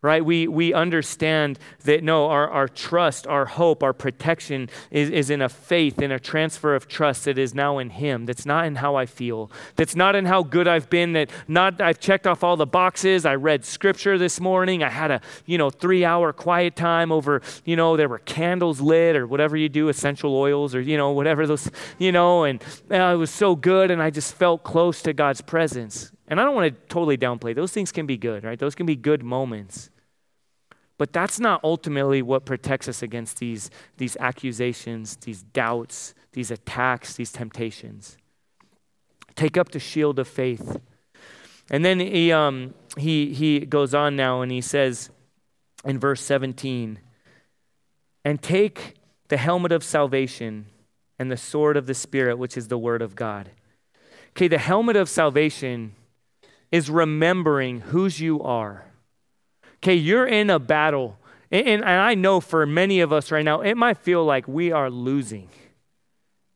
right? 0.00 0.24
We, 0.24 0.46
we 0.46 0.72
understand 0.72 1.58
that 1.84 2.04
no, 2.04 2.28
our, 2.28 2.48
our 2.48 2.68
trust, 2.68 3.26
our 3.26 3.46
hope, 3.46 3.82
our 3.82 3.92
protection 3.92 4.70
is, 4.90 5.10
is 5.10 5.28
in 5.28 5.42
a 5.42 5.48
faith, 5.48 6.00
in 6.00 6.12
a 6.12 6.20
transfer 6.20 6.74
of 6.74 6.86
trust 6.86 7.24
that 7.24 7.36
is 7.36 7.52
now 7.52 7.78
in 7.78 7.90
Him. 7.90 8.24
That's 8.26 8.46
not 8.46 8.66
in 8.66 8.76
how 8.76 8.94
I 8.94 9.06
feel. 9.06 9.50
That's 9.74 9.96
not 9.96 10.14
in 10.14 10.24
how 10.24 10.44
good 10.44 10.68
I've 10.68 10.88
been. 10.88 11.14
That 11.14 11.30
not 11.48 11.80
I've 11.80 11.98
checked 11.98 12.26
off 12.26 12.44
all 12.44 12.56
the 12.56 12.66
boxes. 12.66 13.26
I 13.26 13.34
read 13.34 13.64
Scripture 13.64 14.18
this 14.18 14.40
morning. 14.40 14.84
I 14.84 14.88
had 14.88 15.10
a 15.10 15.20
you 15.46 15.58
know 15.58 15.70
three 15.70 16.04
hour 16.04 16.32
quiet 16.32 16.76
time 16.76 17.10
over 17.10 17.42
you 17.64 17.74
know 17.74 17.96
there 17.96 18.08
were 18.08 18.20
candles 18.20 18.80
lit 18.80 19.16
or 19.16 19.26
whatever 19.26 19.56
you 19.56 19.68
do, 19.68 19.88
essential 19.88 20.36
oils 20.36 20.74
or 20.74 20.80
you 20.80 20.96
know 20.96 21.10
whatever 21.10 21.46
those 21.46 21.68
you 21.98 22.12
know, 22.12 22.44
and 22.44 22.62
uh, 22.90 23.12
it 23.14 23.16
was 23.16 23.30
so 23.30 23.56
good, 23.56 23.90
and 23.90 24.00
I 24.00 24.10
just 24.10 24.34
felt 24.34 24.62
close 24.62 25.02
to 25.02 25.12
God's 25.12 25.40
presence. 25.40 26.12
And 26.28 26.38
I 26.38 26.44
don't 26.44 26.54
want 26.54 26.74
to 26.74 26.80
totally 26.88 27.16
downplay. 27.16 27.54
Those 27.54 27.72
things 27.72 27.90
can 27.90 28.06
be 28.06 28.16
good, 28.16 28.44
right? 28.44 28.58
Those 28.58 28.74
can 28.74 28.86
be 28.86 28.96
good 28.96 29.22
moments. 29.22 29.90
But 30.98 31.12
that's 31.12 31.40
not 31.40 31.60
ultimately 31.64 32.22
what 32.22 32.44
protects 32.44 32.88
us 32.88 33.02
against 33.02 33.38
these, 33.38 33.70
these 33.96 34.16
accusations, 34.18 35.16
these 35.16 35.42
doubts, 35.42 36.14
these 36.32 36.50
attacks, 36.50 37.14
these 37.14 37.32
temptations. 37.32 38.18
Take 39.36 39.56
up 39.56 39.70
the 39.70 39.78
shield 39.78 40.18
of 40.18 40.28
faith. 40.28 40.80
And 41.70 41.84
then 41.84 42.00
he, 42.00 42.32
um, 42.32 42.74
he, 42.96 43.32
he 43.32 43.60
goes 43.60 43.94
on 43.94 44.16
now 44.16 44.42
and 44.42 44.50
he 44.50 44.60
says 44.60 45.10
in 45.84 45.98
verse 45.98 46.20
17, 46.20 46.98
and 48.24 48.42
take 48.42 48.94
the 49.28 49.36
helmet 49.36 49.70
of 49.70 49.84
salvation 49.84 50.66
and 51.18 51.30
the 51.30 51.36
sword 51.36 51.76
of 51.76 51.86
the 51.86 51.94
Spirit, 51.94 52.38
which 52.38 52.56
is 52.56 52.68
the 52.68 52.78
word 52.78 53.00
of 53.00 53.14
God. 53.14 53.50
Okay, 54.30 54.48
the 54.48 54.58
helmet 54.58 54.96
of 54.96 55.08
salvation 55.08 55.94
is 56.70 56.90
remembering 56.90 57.80
whose 57.80 58.20
you 58.20 58.42
are. 58.42 58.86
Okay, 59.76 59.94
you're 59.94 60.26
in 60.26 60.50
a 60.50 60.58
battle. 60.58 61.18
And, 61.50 61.66
and, 61.66 61.84
I 61.84 62.14
know 62.14 62.40
for 62.40 62.66
many 62.66 63.00
of 63.00 63.12
us 63.12 63.30
right 63.30 63.44
now, 63.44 63.60
it 63.60 63.76
might 63.76 63.98
feel 63.98 64.24
like 64.24 64.46
we 64.46 64.70
are 64.72 64.90
losing. 64.90 65.48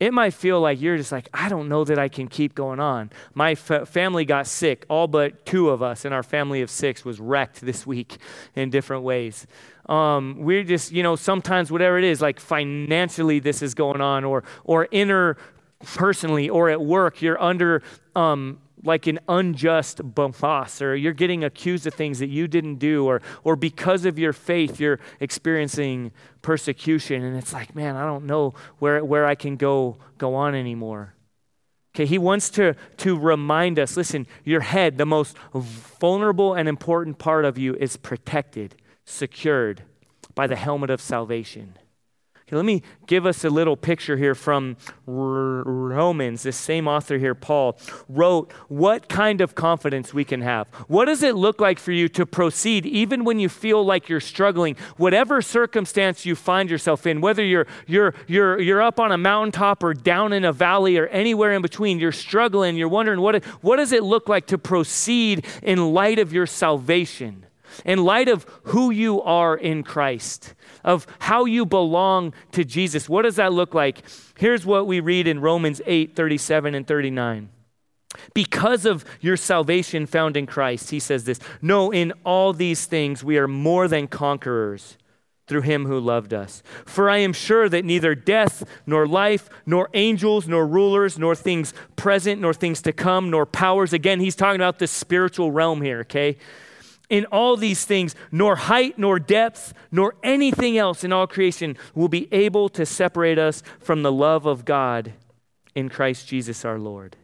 It 0.00 0.12
might 0.12 0.34
feel 0.34 0.60
like 0.60 0.80
you're 0.80 0.96
just 0.96 1.12
like, 1.12 1.28
I 1.32 1.48
don't 1.48 1.68
know 1.68 1.84
that 1.84 1.96
I 1.96 2.08
can 2.08 2.26
keep 2.26 2.56
going 2.56 2.80
on. 2.80 3.10
My 3.34 3.54
fa- 3.54 3.86
family 3.86 4.24
got 4.24 4.48
sick. 4.48 4.84
All 4.88 5.06
but 5.06 5.46
two 5.46 5.70
of 5.70 5.80
us 5.80 6.04
in 6.04 6.12
our 6.12 6.24
family 6.24 6.60
of 6.60 6.70
six 6.70 7.04
was 7.04 7.20
wrecked 7.20 7.60
this 7.60 7.86
week 7.86 8.18
in 8.56 8.68
different 8.68 9.04
ways. 9.04 9.46
Um, 9.86 10.38
we're 10.40 10.64
just, 10.64 10.90
you 10.90 11.04
know, 11.04 11.14
sometimes 11.14 11.70
whatever 11.70 11.98
it 11.98 12.04
is, 12.04 12.20
like 12.20 12.40
financially 12.40 13.38
this 13.38 13.62
is 13.62 13.74
going 13.74 14.00
on, 14.00 14.24
or 14.24 14.42
or 14.64 14.88
inner 14.90 15.36
personally, 15.94 16.48
or 16.48 16.68
at 16.68 16.80
work, 16.80 17.22
you're 17.22 17.40
under 17.40 17.82
um, 18.16 18.58
like 18.84 19.06
an 19.06 19.20
unjust 19.28 20.00
boss, 20.14 20.82
or 20.82 20.96
you're 20.96 21.12
getting 21.12 21.44
accused 21.44 21.86
of 21.86 21.94
things 21.94 22.18
that 22.18 22.28
you 22.28 22.48
didn't 22.48 22.76
do, 22.76 23.06
or, 23.06 23.22
or 23.44 23.56
because 23.56 24.04
of 24.04 24.18
your 24.18 24.32
faith, 24.32 24.80
you're 24.80 24.98
experiencing 25.20 26.12
persecution. 26.42 27.22
And 27.22 27.36
it's 27.36 27.52
like, 27.52 27.74
man, 27.74 27.96
I 27.96 28.04
don't 28.04 28.26
know 28.26 28.54
where, 28.78 29.04
where 29.04 29.26
I 29.26 29.34
can 29.34 29.56
go, 29.56 29.98
go 30.18 30.34
on 30.34 30.54
anymore. 30.54 31.14
Okay, 31.94 32.06
he 32.06 32.18
wants 32.18 32.48
to, 32.50 32.74
to 32.98 33.18
remind 33.18 33.78
us 33.78 33.96
listen, 33.96 34.26
your 34.44 34.62
head, 34.62 34.96
the 34.96 35.06
most 35.06 35.36
vulnerable 35.54 36.54
and 36.54 36.68
important 36.68 37.18
part 37.18 37.44
of 37.44 37.58
you, 37.58 37.74
is 37.74 37.96
protected, 37.96 38.76
secured 39.04 39.82
by 40.34 40.46
the 40.46 40.56
helmet 40.56 40.88
of 40.90 41.00
salvation. 41.00 41.74
Okay, 42.52 42.58
let 42.58 42.66
me 42.66 42.82
give 43.06 43.24
us 43.24 43.44
a 43.44 43.48
little 43.48 43.78
picture 43.78 44.18
here 44.18 44.34
from 44.34 44.76
Romans. 45.06 46.42
This 46.42 46.56
same 46.58 46.86
author 46.86 47.16
here, 47.16 47.34
Paul, 47.34 47.78
wrote 48.10 48.52
what 48.68 49.08
kind 49.08 49.40
of 49.40 49.54
confidence 49.54 50.12
we 50.12 50.22
can 50.22 50.42
have. 50.42 50.68
What 50.86 51.06
does 51.06 51.22
it 51.22 51.34
look 51.34 51.62
like 51.62 51.78
for 51.78 51.92
you 51.92 52.10
to 52.10 52.26
proceed 52.26 52.84
even 52.84 53.24
when 53.24 53.38
you 53.38 53.48
feel 53.48 53.82
like 53.82 54.10
you're 54.10 54.20
struggling, 54.20 54.76
whatever 54.98 55.40
circumstance 55.40 56.26
you 56.26 56.36
find 56.36 56.68
yourself 56.68 57.06
in, 57.06 57.22
whether 57.22 57.42
you're, 57.42 57.66
you're, 57.86 58.12
you're, 58.26 58.60
you're 58.60 58.82
up 58.82 59.00
on 59.00 59.12
a 59.12 59.18
mountaintop 59.18 59.82
or 59.82 59.94
down 59.94 60.34
in 60.34 60.44
a 60.44 60.52
valley 60.52 60.98
or 60.98 61.06
anywhere 61.06 61.52
in 61.52 61.62
between, 61.62 61.98
you're 61.98 62.12
struggling, 62.12 62.76
you're 62.76 62.86
wondering 62.86 63.22
what, 63.22 63.42
what 63.62 63.76
does 63.76 63.92
it 63.92 64.02
look 64.02 64.28
like 64.28 64.46
to 64.48 64.58
proceed 64.58 65.46
in 65.62 65.94
light 65.94 66.18
of 66.18 66.34
your 66.34 66.46
salvation? 66.46 67.46
In 67.84 68.04
light 68.04 68.28
of 68.28 68.46
who 68.64 68.90
you 68.90 69.22
are 69.22 69.56
in 69.56 69.82
Christ, 69.82 70.54
of 70.84 71.06
how 71.20 71.44
you 71.44 71.64
belong 71.66 72.34
to 72.52 72.64
Jesus. 72.64 73.08
What 73.08 73.22
does 73.22 73.36
that 73.36 73.52
look 73.52 73.74
like? 73.74 74.02
Here's 74.38 74.66
what 74.66 74.86
we 74.86 75.00
read 75.00 75.26
in 75.26 75.40
Romans 75.40 75.80
8 75.86 76.16
37 76.16 76.74
and 76.74 76.86
39. 76.86 77.48
Because 78.34 78.84
of 78.84 79.04
your 79.20 79.36
salvation 79.36 80.06
found 80.06 80.36
in 80.36 80.46
Christ, 80.46 80.90
he 80.90 81.00
says 81.00 81.24
this 81.24 81.40
No, 81.60 81.90
in 81.90 82.12
all 82.24 82.52
these 82.52 82.86
things 82.86 83.24
we 83.24 83.38
are 83.38 83.48
more 83.48 83.88
than 83.88 84.08
conquerors 84.08 84.96
through 85.46 85.62
him 85.62 85.86
who 85.86 85.98
loved 85.98 86.32
us. 86.32 86.62
For 86.86 87.10
I 87.10 87.18
am 87.18 87.32
sure 87.32 87.68
that 87.68 87.84
neither 87.84 88.14
death, 88.14 88.64
nor 88.86 89.06
life, 89.06 89.50
nor 89.66 89.90
angels, 89.92 90.46
nor 90.46 90.66
rulers, 90.66 91.18
nor 91.18 91.34
things 91.34 91.74
present, 91.96 92.40
nor 92.40 92.54
things 92.54 92.80
to 92.82 92.92
come, 92.92 93.28
nor 93.30 93.44
powers. 93.44 93.92
Again, 93.92 94.20
he's 94.20 94.36
talking 94.36 94.60
about 94.60 94.78
the 94.78 94.86
spiritual 94.86 95.50
realm 95.50 95.82
here, 95.82 96.00
okay? 96.00 96.36
In 97.08 97.26
all 97.26 97.56
these 97.56 97.84
things, 97.84 98.14
nor 98.30 98.56
height, 98.56 98.98
nor 98.98 99.18
depth, 99.18 99.74
nor 99.90 100.14
anything 100.22 100.78
else 100.78 101.04
in 101.04 101.12
all 101.12 101.26
creation 101.26 101.76
will 101.94 102.08
be 102.08 102.28
able 102.32 102.68
to 102.70 102.86
separate 102.86 103.38
us 103.38 103.62
from 103.80 104.02
the 104.02 104.12
love 104.12 104.46
of 104.46 104.64
God 104.64 105.12
in 105.74 105.88
Christ 105.88 106.26
Jesus 106.26 106.64
our 106.64 106.78
Lord. 106.78 107.16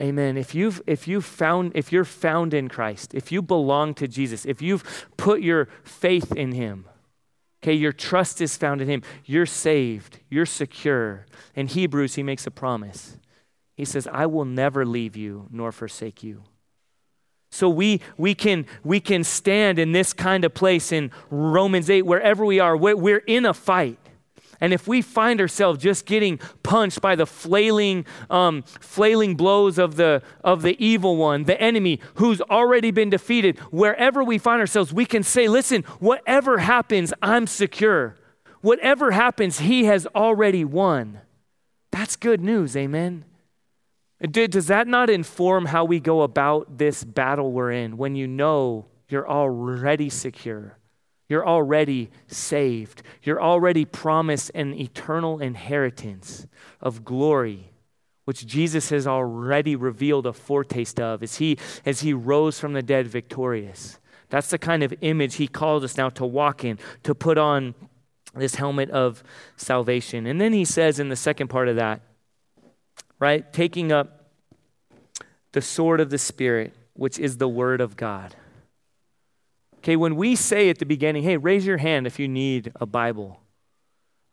Amen. 0.00 0.36
If 0.36 0.54
you've 0.54 0.80
if 0.86 1.08
you've 1.08 1.24
found 1.24 1.72
if 1.74 1.90
you're 1.90 2.04
found 2.04 2.54
in 2.54 2.68
Christ, 2.68 3.14
if 3.14 3.32
you 3.32 3.42
belong 3.42 3.94
to 3.94 4.06
Jesus, 4.06 4.46
if 4.46 4.62
you've 4.62 5.06
put 5.16 5.40
your 5.40 5.68
faith 5.82 6.30
in 6.36 6.52
him, 6.52 6.86
okay, 7.62 7.74
your 7.74 7.92
trust 7.92 8.40
is 8.40 8.56
found 8.56 8.80
in 8.80 8.88
him, 8.88 9.02
you're 9.24 9.46
saved, 9.46 10.20
you're 10.30 10.46
secure. 10.46 11.26
In 11.56 11.66
Hebrews 11.66 12.14
he 12.14 12.22
makes 12.22 12.46
a 12.46 12.50
promise. 12.52 13.16
He 13.74 13.84
says, 13.84 14.08
I 14.12 14.26
will 14.26 14.44
never 14.44 14.84
leave 14.84 15.16
you 15.16 15.48
nor 15.50 15.72
forsake 15.72 16.22
you. 16.22 16.44
So 17.50 17.68
we, 17.68 18.00
we, 18.16 18.34
can, 18.34 18.66
we 18.84 19.00
can 19.00 19.24
stand 19.24 19.78
in 19.78 19.92
this 19.92 20.12
kind 20.12 20.44
of 20.44 20.54
place 20.54 20.92
in 20.92 21.10
Romans 21.30 21.88
8, 21.88 22.02
wherever 22.02 22.44
we 22.44 22.60
are, 22.60 22.76
we're 22.76 23.18
in 23.18 23.46
a 23.46 23.54
fight. 23.54 23.98
And 24.60 24.72
if 24.72 24.88
we 24.88 25.02
find 25.02 25.40
ourselves 25.40 25.80
just 25.80 26.04
getting 26.04 26.38
punched 26.62 27.00
by 27.00 27.14
the 27.14 27.26
flailing, 27.26 28.04
um, 28.28 28.62
flailing 28.62 29.36
blows 29.36 29.78
of 29.78 29.96
the, 29.96 30.22
of 30.42 30.62
the 30.62 30.76
evil 30.84 31.16
one, 31.16 31.44
the 31.44 31.60
enemy 31.60 32.00
who's 32.14 32.40
already 32.40 32.90
been 32.90 33.10
defeated, 33.10 33.58
wherever 33.70 34.24
we 34.24 34.36
find 34.36 34.60
ourselves, 34.60 34.92
we 34.92 35.06
can 35.06 35.22
say, 35.22 35.46
listen, 35.48 35.84
whatever 36.00 36.58
happens, 36.58 37.12
I'm 37.22 37.46
secure. 37.46 38.16
Whatever 38.60 39.12
happens, 39.12 39.60
he 39.60 39.84
has 39.84 40.06
already 40.08 40.64
won. 40.64 41.20
That's 41.92 42.16
good 42.16 42.40
news, 42.40 42.76
amen. 42.76 43.24
Does 44.20 44.66
that 44.66 44.88
not 44.88 45.10
inform 45.10 45.66
how 45.66 45.84
we 45.84 46.00
go 46.00 46.22
about 46.22 46.78
this 46.78 47.04
battle 47.04 47.52
we're 47.52 47.70
in 47.70 47.96
when 47.96 48.16
you 48.16 48.26
know 48.26 48.86
you're 49.08 49.28
already 49.28 50.10
secure? 50.10 50.76
You're 51.28 51.46
already 51.46 52.10
saved. 52.26 53.02
You're 53.22 53.40
already 53.40 53.84
promised 53.84 54.50
an 54.54 54.74
eternal 54.74 55.40
inheritance 55.40 56.46
of 56.80 57.04
glory, 57.04 57.70
which 58.24 58.46
Jesus 58.46 58.90
has 58.90 59.06
already 59.06 59.76
revealed 59.76 60.26
a 60.26 60.32
foretaste 60.32 60.98
of 60.98 61.22
as 61.22 61.36
he, 61.36 61.56
as 61.84 62.00
he 62.00 62.12
rose 62.12 62.58
from 62.58 62.72
the 62.72 62.82
dead 62.82 63.06
victorious. 63.06 64.00
That's 64.30 64.50
the 64.50 64.58
kind 64.58 64.82
of 64.82 64.92
image 65.00 65.36
he 65.36 65.48
calls 65.48 65.84
us 65.84 65.96
now 65.96 66.08
to 66.10 66.26
walk 66.26 66.64
in, 66.64 66.78
to 67.04 67.14
put 67.14 67.38
on 67.38 67.74
this 68.34 68.56
helmet 68.56 68.90
of 68.90 69.22
salvation. 69.56 70.26
And 70.26 70.40
then 70.40 70.52
he 70.52 70.64
says 70.64 70.98
in 70.98 71.08
the 71.08 71.16
second 71.16 71.48
part 71.48 71.68
of 71.68 71.76
that, 71.76 72.00
right, 73.18 73.52
taking 73.52 73.92
up 73.92 74.30
the 75.52 75.62
sword 75.62 76.00
of 76.00 76.10
the 76.10 76.18
Spirit, 76.18 76.74
which 76.94 77.18
is 77.18 77.38
the 77.38 77.48
word 77.48 77.80
of 77.80 77.96
God. 77.96 78.34
Okay, 79.78 79.96
when 79.96 80.16
we 80.16 80.36
say 80.36 80.68
at 80.70 80.78
the 80.78 80.86
beginning, 80.86 81.22
hey, 81.22 81.36
raise 81.36 81.64
your 81.64 81.78
hand 81.78 82.06
if 82.06 82.18
you 82.18 82.28
need 82.28 82.72
a 82.80 82.86
Bible. 82.86 83.40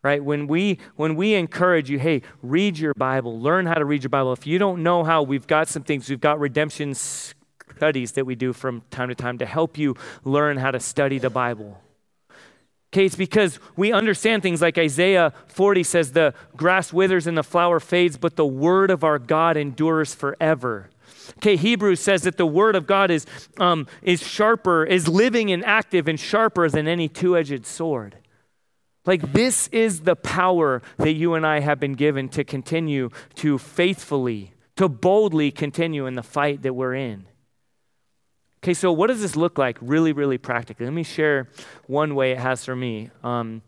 Right? 0.04 0.24
When 0.24 0.46
we 0.46 0.78
when 0.96 1.16
we 1.16 1.34
encourage 1.34 1.90
you, 1.90 1.98
hey, 1.98 2.22
read 2.44 2.78
your 2.78 2.94
Bible, 2.94 3.40
learn 3.40 3.66
how 3.66 3.74
to 3.74 3.86
read 3.86 4.04
your 4.04 4.10
Bible. 4.10 4.34
If 4.34 4.46
you 4.46 4.60
don't 4.60 4.84
know 4.84 5.04
how, 5.04 5.24
we've 5.24 5.48
got 5.48 5.68
some 5.68 5.82
things. 5.82 6.10
We've 6.10 6.20
got 6.20 6.40
redemption 6.40 6.94
studies 6.94 8.12
that 8.12 8.26
we 8.26 8.36
do 8.36 8.54
from 8.54 8.84
time 8.92 9.10
to 9.10 9.16
time 9.16 9.40
to 9.40 9.48
help 9.48 9.80
you 9.80 9.96
learn 10.24 10.58
how 10.58 10.70
to 10.70 10.80
study 10.80 11.18
the 11.18 11.32
Bible. 11.32 11.82
Okay, 12.96 13.08
it's 13.08 13.18
because 13.18 13.60
we 13.76 13.92
understand 13.92 14.42
things 14.42 14.62
like 14.62 14.78
Isaiah 14.78 15.34
40 15.48 15.84
says, 15.84 16.14
the 16.14 16.34
grass 16.56 16.94
withers 16.94 17.28
and 17.28 17.38
the 17.38 17.44
flower 17.44 17.82
fades, 17.82 18.16
but 18.16 18.38
the 18.38 18.46
word 18.46 18.90
of 18.90 19.04
our 19.04 19.20
God 19.20 19.58
endures 19.58 20.16
forever. 20.16 20.90
Okay, 21.40 21.58
Hebrews 21.58 22.00
says 22.00 22.22
that 22.22 22.38
the 22.38 22.46
word 22.46 22.74
of 22.74 22.88
God 22.88 23.12
is, 23.12 23.26
um, 23.60 23.86
is 24.02 24.26
sharper, 24.26 24.86
is 24.86 25.10
living 25.10 25.52
and 25.52 25.66
active 25.66 26.08
and 26.08 26.18
sharper 26.18 26.70
than 26.70 26.88
any 26.88 27.10
two 27.10 27.36
edged 27.36 27.66
sword. 27.66 28.16
Like, 29.06 29.34
this 29.34 29.68
is 29.74 30.04
the 30.04 30.16
power 30.16 30.82
that 30.96 31.12
you 31.12 31.34
and 31.34 31.46
I 31.46 31.60
have 31.60 31.82
been 31.82 31.96
given 31.96 32.30
to 32.30 32.46
continue 32.46 33.10
to 33.36 33.58
faithfully, 33.58 34.54
to 34.78 34.88
boldly 34.88 35.52
continue 35.52 36.06
in 36.06 36.16
the 36.16 36.24
fight 36.24 36.62
that 36.62 36.74
we're 36.74 36.96
in. 36.96 37.26
Okay, 38.66 38.74
so 38.74 38.92
what 38.92 39.12
does 39.12 39.22
this 39.22 39.36
look 39.36 39.60
like 39.60 39.78
really, 39.80 40.12
really 40.12 40.40
practically? 40.40 40.88
Let 40.88 40.94
me 40.96 41.04
share 41.04 41.48
one 41.86 42.16
way 42.16 42.32
it 42.32 42.40
has 42.40 42.66
for 42.66 42.76
me. 42.76 43.12
Um, 43.24 43.62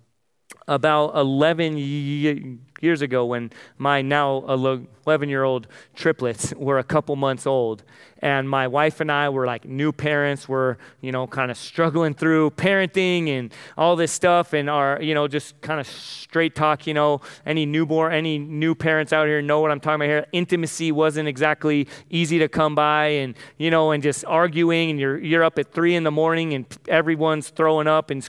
about 0.67 1.15
11 1.15 1.77
years 1.77 3.01
ago 3.01 3.25
when 3.25 3.51
my 3.77 4.01
now 4.01 4.43
11 4.47 5.29
year 5.29 5.43
old 5.43 5.67
triplets 5.95 6.53
were 6.57 6.77
a 6.77 6.83
couple 6.83 7.15
months 7.15 7.47
old. 7.47 7.83
And 8.19 8.49
my 8.49 8.67
wife 8.67 8.99
and 8.99 9.11
i 9.11 9.29
were 9.29 9.45
like 9.45 9.65
new 9.65 9.91
parents 9.91 10.49
we're 10.49 10.77
you 11.01 11.11
know 11.11 11.27
kind 11.27 11.51
of 11.51 11.57
struggling 11.57 12.15
through 12.15 12.49
parenting 12.51 13.29
and 13.29 13.53
all 13.77 13.95
this 13.95 14.11
stuff 14.11 14.53
and 14.53 14.71
our 14.71 14.99
you 14.99 15.13
know 15.13 15.27
just 15.27 15.61
kind 15.61 15.79
of 15.79 15.85
straight 15.85 16.55
talk 16.55 16.87
you 16.87 16.95
know 16.95 17.21
any 17.45 17.67
newborn 17.67 18.13
any 18.13 18.39
new 18.39 18.73
parents 18.73 19.13
out 19.13 19.27
here 19.27 19.39
know 19.39 19.59
what 19.59 19.69
i'm 19.69 19.79
talking 19.79 20.01
about 20.01 20.07
here. 20.07 20.25
Intimacy 20.31 20.91
wasn't 20.91 21.27
exactly 21.27 21.87
easy 22.09 22.39
to 22.39 22.47
come 22.47 22.73
by 22.73 23.05
and 23.05 23.35
you 23.59 23.69
know 23.69 23.91
and 23.91 24.01
just 24.01 24.25
arguing 24.25 24.89
and 24.89 24.99
you're 24.99 25.19
you're 25.19 25.43
up 25.43 25.59
at 25.59 25.71
three 25.71 25.93
in 25.93 26.03
the 26.03 26.11
morning 26.11 26.55
and 26.55 26.65
everyone's 26.87 27.49
throwing 27.49 27.87
up 27.87 28.09
and 28.09 28.27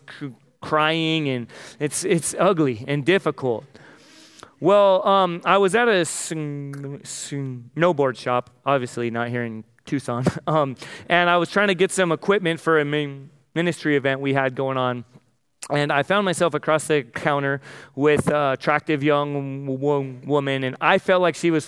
crying 0.61 1.29
and 1.29 1.47
it's 1.79 2.05
it's 2.05 2.35
ugly 2.39 2.85
and 2.89 3.05
difficult 3.05 3.65
well, 4.61 5.07
um, 5.07 5.41
I 5.45 5.59
was 5.59 5.77
at 5.77 5.87
a 5.87 6.03
snowboard 6.03 8.19
shop, 8.19 8.51
obviously 8.67 9.09
not 9.11 9.29
here 9.29 9.45
in 9.45 9.63
Tucson, 9.85 10.25
um, 10.47 10.77
and 11.09 11.31
I 11.31 11.37
was 11.37 11.51
trying 11.51 11.69
to 11.69 11.75
get 11.75 11.93
some 11.93 12.11
equipment 12.11 12.61
for 12.61 12.81
a 12.81 12.85
ministry 13.55 13.97
event 13.97 14.21
we 14.21 14.35
had 14.35 14.57
going 14.57 14.77
on. 14.77 15.05
And 15.71 15.93
I 15.93 16.03
found 16.03 16.25
myself 16.25 16.55
across 16.55 16.87
the 16.87 17.03
counter 17.03 17.61
with 17.95 18.29
an 18.29 18.53
attractive 18.53 19.03
young 19.03 19.67
woman, 20.27 20.65
and 20.65 20.77
I 20.81 20.99
felt 20.99 21.23
like 21.23 21.35
she 21.35 21.51
was 21.51 21.67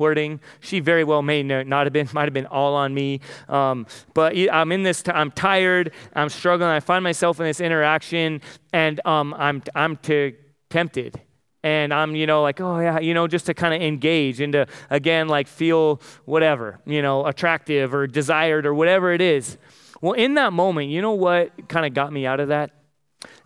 flirting. 0.00 0.40
She 0.60 0.80
very 0.80 1.04
well 1.04 1.20
may 1.20 1.42
not 1.42 1.84
have 1.84 1.92
been, 1.92 2.08
might 2.14 2.24
have 2.24 2.32
been 2.32 2.46
all 2.46 2.74
on 2.74 2.94
me. 2.94 3.20
Um, 3.50 3.86
but 4.14 4.34
I'm 4.50 4.72
in 4.72 4.82
this, 4.82 5.02
i 5.06 5.12
I'm 5.12 5.30
tired, 5.30 5.92
I'm 6.14 6.30
struggling. 6.30 6.70
I 6.70 6.80
find 6.80 7.04
myself 7.04 7.38
in 7.38 7.44
this 7.44 7.60
interaction, 7.60 8.40
and 8.72 8.98
um, 9.04 9.34
I'm, 9.34 9.62
I'm 9.74 9.98
t- 9.98 10.36
tempted 10.70 11.20
and 11.62 11.92
I'm, 11.92 12.16
you 12.16 12.26
know, 12.26 12.40
like, 12.40 12.62
oh 12.62 12.78
yeah, 12.78 12.98
you 12.98 13.12
know, 13.12 13.26
just 13.26 13.44
to 13.44 13.52
kind 13.52 13.74
of 13.74 13.82
engage 13.82 14.40
and 14.40 14.54
to, 14.54 14.66
again, 14.88 15.28
like 15.28 15.46
feel 15.46 16.00
whatever, 16.24 16.80
you 16.86 17.02
know, 17.02 17.26
attractive 17.26 17.92
or 17.92 18.06
desired 18.06 18.64
or 18.64 18.72
whatever 18.72 19.12
it 19.12 19.20
is. 19.20 19.58
Well, 20.00 20.14
in 20.14 20.32
that 20.36 20.54
moment, 20.54 20.88
you 20.88 21.02
know 21.02 21.12
what 21.12 21.68
kind 21.68 21.84
of 21.84 21.92
got 21.92 22.10
me 22.10 22.24
out 22.24 22.40
of 22.40 22.48
that? 22.48 22.70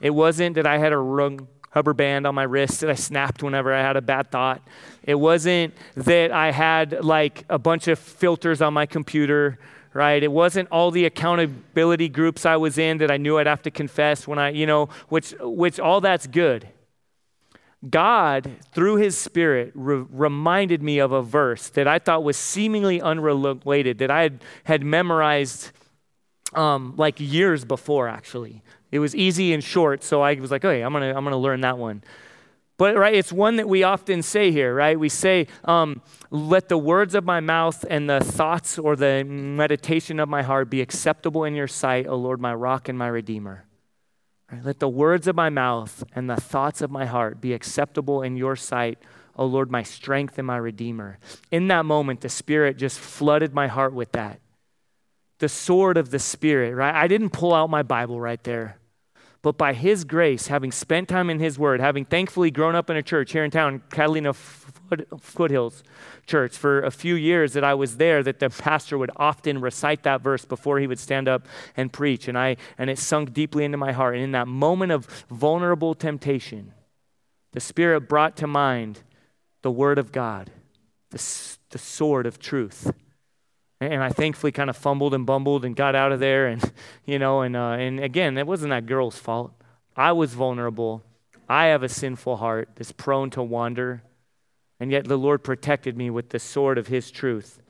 It 0.00 0.10
wasn't 0.10 0.54
that 0.54 0.68
I 0.68 0.78
had 0.78 0.92
a 0.92 0.98
rubber 1.74 1.94
band 1.94 2.26
on 2.26 2.34
my 2.34 2.44
wrist 2.44 2.80
that 2.80 2.90
I 2.90 2.94
snapped 2.94 3.42
whenever 3.42 3.72
I 3.72 3.80
had 3.80 3.96
a 3.96 4.02
bad 4.02 4.30
thought. 4.30 4.62
It 5.02 5.16
wasn't 5.16 5.74
that 5.96 6.32
I 6.32 6.50
had 6.50 7.04
like 7.04 7.44
a 7.48 7.58
bunch 7.58 7.88
of 7.88 7.98
filters 7.98 8.62
on 8.62 8.74
my 8.74 8.86
computer 8.86 9.58
right? 9.94 10.24
It 10.24 10.32
wasn't 10.32 10.68
all 10.72 10.90
the 10.90 11.04
accountability 11.04 12.08
groups 12.08 12.44
I 12.44 12.56
was 12.56 12.78
in 12.78 12.98
that 12.98 13.12
I 13.12 13.16
knew 13.16 13.38
I'd 13.38 13.46
have 13.46 13.62
to 13.62 13.70
confess 13.70 14.26
when 14.26 14.40
I, 14.40 14.48
you 14.50 14.66
know, 14.66 14.88
which 15.08 15.34
which 15.40 15.78
all 15.78 16.00
that's 16.00 16.26
good. 16.26 16.68
God, 17.88 18.50
through 18.72 18.96
his 18.96 19.16
spirit, 19.16 19.72
re- 19.74 20.04
reminded 20.10 20.82
me 20.82 20.98
of 20.98 21.12
a 21.12 21.22
verse 21.22 21.68
that 21.70 21.86
I 21.86 21.98
thought 21.98 22.24
was 22.24 22.36
seemingly 22.36 23.00
unrelated, 23.00 23.98
that 23.98 24.10
I 24.10 24.22
had, 24.22 24.44
had 24.64 24.82
memorized 24.82 25.70
um, 26.54 26.94
like 26.96 27.16
years 27.18 27.64
before, 27.64 28.08
actually. 28.08 28.62
It 28.94 29.00
was 29.00 29.16
easy 29.16 29.52
and 29.52 29.62
short, 29.62 30.04
so 30.04 30.22
I 30.22 30.34
was 30.34 30.52
like, 30.52 30.64
okay, 30.64 30.82
I'm 30.82 30.92
to 30.92 31.16
I'm 31.16 31.24
to 31.24 31.36
learn 31.36 31.62
that 31.62 31.78
one. 31.78 32.04
But, 32.76 32.96
right, 32.96 33.12
it's 33.12 33.32
one 33.32 33.56
that 33.56 33.68
we 33.68 33.82
often 33.82 34.22
say 34.22 34.52
here, 34.52 34.72
right? 34.72 34.96
We 34.98 35.08
say, 35.08 35.48
um, 35.64 36.00
let 36.30 36.68
the 36.68 36.78
words 36.78 37.16
of 37.16 37.24
my 37.24 37.40
mouth 37.40 37.84
and 37.90 38.08
the 38.08 38.20
thoughts 38.20 38.78
or 38.78 38.94
the 38.94 39.24
meditation 39.24 40.20
of 40.20 40.28
my 40.28 40.42
heart 40.42 40.70
be 40.70 40.80
acceptable 40.80 41.42
in 41.42 41.56
your 41.56 41.66
sight, 41.66 42.06
O 42.06 42.14
Lord, 42.14 42.40
my 42.40 42.54
rock 42.54 42.88
and 42.88 42.96
my 42.96 43.08
redeemer. 43.08 43.64
Let 44.62 44.78
the 44.78 44.88
words 44.88 45.26
of 45.26 45.34
my 45.34 45.50
mouth 45.50 46.04
and 46.14 46.30
the 46.30 46.36
thoughts 46.36 46.80
of 46.80 46.90
my 46.92 47.06
heart 47.06 47.40
be 47.40 47.52
acceptable 47.52 48.22
in 48.22 48.36
your 48.36 48.54
sight, 48.54 48.98
O 49.34 49.44
Lord, 49.44 49.72
my 49.72 49.82
strength 49.82 50.38
and 50.38 50.46
my 50.46 50.56
redeemer. 50.56 51.18
In 51.50 51.66
that 51.66 51.84
moment, 51.84 52.20
the 52.20 52.28
Spirit 52.28 52.76
just 52.76 53.00
flooded 53.00 53.54
my 53.54 53.66
heart 53.66 53.92
with 53.92 54.12
that. 54.12 54.38
The 55.38 55.48
sword 55.48 55.96
of 55.96 56.10
the 56.10 56.20
Spirit, 56.20 56.76
right? 56.76 56.94
I 56.94 57.08
didn't 57.08 57.30
pull 57.30 57.52
out 57.52 57.70
my 57.70 57.82
Bible 57.82 58.20
right 58.20 58.42
there. 58.44 58.78
But 59.44 59.58
by 59.58 59.74
His 59.74 60.04
grace, 60.04 60.46
having 60.46 60.72
spent 60.72 61.06
time 61.06 61.28
in 61.28 61.38
His 61.38 61.58
Word, 61.58 61.78
having 61.78 62.06
thankfully 62.06 62.50
grown 62.50 62.74
up 62.74 62.88
in 62.88 62.96
a 62.96 63.02
church 63.02 63.32
here 63.32 63.44
in 63.44 63.50
town, 63.50 63.82
Catalina 63.90 64.32
Foothills 64.32 65.82
Church, 66.26 66.56
for 66.56 66.80
a 66.80 66.90
few 66.90 67.14
years 67.14 67.52
that 67.52 67.62
I 67.62 67.74
was 67.74 67.98
there, 67.98 68.22
that 68.22 68.38
the 68.38 68.48
pastor 68.48 68.96
would 68.96 69.10
often 69.16 69.60
recite 69.60 70.02
that 70.04 70.22
verse 70.22 70.46
before 70.46 70.78
he 70.78 70.86
would 70.86 70.98
stand 70.98 71.28
up 71.28 71.46
and 71.76 71.92
preach. 71.92 72.26
And, 72.26 72.38
I, 72.38 72.56
and 72.78 72.88
it 72.88 72.98
sunk 72.98 73.34
deeply 73.34 73.66
into 73.66 73.76
my 73.76 73.92
heart. 73.92 74.14
And 74.14 74.24
in 74.24 74.32
that 74.32 74.48
moment 74.48 74.92
of 74.92 75.04
vulnerable 75.28 75.94
temptation, 75.94 76.72
the 77.52 77.60
Spirit 77.60 78.08
brought 78.08 78.38
to 78.38 78.46
mind 78.46 79.02
the 79.60 79.70
Word 79.70 79.98
of 79.98 80.10
God, 80.10 80.52
the, 81.10 81.18
the 81.68 81.78
sword 81.78 82.24
of 82.24 82.38
truth. 82.38 82.90
And 83.92 84.02
I 84.02 84.08
thankfully 84.10 84.52
kind 84.52 84.70
of 84.70 84.76
fumbled 84.76 85.14
and 85.14 85.26
bumbled 85.26 85.64
and 85.64 85.74
got 85.74 85.94
out 85.94 86.12
of 86.12 86.20
there. 86.20 86.46
And, 86.46 86.72
you 87.04 87.18
know, 87.18 87.42
and, 87.42 87.56
uh, 87.56 87.70
and 87.70 88.00
again, 88.00 88.38
it 88.38 88.46
wasn't 88.46 88.70
that 88.70 88.86
girl's 88.86 89.18
fault. 89.18 89.52
I 89.96 90.12
was 90.12 90.34
vulnerable. 90.34 91.02
I 91.48 91.66
have 91.66 91.82
a 91.82 91.88
sinful 91.88 92.38
heart 92.38 92.70
that's 92.74 92.92
prone 92.92 93.30
to 93.30 93.42
wander. 93.42 94.02
And 94.80 94.90
yet 94.90 95.04
the 95.04 95.18
Lord 95.18 95.44
protected 95.44 95.96
me 95.96 96.10
with 96.10 96.30
the 96.30 96.38
sword 96.38 96.78
of 96.78 96.88
His 96.88 97.10
truth, 97.10 97.60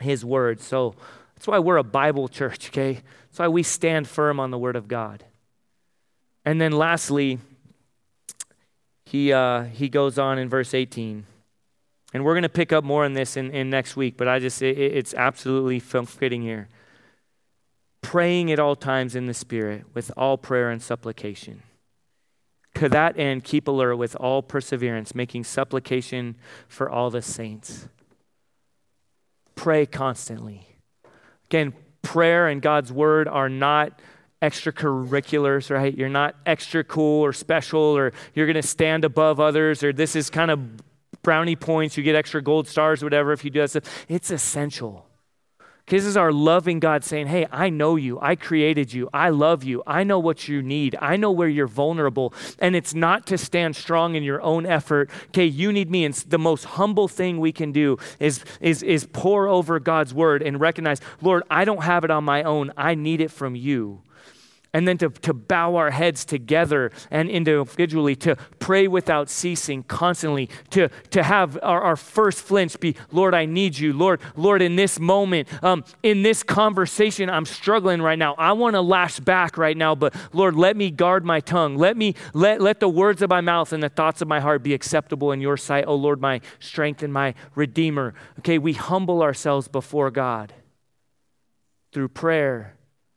His 0.00 0.24
word. 0.24 0.60
So 0.60 0.94
that's 1.34 1.46
why 1.46 1.58
we're 1.58 1.76
a 1.76 1.84
Bible 1.84 2.28
church, 2.28 2.68
okay? 2.68 2.94
That's 3.30 3.38
why 3.38 3.48
we 3.48 3.62
stand 3.62 4.08
firm 4.08 4.40
on 4.40 4.50
the 4.50 4.58
word 4.58 4.76
of 4.76 4.88
God. 4.88 5.24
And 6.44 6.60
then 6.60 6.72
lastly, 6.72 7.38
he, 9.06 9.32
uh, 9.32 9.64
he 9.64 9.88
goes 9.88 10.18
on 10.18 10.38
in 10.38 10.48
verse 10.48 10.74
18 10.74 11.26
And 12.14 12.24
we're 12.24 12.34
going 12.34 12.44
to 12.44 12.48
pick 12.48 12.72
up 12.72 12.84
more 12.84 13.04
on 13.04 13.14
this 13.14 13.36
in, 13.36 13.50
in 13.50 13.68
next 13.68 13.96
week, 13.96 14.16
but 14.16 14.28
I 14.28 14.38
just, 14.38 14.62
it, 14.62 14.78
it's 14.78 15.12
absolutely 15.14 15.80
fitting 15.80 16.42
here. 16.42 16.68
Praying 18.02 18.52
at 18.52 18.60
all 18.60 18.76
times 18.76 19.16
in 19.16 19.26
the 19.26 19.34
Spirit 19.34 19.84
with 19.94 20.12
all 20.16 20.38
prayer 20.38 20.70
and 20.70 20.80
supplication. 20.80 21.62
To 22.74 22.88
that 22.88 23.18
end, 23.18 23.42
keep 23.42 23.66
alert 23.66 23.96
with 23.96 24.14
all 24.16 24.42
perseverance, 24.42 25.14
making 25.14 25.42
supplication 25.42 26.36
for 26.68 26.88
all 26.88 27.10
the 27.10 27.22
saints. 27.22 27.88
Pray 29.56 29.84
constantly. 29.84 30.66
Again, 31.46 31.74
prayer 32.02 32.46
and 32.46 32.62
God's 32.62 32.92
word 32.92 33.26
are 33.26 33.48
not 33.48 34.00
extracurriculars, 34.40 35.70
right? 35.70 35.96
You're 35.96 36.08
not 36.08 36.36
extra 36.46 36.84
cool 36.84 37.24
or 37.24 37.32
special, 37.32 37.80
or 37.80 38.12
you're 38.34 38.46
going 38.46 38.54
to 38.54 38.62
stand 38.62 39.04
above 39.04 39.40
others, 39.40 39.82
or 39.82 39.92
this 39.92 40.14
is 40.14 40.30
kind 40.30 40.50
of 40.50 40.60
brownie 41.24 41.56
points. 41.56 41.96
You 41.96 42.04
get 42.04 42.14
extra 42.14 42.40
gold 42.40 42.68
stars, 42.68 43.02
whatever, 43.02 43.32
if 43.32 43.44
you 43.44 43.50
do 43.50 43.60
that 43.60 43.70
stuff. 43.70 44.06
It's 44.08 44.30
essential. 44.30 45.06
This 45.86 46.06
is 46.06 46.16
our 46.16 46.32
loving 46.32 46.80
God 46.80 47.04
saying, 47.04 47.26
Hey, 47.26 47.46
I 47.52 47.68
know 47.68 47.96
you. 47.96 48.18
I 48.20 48.36
created 48.36 48.94
you. 48.94 49.10
I 49.12 49.28
love 49.28 49.64
you. 49.64 49.82
I 49.86 50.02
know 50.02 50.18
what 50.18 50.48
you 50.48 50.62
need. 50.62 50.96
I 50.98 51.16
know 51.16 51.30
where 51.30 51.48
you're 51.48 51.66
vulnerable. 51.66 52.32
And 52.58 52.74
it's 52.74 52.94
not 52.94 53.26
to 53.26 53.36
stand 53.36 53.76
strong 53.76 54.14
in 54.14 54.22
your 54.22 54.40
own 54.40 54.64
effort. 54.64 55.10
Okay, 55.26 55.44
you 55.44 55.72
need 55.72 55.90
me. 55.90 56.06
And 56.06 56.14
the 56.14 56.38
most 56.38 56.64
humble 56.64 57.06
thing 57.06 57.38
we 57.38 57.52
can 57.52 57.70
do 57.70 57.98
is, 58.18 58.42
is, 58.62 58.82
is 58.82 59.06
pore 59.12 59.46
over 59.46 59.78
God's 59.78 60.14
word 60.14 60.42
and 60.42 60.58
recognize, 60.58 61.02
Lord, 61.20 61.42
I 61.50 61.66
don't 61.66 61.82
have 61.82 62.02
it 62.04 62.10
on 62.10 62.24
my 62.24 62.42
own. 62.44 62.72
I 62.78 62.94
need 62.94 63.20
it 63.20 63.30
from 63.30 63.54
you 63.54 64.03
and 64.74 64.86
then 64.88 64.98
to, 64.98 65.08
to 65.08 65.32
bow 65.32 65.76
our 65.76 65.92
heads 65.92 66.24
together 66.24 66.90
and 67.10 67.30
individually, 67.30 68.16
to 68.16 68.36
pray 68.58 68.88
without 68.88 69.30
ceasing 69.30 69.84
constantly, 69.84 70.50
to, 70.70 70.90
to 71.10 71.22
have 71.22 71.56
our, 71.62 71.80
our 71.80 71.96
first 71.96 72.40
flinch 72.40 72.78
be, 72.80 72.96
Lord, 73.12 73.34
I 73.34 73.46
need 73.46 73.78
you. 73.78 73.92
Lord, 73.92 74.20
Lord, 74.36 74.60
in 74.60 74.74
this 74.74 74.98
moment, 74.98 75.48
um, 75.62 75.84
in 76.02 76.22
this 76.22 76.42
conversation, 76.42 77.30
I'm 77.30 77.46
struggling 77.46 78.02
right 78.02 78.18
now. 78.18 78.34
I 78.34 78.52
want 78.52 78.74
to 78.74 78.80
lash 78.80 79.20
back 79.20 79.56
right 79.56 79.76
now, 79.76 79.94
but 79.94 80.14
Lord, 80.32 80.56
let 80.56 80.76
me 80.76 80.90
guard 80.90 81.24
my 81.24 81.38
tongue. 81.38 81.76
Let 81.76 81.96
me 81.96 82.16
let, 82.34 82.60
let 82.60 82.80
the 82.80 82.88
words 82.88 83.22
of 83.22 83.30
my 83.30 83.40
mouth 83.40 83.72
and 83.72 83.82
the 83.82 83.88
thoughts 83.88 84.20
of 84.20 84.28
my 84.28 84.40
heart 84.40 84.64
be 84.64 84.74
acceptable 84.74 85.30
in 85.30 85.40
your 85.40 85.56
sight, 85.56 85.84
oh 85.86 85.94
Lord, 85.94 86.20
my 86.20 86.40
strength 86.58 87.02
and 87.04 87.12
my 87.12 87.34
redeemer. 87.54 88.12
Okay, 88.40 88.58
we 88.58 88.72
humble 88.72 89.22
ourselves 89.22 89.68
before 89.68 90.10
God 90.10 90.52
through 91.92 92.08
prayer 92.08 92.74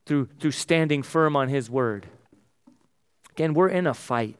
through, 0.08 0.30
through 0.40 0.52
standing 0.52 1.04
firm 1.04 1.36
on 1.36 1.50
His 1.50 1.70
word. 1.70 2.08
Again, 3.32 3.54
we're 3.54 3.70
in 3.70 3.86
a 3.86 3.94
fight. 3.94 4.38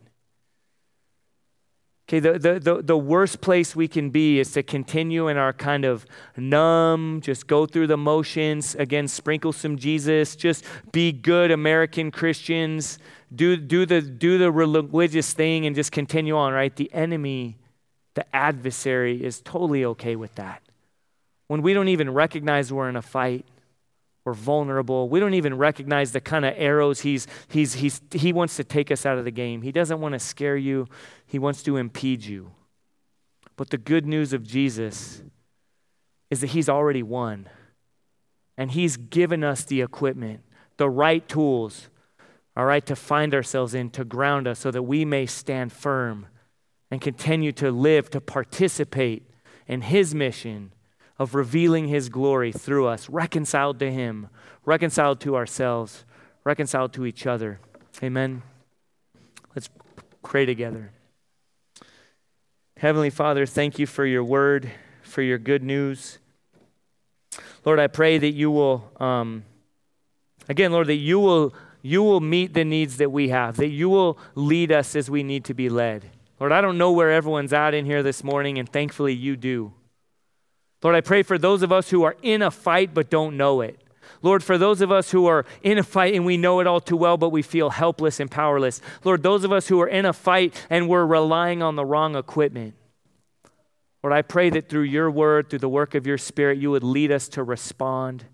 Okay, 2.10 2.20
the, 2.20 2.40
the, 2.40 2.60
the, 2.60 2.82
the, 2.82 2.98
worst 2.98 3.42
place 3.42 3.76
we 3.76 3.90
can 3.90 4.12
be 4.12 4.40
is 4.40 4.54
to 4.54 4.64
continue 4.64 5.28
in 5.28 5.36
our 5.36 5.52
kind 5.52 5.84
of 5.84 6.06
numb, 6.38 7.20
just 7.22 7.48
go 7.48 7.66
through 7.66 7.88
the 7.88 7.98
motions, 7.98 8.76
again, 8.76 9.10
sprinkle 9.10 9.52
some 9.52 9.78
Jesus, 9.78 10.38
just 10.38 10.64
be 10.94 11.12
good 11.12 11.52
American 11.52 12.10
Christians, 12.10 12.98
do, 13.36 13.58
do, 13.58 13.86
the, 13.86 14.00
do 14.02 14.38
the 14.38 14.50
religious 14.50 15.34
thing 15.34 15.66
and 15.66 15.76
just 15.76 15.92
continue 15.92 16.38
on, 16.38 16.54
right? 16.54 16.74
The 16.74 16.90
enemy, 16.94 17.58
the 18.14 18.26
adversary, 18.34 19.22
is 19.22 19.42
totally 19.42 19.84
okay 19.84 20.16
with 20.16 20.34
that. 20.36 20.62
When 21.48 21.62
we 21.62 21.74
don't 21.74 21.90
even 21.90 22.14
recognize 22.14 22.72
we're 22.72 22.88
in 22.88 22.96
a 22.96 23.02
fight, 23.02 23.46
we're 24.28 24.34
vulnerable. 24.34 25.08
We 25.08 25.22
don't 25.22 25.36
even 25.36 25.58
recognize 25.58 26.12
the 26.12 26.20
kind 26.20 26.44
of 26.44 26.54
arrows 26.58 27.00
he's, 27.00 27.28
he's, 27.48 27.76
he's, 27.76 28.02
he 28.12 28.34
wants 28.34 28.58
to 28.58 28.66
take 28.66 28.92
us 28.92 29.06
out 29.06 29.18
of 29.18 29.24
the 29.24 29.32
game. 29.32 29.62
He 29.62 29.72
doesn't 29.72 30.02
want 30.02 30.12
to 30.16 30.20
scare 30.20 30.58
you, 30.58 30.86
he 31.26 31.40
wants 31.40 31.64
to 31.64 31.78
impede 31.78 32.26
you. 32.26 32.52
But 33.56 33.70
the 33.70 33.78
good 33.78 34.06
news 34.06 34.34
of 34.34 34.44
Jesus 34.44 35.24
is 36.30 36.42
that 36.42 36.48
he's 36.48 36.68
already 36.68 37.02
won. 37.02 37.48
And 38.58 38.72
he's 38.72 38.98
given 38.98 39.46
us 39.46 39.64
the 39.64 39.80
equipment, 39.80 40.42
the 40.76 40.90
right 40.90 41.26
tools, 41.30 41.88
all 42.58 42.66
right, 42.66 42.86
to 42.86 42.98
find 42.98 43.34
ourselves 43.34 43.74
in, 43.74 43.92
to 43.92 44.04
ground 44.04 44.46
us 44.46 44.60
so 44.60 44.72
that 44.72 44.84
we 44.84 45.06
may 45.06 45.26
stand 45.26 45.72
firm 45.72 46.28
and 46.92 47.00
continue 47.00 47.54
to 47.54 47.72
live, 47.72 48.10
to 48.10 48.20
participate 48.20 49.24
in 49.68 49.84
his 49.84 50.14
mission 50.14 50.74
of 51.20 51.36
revealing 51.36 51.88
his 51.88 52.10
glory 52.10 52.52
through 52.52 52.88
us, 52.88 53.10
reconciled 53.10 53.80
to 53.80 53.92
him, 53.92 54.28
reconciled 54.66 55.20
to 55.22 55.36
ourselves, 55.36 56.06
reconciled 56.44 56.94
to 56.94 57.06
each 57.06 57.26
other. 57.26 57.60
Amen. 58.04 58.44
Let's 59.56 59.70
pray 60.24 60.46
together. 60.46 60.92
Heavenly 62.78 63.10
Father, 63.10 63.48
thank 63.48 63.80
you 63.80 63.88
for 63.88 64.06
your 64.06 64.24
word, 64.24 64.70
for 65.02 65.24
your 65.24 65.40
good 65.40 65.64
news. 65.64 66.20
Lord, 67.66 67.80
I 67.80 67.88
pray 67.88 68.20
that 68.20 68.32
you 68.32 68.52
will, 68.52 68.92
um, 69.00 69.44
again, 70.48 70.72
Lord, 70.72 70.88
that 70.88 70.96
you 70.96 71.20
will, 71.20 71.56
you 71.82 72.04
will 72.04 72.20
meet 72.20 72.54
the 72.54 72.64
needs 72.64 72.98
that 72.98 73.12
we 73.12 73.30
have, 73.30 73.58
that 73.58 73.70
you 73.70 73.90
will 73.90 74.20
lead 74.36 74.72
us 74.72 74.96
as 74.96 75.10
we 75.10 75.24
need 75.24 75.44
to 75.46 75.56
be 75.56 75.70
led. 75.70 76.12
Lord, 76.40 76.52
I 76.52 76.62
don't 76.62 76.78
know 76.78 76.92
where 76.92 77.12
everyone's 77.12 77.52
at 77.52 77.74
in 77.74 77.86
here 77.86 78.04
this 78.04 78.24
morning, 78.24 78.60
and 78.60 78.70
thankfully 78.70 79.14
you 79.14 79.36
do. 79.36 79.74
Lord, 80.84 80.96
I 80.96 81.02
pray 81.02 81.24
for 81.24 81.38
those 81.38 81.64
of 81.64 81.72
us 81.72 81.90
who 81.90 82.04
are 82.04 82.16
in 82.22 82.42
a 82.42 82.52
fight 82.52 82.94
but 82.94 83.10
don't 83.10 83.38
know 83.38 83.62
it. 83.62 83.80
Lord, 84.22 84.44
for 84.44 84.58
those 84.58 84.82
of 84.82 84.92
us 84.92 85.12
who 85.12 85.26
are 85.26 85.46
in 85.62 85.78
a 85.78 85.84
fight 85.84 86.14
and 86.14 86.26
we 86.26 86.38
know 86.38 86.60
it 86.60 86.68
all 86.68 86.80
too 86.80 86.98
well, 86.98 87.18
but 87.18 87.30
we 87.30 87.42
feel 87.42 87.70
helpless 87.70 88.20
and 88.20 88.32
powerless. 88.32 88.82
Lord, 89.04 89.24
those 89.24 89.44
of 89.44 89.52
us 89.52 89.68
who 89.68 89.82
are 89.82 89.88
in 89.88 90.06
a 90.06 90.14
fight 90.14 90.66
and 90.70 90.88
we're 90.88 91.06
relying 91.06 91.62
on 91.62 91.76
the 91.76 91.86
wrong 91.86 92.16
equipment. 92.16 92.76
Lord, 94.04 94.14
I 94.14 94.22
pray 94.22 94.50
that 94.52 94.70
through 94.70 94.84
your 94.84 95.12
word, 95.12 95.50
through 95.50 95.60
the 95.60 95.70
work 95.70 95.96
of 95.96 96.08
your 96.08 96.18
spirit, 96.18 96.58
you 96.58 96.72
would 96.72 96.84
lead 96.84 97.12
us 97.12 97.28
to 97.30 97.44
respond. 97.44 98.26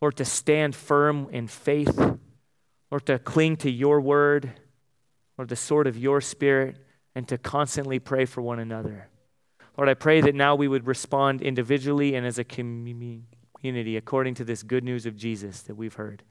Or 0.00 0.12
to 0.12 0.24
stand 0.24 0.74
firm 0.74 1.28
in 1.32 1.46
faith, 1.46 1.98
or 2.90 3.00
to 3.00 3.18
cling 3.18 3.56
to 3.58 3.70
your 3.70 4.00
word, 4.02 4.52
or 5.38 5.46
the 5.46 5.56
sword 5.56 5.86
of 5.86 5.96
your 5.96 6.20
spirit, 6.20 6.76
and 7.14 7.26
to 7.28 7.38
constantly 7.38 7.98
pray 7.98 8.26
for 8.26 8.42
one 8.42 8.58
another. 8.58 9.08
Lord, 9.76 9.88
I 9.88 9.94
pray 9.94 10.20
that 10.20 10.34
now 10.34 10.54
we 10.54 10.68
would 10.68 10.86
respond 10.86 11.42
individually 11.42 12.14
and 12.14 12.26
as 12.26 12.38
a 12.38 12.44
community 12.44 13.96
according 13.96 14.34
to 14.34 14.44
this 14.44 14.62
good 14.62 14.84
news 14.84 15.06
of 15.06 15.16
Jesus 15.16 15.62
that 15.62 15.74
we've 15.74 15.94
heard. 15.94 16.22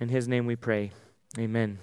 In 0.00 0.08
his 0.08 0.26
name 0.26 0.46
we 0.46 0.56
pray. 0.56 0.90
Amen. 1.38 1.78